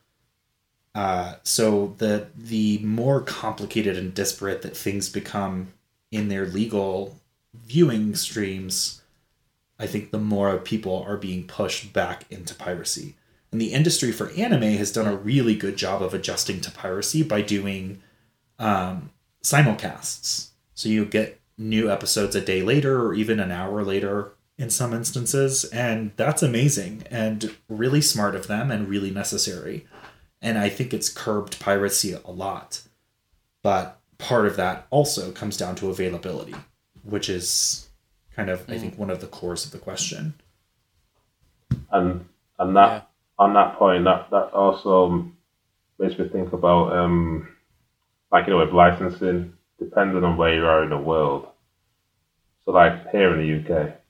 Uh, 0.95 1.35
so 1.43 1.95
the 1.99 2.27
the 2.35 2.79
more 2.79 3.21
complicated 3.21 3.97
and 3.97 4.13
disparate 4.13 4.61
that 4.61 4.75
things 4.75 5.09
become 5.09 5.67
in 6.11 6.27
their 6.27 6.45
legal 6.45 7.19
viewing 7.53 8.15
streams, 8.15 9.01
I 9.79 9.87
think 9.87 10.11
the 10.11 10.19
more 10.19 10.57
people 10.57 11.03
are 11.07 11.17
being 11.17 11.45
pushed 11.45 11.93
back 11.93 12.25
into 12.29 12.55
piracy. 12.55 13.15
And 13.51 13.59
the 13.59 13.73
industry 13.73 14.11
for 14.11 14.31
anime 14.31 14.61
has 14.61 14.91
done 14.91 15.07
a 15.07 15.15
really 15.15 15.55
good 15.55 15.75
job 15.75 16.01
of 16.01 16.13
adjusting 16.13 16.61
to 16.61 16.71
piracy 16.71 17.21
by 17.21 17.41
doing 17.41 18.01
um, 18.59 19.11
simulcasts. 19.43 20.49
So 20.73 20.87
you 20.87 21.05
get 21.05 21.39
new 21.57 21.91
episodes 21.91 22.35
a 22.35 22.41
day 22.41 22.61
later 22.61 23.05
or 23.05 23.13
even 23.13 23.39
an 23.39 23.51
hour 23.51 23.83
later 23.83 24.31
in 24.61 24.69
some 24.69 24.93
instances. 24.93 25.65
And 25.65 26.11
that's 26.17 26.43
amazing 26.43 27.03
and 27.09 27.55
really 27.67 27.99
smart 27.99 28.35
of 28.35 28.45
them 28.45 28.69
and 28.69 28.87
really 28.87 29.09
necessary. 29.09 29.87
And 30.39 30.57
I 30.57 30.69
think 30.69 30.93
it's 30.93 31.09
curbed 31.09 31.59
piracy 31.59 32.13
a 32.13 32.31
lot. 32.31 32.83
But 33.63 33.99
part 34.19 34.45
of 34.45 34.55
that 34.57 34.85
also 34.91 35.31
comes 35.31 35.57
down 35.57 35.75
to 35.77 35.89
availability, 35.89 36.55
which 37.03 37.27
is 37.27 37.89
kind 38.35 38.49
of 38.49 38.65
mm. 38.67 38.75
I 38.75 38.77
think 38.77 38.97
one 38.97 39.09
of 39.09 39.19
the 39.19 39.27
cores 39.27 39.65
of 39.65 39.71
the 39.71 39.79
question. 39.79 40.35
And 41.91 42.25
and 42.59 42.75
that 42.75 42.91
yeah. 42.91 43.01
on 43.39 43.53
that 43.53 43.77
point, 43.77 44.03
that 44.05 44.29
that 44.29 44.53
also 44.53 45.31
makes 45.97 46.17
me 46.19 46.27
think 46.29 46.53
about 46.53 46.95
um, 46.95 47.47
like 48.31 48.45
you 48.45 48.53
know 48.53 48.59
with 48.59 48.73
licensing, 48.73 49.53
depending 49.79 50.23
on 50.23 50.37
where 50.37 50.53
you 50.53 50.65
are 50.65 50.83
in 50.83 50.89
the 50.89 50.97
world. 50.97 51.47
So 52.65 52.71
like 52.71 53.09
here 53.11 53.33
in 53.33 53.65
the 53.65 53.75
UK, 53.75 54.00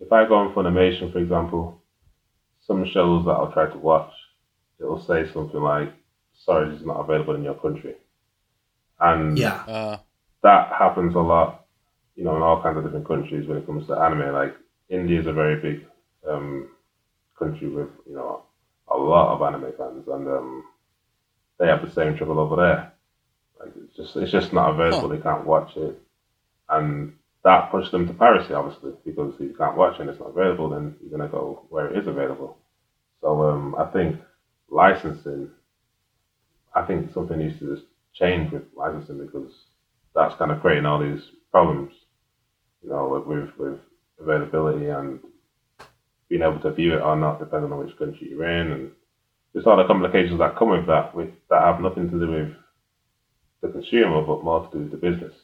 if 0.00 0.12
I 0.12 0.26
go 0.26 0.36
on 0.36 0.54
Funimation, 0.54 1.12
for 1.12 1.18
example, 1.18 1.82
some 2.66 2.84
shows 2.84 3.24
that 3.24 3.32
I'll 3.32 3.52
try 3.52 3.66
to 3.70 3.78
watch, 3.78 4.12
it'll 4.80 5.00
say 5.04 5.30
something 5.32 5.60
like, 5.60 5.92
"Sorry, 6.34 6.70
this 6.70 6.80
is 6.80 6.86
not 6.86 7.00
available 7.00 7.34
in 7.34 7.44
your 7.44 7.54
country," 7.54 7.96
and 9.00 9.38
yeah, 9.38 9.64
uh, 9.66 9.98
that 10.42 10.72
happens 10.72 11.14
a 11.14 11.20
lot 11.20 11.58
you 12.18 12.24
know, 12.24 12.36
in 12.36 12.42
all 12.42 12.60
kinds 12.60 12.76
of 12.76 12.82
different 12.84 13.06
countries 13.06 13.46
when 13.46 13.58
it 13.58 13.64
comes 13.66 13.86
to 13.86 13.94
anime. 13.94 14.32
Like 14.34 14.56
India 14.90 15.20
is 15.20 15.28
a 15.28 15.32
very 15.32 15.60
big 15.60 15.86
um, 16.28 16.68
country 17.38 17.68
with 17.68 17.88
you 18.08 18.16
know 18.16 18.42
a 18.90 18.96
lot 18.96 19.34
of 19.34 19.42
anime 19.42 19.72
fans, 19.78 20.08
and 20.08 20.26
um, 20.26 20.64
they 21.58 21.68
have 21.68 21.80
the 21.80 21.92
same 21.92 22.16
trouble 22.16 22.40
over 22.40 22.56
there. 22.56 22.92
Like 23.60 23.72
it's 23.84 23.96
just 23.96 24.16
it's 24.16 24.32
just 24.32 24.52
not 24.52 24.70
available. 24.70 25.08
They 25.08 25.22
can't 25.22 25.46
watch 25.46 25.76
it, 25.76 26.02
and 26.68 27.14
that 27.48 27.70
pushed 27.70 27.92
them 27.92 28.06
to 28.06 28.12
piracy, 28.12 28.52
obviously, 28.52 28.92
because 29.06 29.32
if 29.34 29.40
you 29.40 29.54
can't 29.56 29.78
watch 29.78 29.98
and 29.98 30.10
it's 30.10 30.20
not 30.20 30.30
available, 30.30 30.68
then 30.68 30.94
you're 31.00 31.10
gonna 31.16 31.30
go 31.30 31.64
where 31.70 31.88
it 31.88 31.98
is 31.98 32.06
available. 32.06 32.58
So 33.22 33.42
um, 33.42 33.74
I 33.78 33.86
think 33.86 34.20
licensing, 34.70 35.50
I 36.74 36.82
think 36.82 37.12
something 37.14 37.38
needs 37.38 37.58
to 37.60 37.74
just 37.74 37.88
change 38.12 38.52
with 38.52 38.64
licensing 38.76 39.24
because 39.24 39.50
that's 40.14 40.34
kind 40.36 40.52
of 40.52 40.60
creating 40.60 40.86
all 40.86 41.00
these 41.00 41.22
problems 41.50 41.94
you 42.82 42.90
know, 42.90 43.24
with 43.26 43.50
with 43.58 43.78
availability 44.20 44.88
and 44.88 45.20
being 46.28 46.42
able 46.42 46.60
to 46.60 46.72
view 46.72 46.94
it 46.96 47.02
or 47.02 47.16
not, 47.16 47.38
depending 47.38 47.72
on 47.72 47.78
which 47.78 47.96
country 47.98 48.28
you're 48.30 48.48
in, 48.48 48.72
and 48.72 48.92
there's 49.54 49.66
all 49.66 49.78
the 49.78 49.86
complications 49.86 50.38
that 50.40 50.56
come 50.56 50.70
with 50.70 50.86
that, 50.86 51.14
with 51.14 51.30
that 51.50 51.62
have 51.62 51.80
nothing 51.80 52.10
to 52.10 52.20
do 52.20 52.30
with 52.30 52.52
the 53.62 53.68
consumer, 53.68 54.22
but 54.22 54.44
more 54.44 54.66
to 54.66 54.72
do 54.78 54.84
with 54.84 54.92
the 54.92 54.98
business. 54.98 55.34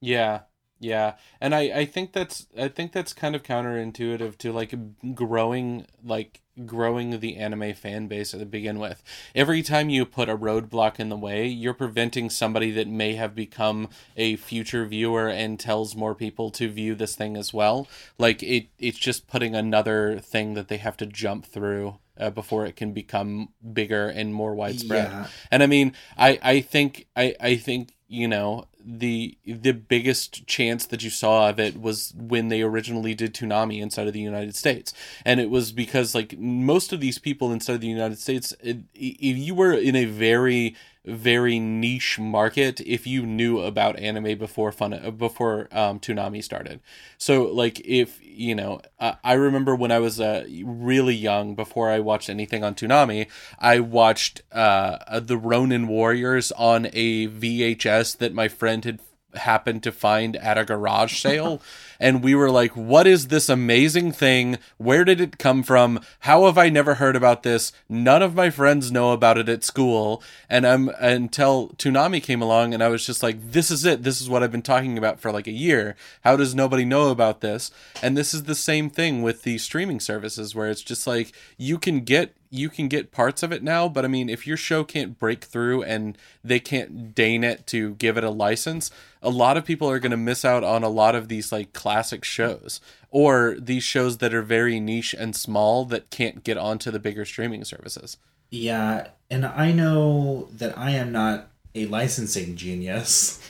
Yeah, 0.00 0.40
yeah, 0.78 1.14
and 1.40 1.54
I 1.54 1.60
I 1.74 1.84
think 1.86 2.12
that's 2.12 2.46
I 2.58 2.68
think 2.68 2.92
that's 2.92 3.14
kind 3.14 3.34
of 3.34 3.42
counterintuitive 3.42 4.36
to 4.38 4.52
like 4.52 4.74
growing 5.14 5.86
like 6.04 6.42
growing 6.66 7.20
the 7.20 7.36
anime 7.36 7.72
fan 7.74 8.08
base 8.08 8.32
to 8.32 8.44
begin 8.44 8.78
with. 8.78 9.02
Every 9.34 9.62
time 9.62 9.88
you 9.88 10.04
put 10.04 10.28
a 10.28 10.36
roadblock 10.36 10.98
in 11.00 11.08
the 11.08 11.16
way, 11.16 11.46
you're 11.46 11.74
preventing 11.74 12.28
somebody 12.28 12.70
that 12.72 12.88
may 12.88 13.14
have 13.14 13.34
become 13.34 13.88
a 14.16 14.36
future 14.36 14.84
viewer 14.84 15.28
and 15.28 15.58
tells 15.58 15.96
more 15.96 16.14
people 16.14 16.50
to 16.52 16.68
view 16.68 16.94
this 16.94 17.16
thing 17.16 17.36
as 17.38 17.54
well. 17.54 17.88
Like 18.18 18.42
it 18.42 18.68
it's 18.78 18.98
just 18.98 19.28
putting 19.28 19.54
another 19.54 20.18
thing 20.18 20.54
that 20.54 20.68
they 20.68 20.78
have 20.78 20.98
to 20.98 21.06
jump 21.06 21.46
through 21.46 21.98
uh, 22.18 22.30
before 22.30 22.66
it 22.66 22.76
can 22.76 22.92
become 22.92 23.48
bigger 23.72 24.08
and 24.08 24.34
more 24.34 24.54
widespread. 24.54 25.10
Yeah. 25.10 25.26
And 25.50 25.62
I 25.62 25.66
mean, 25.66 25.94
I 26.18 26.38
I 26.42 26.60
think 26.60 27.06
I 27.16 27.34
I 27.40 27.56
think 27.56 27.94
you 28.08 28.28
know 28.28 28.66
the 28.86 29.36
the 29.44 29.72
biggest 29.72 30.46
chance 30.46 30.86
that 30.86 31.02
you 31.02 31.10
saw 31.10 31.48
of 31.48 31.58
it 31.58 31.80
was 31.80 32.14
when 32.16 32.48
they 32.48 32.62
originally 32.62 33.14
did 33.14 33.34
Toonami 33.34 33.80
inside 33.80 34.06
of 34.06 34.12
the 34.12 34.20
United 34.20 34.54
States, 34.54 34.92
and 35.24 35.40
it 35.40 35.50
was 35.50 35.72
because 35.72 36.14
like 36.14 36.38
most 36.38 36.92
of 36.92 37.00
these 37.00 37.18
people 37.18 37.52
inside 37.52 37.74
of 37.74 37.80
the 37.80 37.88
United 37.88 38.18
States, 38.18 38.54
it, 38.62 38.78
if 38.94 39.36
you 39.36 39.54
were 39.54 39.72
in 39.72 39.96
a 39.96 40.04
very 40.04 40.76
very 41.06 41.58
niche 41.58 42.18
market 42.18 42.80
if 42.80 43.06
you 43.06 43.24
knew 43.24 43.60
about 43.60 43.98
anime 43.98 44.36
before 44.36 44.72
fun 44.72 45.14
before 45.16 45.68
um, 45.72 46.00
Toonami 46.00 46.42
started. 46.42 46.80
So 47.18 47.44
like 47.44 47.80
if 47.80 48.20
you 48.22 48.54
know, 48.54 48.80
uh, 49.00 49.14
I 49.24 49.34
remember 49.34 49.74
when 49.74 49.90
I 49.90 49.98
was 49.98 50.20
uh, 50.20 50.44
really 50.64 51.14
young 51.14 51.54
before 51.54 51.90
I 51.90 52.00
watched 52.00 52.28
anything 52.28 52.62
on 52.62 52.74
Toonami, 52.74 53.28
I 53.58 53.80
watched 53.80 54.42
uh, 54.52 55.20
the 55.20 55.38
Ronin 55.38 55.88
Warriors 55.88 56.52
on 56.52 56.88
a 56.92 57.28
VHS 57.28 58.18
that 58.18 58.34
my 58.34 58.48
friend 58.48 58.84
had 58.84 59.00
happened 59.34 59.82
to 59.82 59.92
find 59.92 60.36
at 60.36 60.56
a 60.56 60.64
garage 60.64 61.18
sale 61.20 61.60
and 62.00 62.22
we 62.22 62.34
were 62.34 62.50
like 62.50 62.72
what 62.76 63.06
is 63.06 63.28
this 63.28 63.48
amazing 63.48 64.12
thing? 64.12 64.58
Where 64.78 65.04
did 65.04 65.20
it 65.20 65.38
come 65.38 65.62
from? 65.62 66.00
How 66.20 66.44
have 66.46 66.56
i 66.56 66.68
never 66.68 66.94
heard 66.94 67.16
about 67.16 67.42
this? 67.42 67.72
None 67.88 68.22
of 68.22 68.34
my 68.34 68.50
friends 68.50 68.92
know 68.92 69.12
about 69.12 69.38
it 69.38 69.48
at 69.48 69.64
school. 69.64 70.22
And 70.48 70.66
i'm 70.66 70.88
until 71.00 71.70
Toonami 71.70 72.22
came 72.22 72.42
along 72.42 72.72
and 72.72 72.82
i 72.82 72.88
was 72.88 73.04
just 73.04 73.22
like 73.22 73.52
this 73.52 73.70
is 73.70 73.84
it. 73.84 74.02
This 74.02 74.20
is 74.20 74.28
what 74.28 74.42
i've 74.42 74.52
been 74.52 74.62
talking 74.62 74.96
about 74.98 75.20
for 75.20 75.32
like 75.32 75.46
a 75.46 75.52
year. 75.52 75.96
How 76.22 76.36
does 76.36 76.54
nobody 76.54 76.84
know 76.84 77.10
about 77.10 77.40
this? 77.40 77.70
And 78.02 78.16
this 78.16 78.32
is 78.32 78.44
the 78.44 78.54
same 78.54 78.90
thing 78.90 79.22
with 79.22 79.42
the 79.42 79.58
streaming 79.58 80.00
services 80.00 80.54
where 80.54 80.70
it's 80.70 80.82
just 80.82 81.06
like 81.06 81.32
you 81.56 81.78
can 81.78 82.00
get 82.00 82.35
you 82.50 82.68
can 82.68 82.88
get 82.88 83.12
parts 83.12 83.42
of 83.42 83.52
it 83.52 83.62
now, 83.62 83.88
but 83.88 84.04
I 84.04 84.08
mean, 84.08 84.28
if 84.28 84.46
your 84.46 84.56
show 84.56 84.84
can't 84.84 85.18
break 85.18 85.44
through 85.44 85.82
and 85.82 86.16
they 86.42 86.60
can't 86.60 87.14
deign 87.14 87.44
it 87.44 87.66
to 87.68 87.94
give 87.94 88.16
it 88.16 88.24
a 88.24 88.30
license, 88.30 88.90
a 89.22 89.30
lot 89.30 89.56
of 89.56 89.64
people 89.64 89.90
are 89.90 89.98
going 89.98 90.10
to 90.10 90.16
miss 90.16 90.44
out 90.44 90.64
on 90.64 90.82
a 90.82 90.88
lot 90.88 91.14
of 91.14 91.28
these 91.28 91.52
like 91.52 91.72
classic 91.72 92.24
shows 92.24 92.80
or 93.10 93.56
these 93.58 93.82
shows 93.82 94.18
that 94.18 94.34
are 94.34 94.42
very 94.42 94.80
niche 94.80 95.14
and 95.18 95.34
small 95.34 95.84
that 95.86 96.10
can't 96.10 96.44
get 96.44 96.56
onto 96.56 96.90
the 96.90 96.98
bigger 96.98 97.24
streaming 97.24 97.64
services. 97.64 98.18
Yeah, 98.50 99.08
and 99.30 99.44
I 99.44 99.72
know 99.72 100.48
that 100.52 100.76
I 100.78 100.92
am 100.92 101.12
not 101.12 101.48
a 101.74 101.86
licensing 101.86 102.56
genius. 102.56 103.40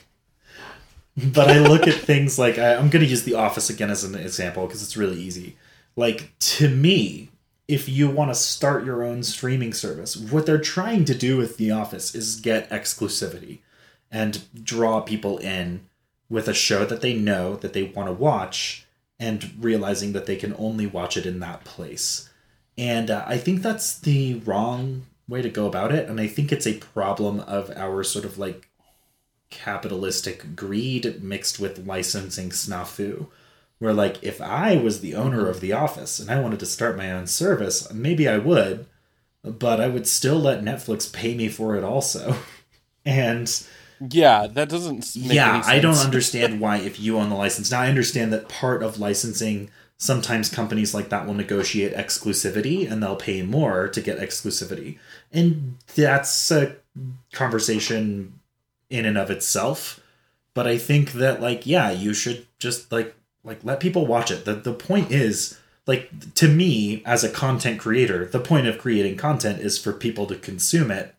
but 1.17 1.49
I 1.51 1.59
look 1.59 1.87
at 1.87 1.95
things 1.95 2.39
like 2.39 2.59
I, 2.59 2.75
I'm 2.75 2.91
going 2.91 3.05
to 3.05 3.11
use 3.11 3.23
The 3.23 3.35
Office 3.35 3.71
again 3.71 3.91
as 3.91 4.05
an 4.05 4.15
example 4.15 4.67
because 4.67 4.83
it's 4.83 4.97
really 4.97 5.21
easy. 5.21 5.57
Like 5.97 6.33
to 6.39 6.69
me, 6.69 7.31
if 7.69 7.89
you 7.89 8.09
want 8.09 8.31
to 8.31 8.35
start 8.35 8.85
your 8.85 9.03
own 9.03 9.23
streaming 9.23 9.73
service, 9.73 10.17
what 10.17 10.47
they're 10.47 10.59
trying 10.59 11.05
to 11.05 11.14
do 11.14 11.37
with 11.37 11.57
The 11.57 11.71
Office 11.71 12.14
is 12.14 12.41
get 12.41 12.71
exclusivity 12.71 13.61
and 14.11 14.45
draw 14.64 15.01
people 15.01 15.39
in 15.39 15.87
with 16.29 16.49
a 16.49 16.55
show 16.55 16.85
that 16.85 17.01
they 17.01 17.14
know 17.14 17.57
that 17.57 17.73
they 17.73 17.83
want 17.83 18.09
to 18.09 18.12
watch 18.12 18.87
and 19.19 19.53
realizing 19.59 20.12
that 20.12 20.27
they 20.27 20.37
can 20.37 20.55
only 20.59 20.87
watch 20.87 21.17
it 21.17 21.27
in 21.27 21.41
that 21.41 21.64
place. 21.64 22.29
And 22.79 23.11
uh, 23.11 23.25
I 23.27 23.39
think 23.39 23.62
that's 23.62 23.99
the 23.99 24.35
wrong 24.45 25.07
way 25.29 25.43
to 25.43 25.49
go 25.49 25.67
about 25.67 25.93
it. 25.93 26.09
And 26.09 26.21
I 26.21 26.27
think 26.27 26.53
it's 26.53 26.67
a 26.67 26.79
problem 26.79 27.41
of 27.41 27.71
our 27.77 28.05
sort 28.05 28.25
of 28.25 28.39
like 28.39 28.69
capitalistic 29.51 30.55
greed 30.55 31.23
mixed 31.23 31.59
with 31.59 31.87
licensing 31.87 32.51
snafu 32.51 33.29
where 33.79 33.93
like 33.93 34.22
if 34.22 34.41
I 34.41 34.77
was 34.77 35.01
the 35.01 35.14
owner 35.14 35.49
of 35.49 35.61
the 35.61 35.72
office 35.72 36.18
and 36.18 36.31
I 36.31 36.41
wanted 36.41 36.61
to 36.61 36.66
start 36.66 36.97
my 36.97 37.12
own 37.12 37.27
service, 37.27 37.93
maybe 37.93 38.29
I 38.29 38.39
would, 38.39 38.87
but 39.43 39.81
I 39.81 39.89
would 39.89 40.07
still 40.07 40.39
let 40.39 40.64
Netflix 40.64 41.12
pay 41.12 41.35
me 41.35 41.49
for 41.49 41.77
it 41.77 41.85
also. 41.85 42.37
and 43.05 43.51
yeah, 44.01 44.47
that 44.47 44.68
doesn't 44.68 45.14
Yeah, 45.16 45.62
I 45.64 45.79
don't 45.79 45.97
understand 46.05 46.61
why 46.61 46.79
if 46.79 46.99
you 47.01 47.18
own 47.18 47.31
the 47.31 47.37
license. 47.37 47.70
Now 47.70 47.81
I 47.81 47.89
understand 47.89 48.33
that 48.33 48.49
part 48.49 48.83
of 48.83 48.99
licensing 48.99 49.70
sometimes 49.99 50.51
companies 50.51 50.93
like 50.93 51.09
that 51.09 51.27
will 51.27 51.35
negotiate 51.35 51.95
exclusivity 51.95 52.91
and 52.91 53.03
they'll 53.03 53.16
pay 53.16 53.43
more 53.43 53.89
to 53.89 54.01
get 54.01 54.18
exclusivity. 54.18 54.99
And 55.33 55.79
that's 55.95 56.51
a 56.51 56.77
conversation 57.33 58.41
in 58.91 59.07
and 59.07 59.16
of 59.16 59.31
itself. 59.31 60.01
But 60.55 60.66
I 60.66 60.79
think 60.79 61.12
that 61.12 61.41
like 61.41 61.66
yeah, 61.66 61.91
you 61.91 62.14
should 62.14 62.47
just 62.59 62.91
like 62.93 63.14
like 63.47 63.65
let 63.65 63.81
people 63.81 64.07
watch 64.07 64.31
it. 64.31 64.45
The 64.45 64.55
the 64.55 64.75
point 64.75 65.11
is 65.11 65.59
like 65.87 66.35
to 66.35 66.49
me 66.49 67.03
as 67.07 67.25
a 67.25 67.31
content 67.31 67.81
creator, 67.81 68.27
the 68.27 68.41
point 68.41 68.67
of 68.67 68.79
creating 68.79 69.17
content 69.17 69.61
is 69.61 69.79
for 69.79 69.93
people 69.93 70.27
to 70.27 70.35
consume 70.35 70.91
it, 70.91 71.15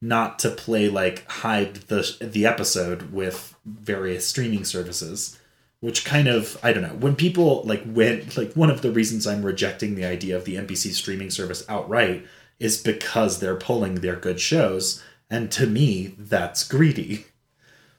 not 0.00 0.38
to 0.40 0.50
play 0.50 0.88
like 0.88 1.30
hide 1.30 1.74
the 1.74 2.16
the 2.20 2.46
episode 2.46 3.12
with 3.12 3.54
various 3.64 4.26
streaming 4.26 4.64
services. 4.64 5.38
Which 5.80 6.06
kind 6.06 6.26
of 6.26 6.58
I 6.62 6.72
don't 6.72 6.82
know 6.82 6.96
when 6.98 7.14
people 7.14 7.62
like 7.64 7.84
when 7.84 8.26
like 8.36 8.54
one 8.54 8.70
of 8.70 8.80
the 8.80 8.90
reasons 8.90 9.26
I'm 9.26 9.44
rejecting 9.44 9.94
the 9.94 10.06
idea 10.06 10.34
of 10.34 10.46
the 10.46 10.56
NBC 10.56 10.92
streaming 10.92 11.30
service 11.30 11.64
outright 11.68 12.26
is 12.58 12.82
because 12.82 13.38
they're 13.38 13.56
pulling 13.56 13.96
their 13.96 14.16
good 14.16 14.40
shows, 14.40 15.04
and 15.28 15.52
to 15.52 15.66
me 15.66 16.14
that's 16.18 16.66
greedy. 16.66 17.26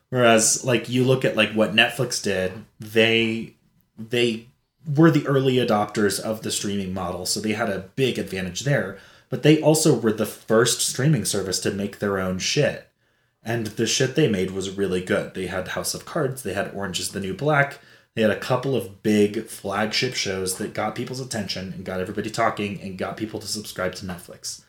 Whereas 0.09 0.65
like 0.65 0.89
you 0.89 1.03
look 1.03 1.23
at 1.23 1.35
like 1.35 1.51
what 1.51 1.75
Netflix 1.75 2.21
did, 2.21 2.65
they 2.79 3.56
they 3.97 4.47
were 4.87 5.11
the 5.11 5.27
early 5.27 5.55
adopters 5.55 6.19
of 6.19 6.41
the 6.41 6.51
streaming 6.51 6.93
model, 6.93 7.25
so 7.25 7.39
they 7.39 7.53
had 7.53 7.69
a 7.69 7.89
big 7.95 8.17
advantage 8.17 8.61
there. 8.61 8.97
But 9.29 9.43
they 9.43 9.61
also 9.61 9.97
were 9.97 10.13
the 10.13 10.25
first 10.25 10.81
streaming 10.81 11.25
service 11.25 11.59
to 11.61 11.71
make 11.71 11.99
their 11.99 12.17
own 12.19 12.39
shit. 12.39 12.87
And 13.43 13.67
the 13.67 13.87
shit 13.87 14.15
they 14.15 14.29
made 14.29 14.51
was 14.51 14.77
really 14.77 15.03
good. 15.03 15.33
They 15.33 15.47
had 15.47 15.69
House 15.69 15.93
of 15.93 16.05
Cards, 16.05 16.43
they 16.43 16.53
had 16.53 16.71
Orange 16.73 16.99
is 16.99 17.11
the 17.11 17.19
New 17.19 17.33
Black, 17.33 17.79
they 18.15 18.21
had 18.21 18.31
a 18.31 18.39
couple 18.39 18.75
of 18.75 19.03
big 19.03 19.45
flagship 19.45 20.15
shows 20.15 20.57
that 20.57 20.73
got 20.73 20.95
people's 20.95 21.19
attention 21.19 21.73
and 21.73 21.85
got 21.85 21.99
everybody 21.99 22.29
talking 22.29 22.81
and 22.81 22.97
got 22.97 23.17
people 23.17 23.39
to 23.39 23.47
subscribe 23.47 23.95
to 23.95 24.05
Netflix. 24.05 24.63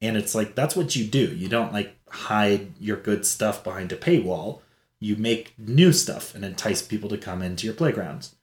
And 0.00 0.16
it's 0.16 0.34
like, 0.34 0.54
that's 0.54 0.76
what 0.76 0.94
you 0.94 1.04
do. 1.04 1.26
You 1.26 1.48
don't 1.48 1.72
like 1.72 1.96
hide 2.08 2.72
your 2.80 2.96
good 2.96 3.26
stuff 3.26 3.64
behind 3.64 3.92
a 3.92 3.96
paywall. 3.96 4.60
You 5.00 5.16
make 5.16 5.52
new 5.58 5.92
stuff 5.92 6.34
and 6.34 6.44
entice 6.44 6.82
people 6.82 7.08
to 7.10 7.18
come 7.18 7.42
into 7.42 7.66
your 7.66 7.74
playgrounds 7.74 8.35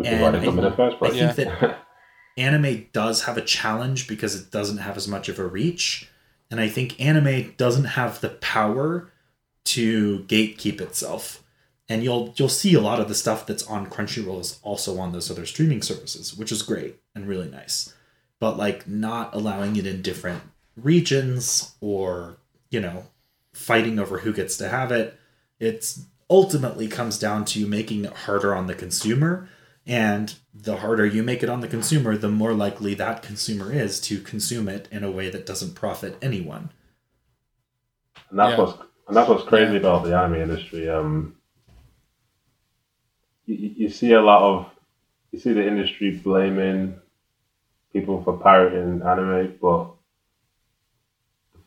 which 0.00 0.08
is 0.08 0.20
why 0.20 0.30
they 0.30 0.44
come 0.44 0.58
in 0.58 0.64
the 0.64 0.72
first 0.72 0.98
place. 0.98 1.12
I 1.12 1.32
think 1.32 1.48
that 1.48 1.78
anime 2.38 2.86
does 2.92 3.24
have 3.24 3.36
a 3.36 3.42
challenge 3.42 4.08
because 4.08 4.34
it 4.34 4.50
doesn't 4.50 4.78
have 4.78 4.96
as 4.96 5.06
much 5.06 5.28
of 5.28 5.38
a 5.38 5.46
reach, 5.46 6.08
and 6.50 6.58
I 6.58 6.68
think 6.68 6.98
anime 6.98 7.54
doesn't 7.58 7.84
have 7.84 8.20
the 8.22 8.30
power 8.30 9.12
to 9.66 10.20
gatekeep 10.20 10.80
itself. 10.80 11.44
And 11.86 12.02
you'll 12.02 12.32
you'll 12.36 12.48
see 12.48 12.72
a 12.74 12.80
lot 12.80 12.98
of 12.98 13.08
the 13.08 13.14
stuff 13.14 13.44
that's 13.44 13.66
on 13.66 13.90
Crunchyroll 13.90 14.40
is 14.40 14.58
also 14.62 14.98
on 14.98 15.12
those 15.12 15.30
other 15.30 15.44
streaming 15.44 15.82
services, 15.82 16.34
which 16.34 16.50
is 16.50 16.62
great 16.62 16.96
and 17.14 17.26
really 17.26 17.50
nice. 17.50 17.94
But 18.38 18.56
like 18.56 18.88
not 18.88 19.34
allowing 19.34 19.76
it 19.76 19.86
in 19.86 20.00
different 20.00 20.42
regions 20.76 21.74
or, 21.80 22.38
you 22.70 22.80
know, 22.80 23.06
fighting 23.52 23.98
over 23.98 24.20
who 24.20 24.32
gets 24.32 24.56
to 24.58 24.68
have 24.68 24.92
it, 24.92 25.18
it's 25.58 26.06
ultimately 26.30 26.88
comes 26.88 27.18
down 27.18 27.44
to 27.44 27.66
making 27.66 28.04
it 28.04 28.12
harder 28.12 28.54
on 28.54 28.66
the 28.66 28.74
consumer 28.74 29.48
and 29.86 30.34
the 30.54 30.78
harder 30.78 31.06
you 31.06 31.22
make 31.22 31.42
it 31.42 31.48
on 31.48 31.60
the 31.60 31.68
consumer, 31.68 32.16
the 32.16 32.28
more 32.28 32.52
likely 32.52 32.94
that 32.94 33.22
consumer 33.22 33.72
is 33.72 34.00
to 34.02 34.20
consume 34.20 34.68
it 34.68 34.88
in 34.90 35.04
a 35.04 35.10
way 35.10 35.30
that 35.30 35.46
doesn't 35.46 35.74
profit 35.74 36.16
anyone. 36.20 36.70
And 38.30 38.38
that's 38.38 38.56
yeah. 38.56 38.64
what's 38.64 38.78
and 39.08 39.16
that's 39.16 39.28
what's 39.28 39.44
crazy 39.44 39.72
yeah. 39.72 39.78
about 39.78 40.04
the 40.04 40.16
anime 40.16 40.40
industry. 40.40 40.88
Um, 40.88 41.36
you, 43.46 43.56
you 43.76 43.88
see 43.88 44.12
a 44.12 44.22
lot 44.22 44.42
of 44.42 44.66
you 45.32 45.40
see 45.40 45.52
the 45.52 45.66
industry 45.66 46.12
blaming 46.12 46.94
people 47.92 48.22
for 48.22 48.36
pirating 48.36 49.02
anime, 49.02 49.56
but 49.60 49.90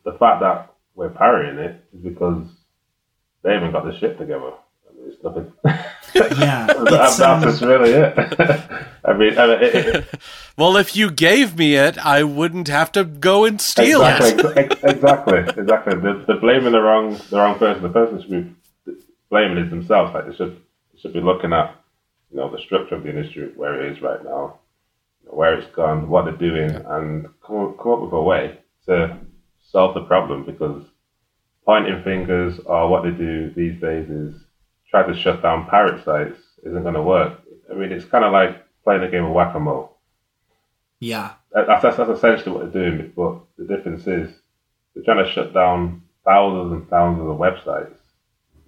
the 0.04 0.12
fact 0.18 0.40
that 0.40 0.74
we're 0.94 1.10
pirating 1.10 1.58
it 1.58 1.84
is 1.94 2.00
because 2.00 2.46
they 3.42 3.52
haven't 3.52 3.72
got 3.72 3.84
the 3.84 3.98
shit 3.98 4.18
together. 4.18 4.52
I 4.88 4.94
mean, 4.94 5.12
it's 5.12 5.22
nothing. 5.22 5.52
yeah, 6.38 6.66
that's, 6.84 7.20
um... 7.20 7.40
that's 7.40 7.60
really 7.60 7.90
it. 7.90 8.16
I 9.04 9.12
mean, 9.12 9.36
I 9.36 9.46
mean 9.46 9.58
it, 9.62 9.74
it, 9.74 10.20
well, 10.56 10.76
if 10.76 10.94
you 10.94 11.10
gave 11.10 11.58
me 11.58 11.74
it, 11.74 11.98
I 11.98 12.22
wouldn't 12.22 12.68
have 12.68 12.92
to 12.92 13.04
go 13.04 13.44
and 13.44 13.60
steal 13.60 14.02
exactly, 14.02 14.50
it. 14.50 14.56
Ex- 14.56 14.82
exactly, 14.84 15.38
exactly. 15.38 16.00
They're, 16.00 16.24
they're, 16.24 16.40
blaming 16.40 16.72
the 16.72 16.80
wrong, 16.80 17.20
the 17.30 17.36
wrong 17.36 17.58
person. 17.58 17.82
The 17.82 17.88
person 17.88 18.22
should 18.22 18.30
be 18.30 18.94
blaming 19.28 19.58
is 19.58 19.70
themselves. 19.70 20.14
Like 20.14 20.28
they 20.28 20.36
should, 20.36 20.56
they 20.92 21.00
should 21.00 21.12
be 21.12 21.20
looking 21.20 21.52
at, 21.52 21.74
you 22.30 22.36
know, 22.36 22.50
the 22.50 22.62
structure 22.62 22.94
of 22.94 23.02
the 23.02 23.10
industry 23.10 23.50
where 23.56 23.82
it 23.82 23.92
is 23.92 24.02
right 24.02 24.22
now, 24.24 24.60
where 25.24 25.58
it's 25.58 25.74
gone, 25.74 26.08
what 26.08 26.26
they're 26.26 26.36
doing, 26.36 26.70
yeah. 26.70 26.96
and 26.96 27.26
come, 27.44 27.74
come 27.82 27.92
up 27.92 28.00
with 28.02 28.12
a 28.12 28.22
way 28.22 28.58
to 28.86 29.18
solve 29.70 29.94
the 29.94 30.04
problem. 30.04 30.46
Because 30.46 30.84
pointing 31.66 32.02
fingers 32.04 32.60
or 32.66 32.88
what 32.88 33.02
they 33.02 33.10
do 33.10 33.52
these 33.54 33.80
days 33.80 34.08
is 34.08 34.43
try 34.94 35.04
to 35.04 35.20
shut 35.20 35.42
down 35.42 35.66
pirate 35.66 36.04
sites 36.04 36.38
isn't 36.62 36.82
going 36.82 36.94
to 36.94 37.02
work. 37.02 37.40
I 37.68 37.74
mean, 37.74 37.90
it's 37.90 38.04
kind 38.04 38.24
of 38.24 38.32
like 38.32 38.64
playing 38.84 39.02
a 39.02 39.10
game 39.10 39.24
of 39.24 39.32
whack 39.32 39.52
a 39.56 39.58
mole. 39.58 39.96
Yeah. 41.00 41.32
That's, 41.52 41.82
that's, 41.82 41.96
that's 41.96 42.10
essentially 42.10 42.54
what 42.54 42.72
they're 42.72 42.90
doing, 42.90 43.12
but 43.16 43.40
the 43.58 43.64
difference 43.64 44.06
is 44.06 44.32
they're 44.94 45.02
trying 45.02 45.24
to 45.24 45.32
shut 45.32 45.52
down 45.52 46.02
thousands 46.24 46.72
and 46.72 46.88
thousands 46.88 47.28
of 47.28 47.38
websites, 47.38 47.96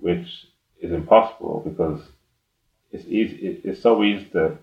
which 0.00 0.48
is 0.80 0.90
impossible 0.90 1.62
because 1.64 2.02
it's 2.90 3.04
easy. 3.06 3.60
It's 3.62 3.80
so 3.80 4.02
easy 4.02 4.24
to, 4.32 4.58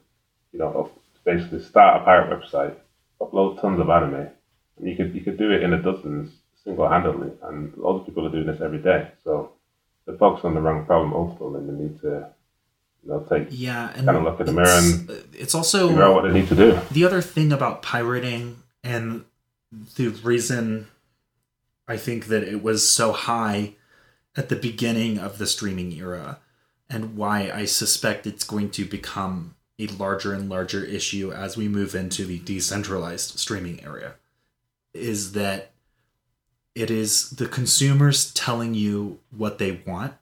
you 0.51 0.59
know, 0.59 0.91
basically 1.24 1.64
start 1.64 2.01
a 2.01 2.03
pirate 2.03 2.41
website, 2.41 2.76
upload 3.22 3.61
tons 3.61 3.80
of 3.80 3.89
anime, 3.89 4.28
and 4.78 4.89
you 4.89 4.97
could 4.97 5.16
you 5.16 5.22
could 5.22 5.38
do 5.38 5.51
it 5.51 5.64
in 5.64 5.74
a 5.74 5.82
dozens 5.82 6.32
single 6.64 6.89
handedly, 6.89 7.32
and 7.43 7.76
lots 7.78 8.01
of 8.01 8.05
people 8.05 8.28
are 8.28 8.32
doing 8.32 8.47
this 8.47 8.61
every 8.61 8.80
day. 8.80 9.09
So 9.24 9.53
they 10.06 10.18
focus 10.18 10.43
on 10.45 10.54
the 10.54 10.62
wrong 10.62 10.86
problem 10.86 11.14
also, 11.14 11.56
and 11.56 11.70
they 11.70 11.84
need 11.84 11.99
to 12.01 12.30
you 13.04 13.10
know 13.10 13.26
take 13.30 13.47
yeah 13.51 13.91
and 13.95 14.06
kind 14.06 14.18
of 14.18 14.24
look 14.24 14.39
in 14.39 14.45
the 14.45 14.54
mirror 14.54 14.68
and 14.70 15.10
uh, 15.10 15.14
it's 15.34 15.54
also 15.54 15.89
figure 15.89 16.04
out 16.04 16.16
what 16.16 16.24
they 16.24 16.34
need 16.34 16.47
to 16.47 16.56
do. 16.56 16.80
The 16.91 17.06
other 17.06 17.22
thing 17.22 17.51
about 17.51 17.82
pirating 17.82 18.64
and 18.84 19.26
the 19.95 20.10
reason 20.10 20.88
I 21.88 21.97
think 21.97 22.28
that 22.28 22.43
it 22.43 22.64
was 22.64 22.89
so 22.89 23.12
high 23.12 23.74
at 24.36 24.49
the 24.49 24.56
beginning 24.56 25.18
of 25.18 25.38
the 25.38 25.47
streaming 25.47 25.91
era 25.93 26.39
and 26.89 27.16
why 27.18 27.51
I 27.54 27.66
suspect 27.66 28.28
it's 28.28 28.43
going 28.43 28.70
to 28.72 28.86
become 28.86 29.56
a 29.80 29.88
larger 29.88 30.34
and 30.34 30.49
larger 30.49 30.84
issue 30.84 31.32
as 31.32 31.58
we 31.58 31.68
move 31.68 31.95
into 31.95 32.26
the 32.26 32.39
decentralized 32.39 33.39
streaming 33.39 33.84
area 33.84 34.16
is 34.93 35.34
that 35.34 35.72
it 36.76 36.89
is 36.89 37.32
the 37.32 37.47
consumers 37.47 38.34
telling 38.34 38.74
you 38.74 39.19
what 39.30 39.57
they 39.57 39.82
want 39.86 40.13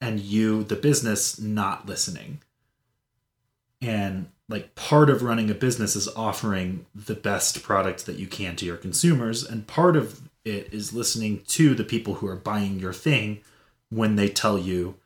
and 0.00 0.20
you 0.20 0.64
the 0.64 0.76
business 0.76 1.38
not 1.38 1.86
listening 1.86 2.40
and 3.80 4.28
like 4.48 4.74
part 4.74 5.08
of 5.08 5.22
running 5.22 5.50
a 5.50 5.54
business 5.54 5.94
is 5.94 6.08
offering 6.16 6.86
the 6.94 7.14
best 7.14 7.62
product 7.62 8.06
that 8.06 8.16
you 8.16 8.26
can 8.26 8.56
to 8.56 8.66
your 8.66 8.76
consumers 8.76 9.44
and 9.44 9.66
part 9.66 9.96
of 9.96 10.28
it 10.44 10.72
is 10.72 10.92
listening 10.92 11.42
to 11.46 11.74
the 11.74 11.84
people 11.84 12.14
who 12.14 12.26
are 12.26 12.36
buying 12.36 12.78
your 12.78 12.92
thing 12.92 13.40
when 13.90 14.16
they 14.16 14.28
tell 14.28 14.58
you 14.58 14.96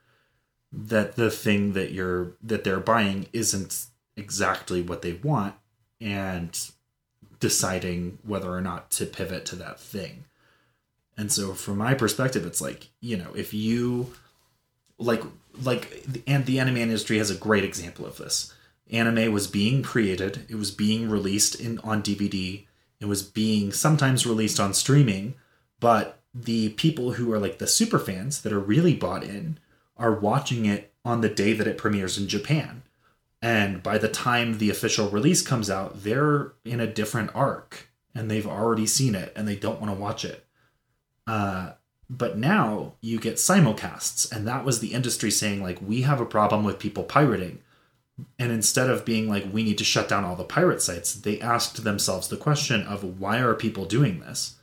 that 0.72 1.16
the 1.16 1.30
thing 1.30 1.72
that 1.72 1.92
you're 1.92 2.32
that 2.42 2.64
they're 2.64 2.80
buying 2.80 3.26
isn't 3.32 3.86
exactly 4.16 4.80
what 4.82 5.02
they 5.02 5.12
want 5.12 5.54
and 6.00 6.70
deciding 7.40 8.18
whether 8.22 8.50
or 8.50 8.60
not 8.60 8.90
to 8.90 9.06
pivot 9.06 9.44
to 9.46 9.56
that 9.56 9.78
thing. 9.78 10.24
And 11.16 11.30
so 11.30 11.54
from 11.54 11.78
my 11.78 11.94
perspective 11.94 12.44
it's 12.44 12.60
like, 12.60 12.88
you 13.00 13.16
know, 13.16 13.32
if 13.34 13.54
you 13.54 14.12
like 14.98 15.22
like 15.62 16.04
and 16.26 16.46
the 16.46 16.58
anime 16.58 16.76
industry 16.76 17.18
has 17.18 17.30
a 17.30 17.36
great 17.36 17.64
example 17.64 18.06
of 18.06 18.16
this. 18.16 18.52
Anime 18.90 19.32
was 19.32 19.46
being 19.46 19.82
created, 19.82 20.44
it 20.48 20.56
was 20.56 20.70
being 20.70 21.08
released 21.08 21.58
in 21.58 21.78
on 21.78 22.02
DVD, 22.02 22.64
it 23.00 23.06
was 23.06 23.22
being 23.22 23.72
sometimes 23.72 24.26
released 24.26 24.60
on 24.60 24.74
streaming, 24.74 25.34
but 25.80 26.20
the 26.34 26.70
people 26.70 27.12
who 27.12 27.32
are 27.32 27.38
like 27.38 27.58
the 27.58 27.66
super 27.66 27.98
fans 27.98 28.42
that 28.42 28.52
are 28.52 28.60
really 28.60 28.94
bought 28.94 29.24
in 29.24 29.58
are 29.96 30.12
watching 30.12 30.66
it 30.66 30.92
on 31.04 31.20
the 31.20 31.28
day 31.28 31.52
that 31.52 31.66
it 31.66 31.78
premieres 31.78 32.18
in 32.18 32.28
Japan. 32.28 32.82
And 33.40 33.82
by 33.82 33.98
the 33.98 34.08
time 34.08 34.58
the 34.58 34.70
official 34.70 35.10
release 35.10 35.42
comes 35.42 35.70
out, 35.70 36.02
they're 36.02 36.52
in 36.64 36.80
a 36.80 36.86
different 36.86 37.30
arc 37.34 37.88
and 38.14 38.30
they've 38.30 38.46
already 38.46 38.86
seen 38.86 39.14
it 39.14 39.32
and 39.36 39.46
they 39.46 39.56
don't 39.56 39.80
want 39.80 39.94
to 39.94 40.00
watch 40.00 40.24
it. 40.24 40.43
Uh, 41.26 41.72
but 42.10 42.36
now 42.36 42.94
you 43.00 43.18
get 43.18 43.36
simulcasts, 43.36 44.30
and 44.30 44.46
that 44.46 44.64
was 44.64 44.80
the 44.80 44.92
industry 44.92 45.30
saying, 45.30 45.62
like, 45.62 45.78
we 45.80 46.02
have 46.02 46.20
a 46.20 46.26
problem 46.26 46.64
with 46.64 46.78
people 46.78 47.02
pirating. 47.02 47.60
And 48.38 48.52
instead 48.52 48.90
of 48.90 49.04
being 49.04 49.28
like, 49.28 49.52
we 49.52 49.64
need 49.64 49.78
to 49.78 49.84
shut 49.84 50.08
down 50.08 50.24
all 50.24 50.36
the 50.36 50.44
pirate 50.44 50.82
sites, 50.82 51.14
they 51.14 51.40
asked 51.40 51.82
themselves 51.82 52.28
the 52.28 52.36
question 52.36 52.82
of 52.82 53.18
why 53.18 53.38
are 53.40 53.54
people 53.54 53.86
doing 53.86 54.20
this? 54.20 54.56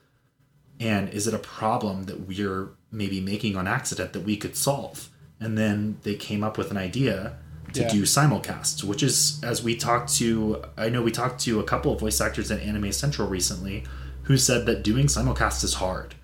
And 0.79 1.09
is 1.09 1.27
it 1.27 1.33
a 1.33 1.39
problem 1.39 2.03
that 2.03 2.27
we're 2.27 2.69
maybe 2.91 3.19
making 3.19 3.55
on 3.55 3.67
accident 3.67 4.13
that 4.13 4.23
we 4.23 4.37
could 4.37 4.55
solve? 4.55 5.09
and 5.41 5.57
then 5.57 5.97
they 6.03 6.15
came 6.15 6.43
up 6.43 6.57
with 6.57 6.71
an 6.71 6.77
idea 6.77 7.35
to 7.73 7.81
yeah. 7.81 7.89
do 7.89 8.03
simulcasts, 8.03 8.83
which 8.83 9.01
is 9.01 9.43
as 9.43 9.63
we 9.63 9.75
talked 9.75 10.13
to 10.15 10.63
I 10.77 10.89
know 10.89 11.01
we 11.01 11.11
talked 11.11 11.41
to 11.41 11.59
a 11.59 11.63
couple 11.63 11.91
of 11.91 11.99
voice 11.99 12.21
actors 12.21 12.51
at 12.51 12.61
Anime 12.61 12.91
Central 12.91 13.27
recently 13.27 13.83
who 14.23 14.37
said 14.37 14.65
that 14.67 14.83
doing 14.83 15.07
simulcasts 15.07 15.63
is 15.63 15.75
hard 15.75 16.15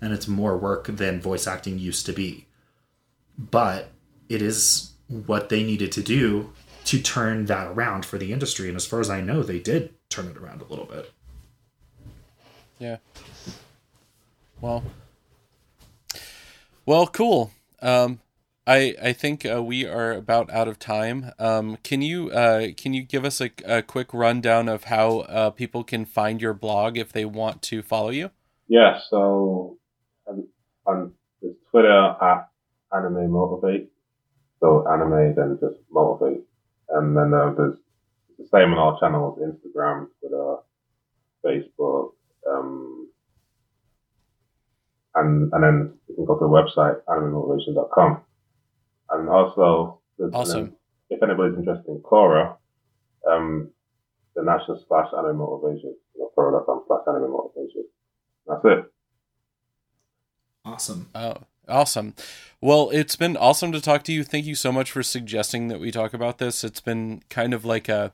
and 0.00 0.12
it's 0.12 0.28
more 0.28 0.56
work 0.56 0.86
than 0.86 1.20
voice 1.20 1.46
acting 1.46 1.78
used 1.78 2.06
to 2.06 2.12
be. 2.12 2.46
But 3.38 3.90
it 4.28 4.42
is 4.42 4.92
what 5.08 5.48
they 5.48 5.62
needed 5.62 5.92
to 5.92 6.02
do 6.02 6.52
to 6.84 7.00
turn 7.00 7.46
that 7.46 7.66
around 7.68 8.04
for 8.04 8.18
the 8.18 8.32
industry 8.32 8.68
and 8.68 8.76
as 8.76 8.86
far 8.86 9.00
as 9.00 9.10
I 9.10 9.20
know 9.20 9.42
they 9.42 9.58
did 9.58 9.94
turn 10.08 10.28
it 10.28 10.36
around 10.36 10.62
a 10.62 10.66
little 10.66 10.84
bit. 10.84 11.12
Yeah. 12.78 12.98
Well. 14.60 14.84
Well, 16.84 17.06
cool. 17.08 17.50
Um, 17.82 18.20
I 18.66 18.94
I 19.02 19.12
think 19.12 19.46
uh, 19.46 19.62
we 19.62 19.86
are 19.86 20.12
about 20.12 20.50
out 20.50 20.68
of 20.68 20.78
time. 20.78 21.32
Um, 21.38 21.78
can 21.82 22.02
you 22.02 22.30
uh, 22.30 22.68
can 22.76 22.94
you 22.94 23.02
give 23.02 23.24
us 23.24 23.40
a, 23.40 23.50
a 23.64 23.82
quick 23.82 24.12
rundown 24.12 24.68
of 24.68 24.84
how 24.84 25.20
uh, 25.20 25.50
people 25.50 25.84
can 25.84 26.04
find 26.04 26.40
your 26.40 26.54
blog 26.54 26.96
if 26.96 27.12
they 27.12 27.24
want 27.24 27.62
to 27.62 27.82
follow 27.82 28.10
you? 28.10 28.30
Yeah, 28.68 28.98
so 29.08 29.78
on 30.86 31.12
Twitter 31.70 32.16
at 32.20 32.48
Anime 32.92 33.30
Motivate. 33.30 33.90
So 34.60 34.86
anime, 34.88 35.34
then 35.34 35.58
just 35.60 35.76
motivate, 35.90 36.40
and 36.88 37.14
then 37.14 37.34
uh, 37.34 37.52
there's 37.56 37.76
the 38.38 38.46
same 38.46 38.72
on 38.72 38.78
our 38.78 38.98
channels: 38.98 39.38
Instagram, 39.38 40.08
Twitter, 40.18 40.56
Facebook, 41.44 42.12
um, 42.50 43.08
and 45.14 45.52
and 45.52 45.62
then 45.62 45.92
you 46.08 46.14
can 46.14 46.24
go 46.24 46.38
to 46.38 46.44
the 46.44 46.48
website 46.48 47.02
animemotivation.com. 47.06 48.22
And 49.10 49.28
also, 49.28 50.00
awesome. 50.32 50.74
if 51.10 51.22
anybody's 51.22 51.58
interested 51.58 51.88
in 51.88 52.00
Quora, 52.00 52.56
um, 53.30 53.70
the 54.34 54.42
national 54.42 54.82
slash 54.88 55.08
anime 55.16 55.36
motivation, 55.36 55.94
you 56.14 56.30
know, 56.36 56.82
slash 56.86 57.00
anime 57.06 57.30
motivation. 57.30 57.84
That's 58.46 58.64
it. 58.64 58.92
Awesome. 60.66 61.08
Oh, 61.14 61.36
awesome. 61.68 62.14
Well, 62.60 62.90
it's 62.90 63.16
been 63.16 63.36
awesome 63.36 63.72
to 63.72 63.80
talk 63.80 64.02
to 64.04 64.12
you. 64.12 64.24
Thank 64.24 64.44
you 64.46 64.54
so 64.54 64.72
much 64.72 64.90
for 64.90 65.02
suggesting 65.02 65.68
that 65.68 65.80
we 65.80 65.90
talk 65.90 66.12
about 66.12 66.38
this. 66.38 66.64
It's 66.64 66.80
been 66.80 67.22
kind 67.30 67.54
of 67.54 67.64
like 67.64 67.88
a 67.88 68.12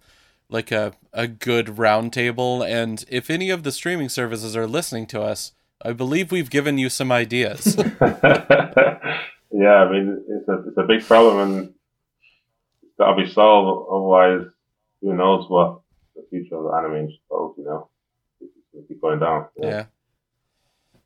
like 0.48 0.70
a, 0.70 0.92
a 1.14 1.26
good 1.26 1.66
roundtable. 1.66 2.64
And 2.64 3.04
if 3.08 3.30
any 3.30 3.48
of 3.48 3.62
the 3.62 3.72
streaming 3.72 4.10
services 4.10 4.54
are 4.54 4.66
listening 4.66 5.06
to 5.06 5.22
us, 5.22 5.52
I 5.80 5.92
believe 5.92 6.30
we've 6.30 6.50
given 6.50 6.76
you 6.76 6.90
some 6.90 7.10
ideas. 7.10 7.76
Yeah, 9.52 9.84
I 9.84 9.92
mean 9.92 10.24
it's 10.28 10.48
a 10.48 10.68
it's 10.68 10.78
a 10.78 10.82
big 10.82 11.04
problem 11.04 11.38
and 11.38 11.74
it's 12.82 12.96
got 12.98 13.14
to 13.14 13.22
be 13.22 13.30
solved. 13.30 13.86
Otherwise, 13.90 14.50
who 15.02 15.14
knows 15.14 15.48
what 15.48 15.80
the 16.16 16.24
future 16.30 16.56
of 16.56 16.64
the 16.64 16.70
anime 16.70 17.10
holds? 17.30 17.58
You 17.58 17.64
know, 17.64 17.88
it's 18.40 18.50
going 18.72 18.84
to 18.84 18.88
keep 18.88 19.00
going 19.00 19.20
down. 19.20 19.46
Yeah. 19.56 19.68
yeah. 19.68 19.84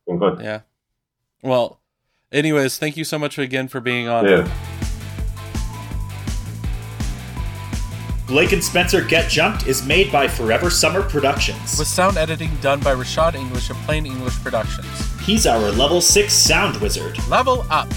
Been 0.06 0.18
good. 0.18 0.40
Yeah. 0.40 0.60
Well, 1.42 1.80
anyways, 2.32 2.78
thank 2.78 2.96
you 2.96 3.04
so 3.04 3.18
much 3.18 3.38
again 3.38 3.68
for 3.68 3.80
being 3.80 4.08
on. 4.08 4.26
Yeah. 4.26 4.48
Blake 8.26 8.50
and 8.50 8.62
Spencer 8.62 9.02
Get 9.02 9.30
Jumped 9.30 9.68
is 9.68 9.86
made 9.86 10.10
by 10.10 10.26
Forever 10.26 10.68
Summer 10.68 11.02
Productions. 11.02 11.78
With 11.78 11.86
sound 11.86 12.16
editing 12.16 12.50
done 12.56 12.80
by 12.80 12.92
Rashad 12.92 13.36
English 13.36 13.70
of 13.70 13.76
Plain 13.78 14.04
English 14.04 14.34
Productions. 14.42 14.88
He's 15.20 15.46
our 15.46 15.70
level 15.70 16.00
6 16.00 16.32
sound 16.32 16.76
wizard. 16.80 17.16
Level 17.28 17.64
up! 17.70 17.88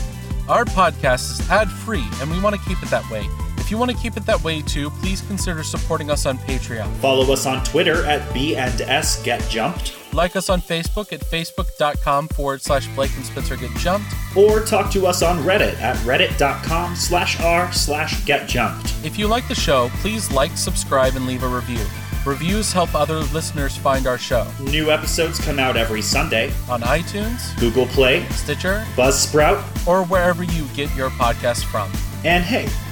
Our 0.47 0.65
podcast 0.65 1.31
is 1.31 1.49
ad 1.49 1.67
free, 1.69 2.05
and 2.21 2.29
we 2.29 2.39
want 2.41 2.55
to 2.55 2.61
keep 2.61 2.81
it 2.83 2.89
that 2.89 3.09
way. 3.09 3.27
If 3.70 3.74
you 3.74 3.78
want 3.78 3.91
to 3.91 3.97
keep 3.97 4.17
it 4.17 4.26
that 4.26 4.43
way 4.43 4.63
too, 4.63 4.89
please 4.89 5.22
consider 5.22 5.61
supporting 5.61 6.09
us 6.09 6.26
on 6.26 6.39
Patreon. 6.39 6.91
Follow 6.95 7.32
us 7.32 7.45
on 7.45 7.63
Twitter 7.63 8.03
at 8.05 8.34
B 8.34 8.55
and 8.55 8.82
S 8.82 9.22
Get 9.22 9.47
Jumped. 9.47 9.95
Like 10.11 10.36
us 10.36 10.49
on 10.49 10.59
Facebook 10.59 11.13
at 11.13 11.20
facebook.com 11.20 12.30
forward 12.30 12.63
slash 12.63 12.88
Blake 12.95 13.15
and 13.15 13.24
Spencer 13.24 13.55
Get 13.57 13.70
Jumped. 13.78 14.11
Or 14.36 14.61
talk 14.61 14.91
to 14.93 15.05
us 15.05 15.22
on 15.22 15.43
Reddit 15.43 15.80
at 15.82 15.97
reddit.com 15.97 16.95
slash 16.95 17.39
r 17.41 17.72
slash 17.72 18.26
get 18.26 18.49
jumped. 18.49 18.91
If 19.05 19.20
you 19.20 19.28
like 19.28 19.47
the 19.47 19.53
show, 19.53 19.89
please 20.01 20.32
like, 20.32 20.57
subscribe, 20.57 21.15
and 21.15 21.28
leave 21.28 21.43
a 21.43 21.47
review. 21.47 21.86
Reviews 22.26 22.74
help 22.74 22.95
other 22.95 23.20
listeners 23.20 23.78
find 23.78 24.07
our 24.07 24.17
show. 24.17 24.47
New 24.61 24.89
episodes 24.89 25.39
come 25.39 25.59
out 25.59 25.78
every 25.78 26.01
Sunday 26.01 26.51
on 26.67 26.82
iTunes, 26.82 27.55
Google 27.59 27.86
Play, 27.86 28.26
Stitcher, 28.30 28.84
Buzzsprout, 28.95 29.61
or 29.88 30.05
wherever 30.05 30.41
you 30.41 30.65
get 30.74 30.93
your 30.95 31.11
podcast 31.11 31.65
from. 31.65 31.91
And 32.26 32.43
hey, 32.43 32.67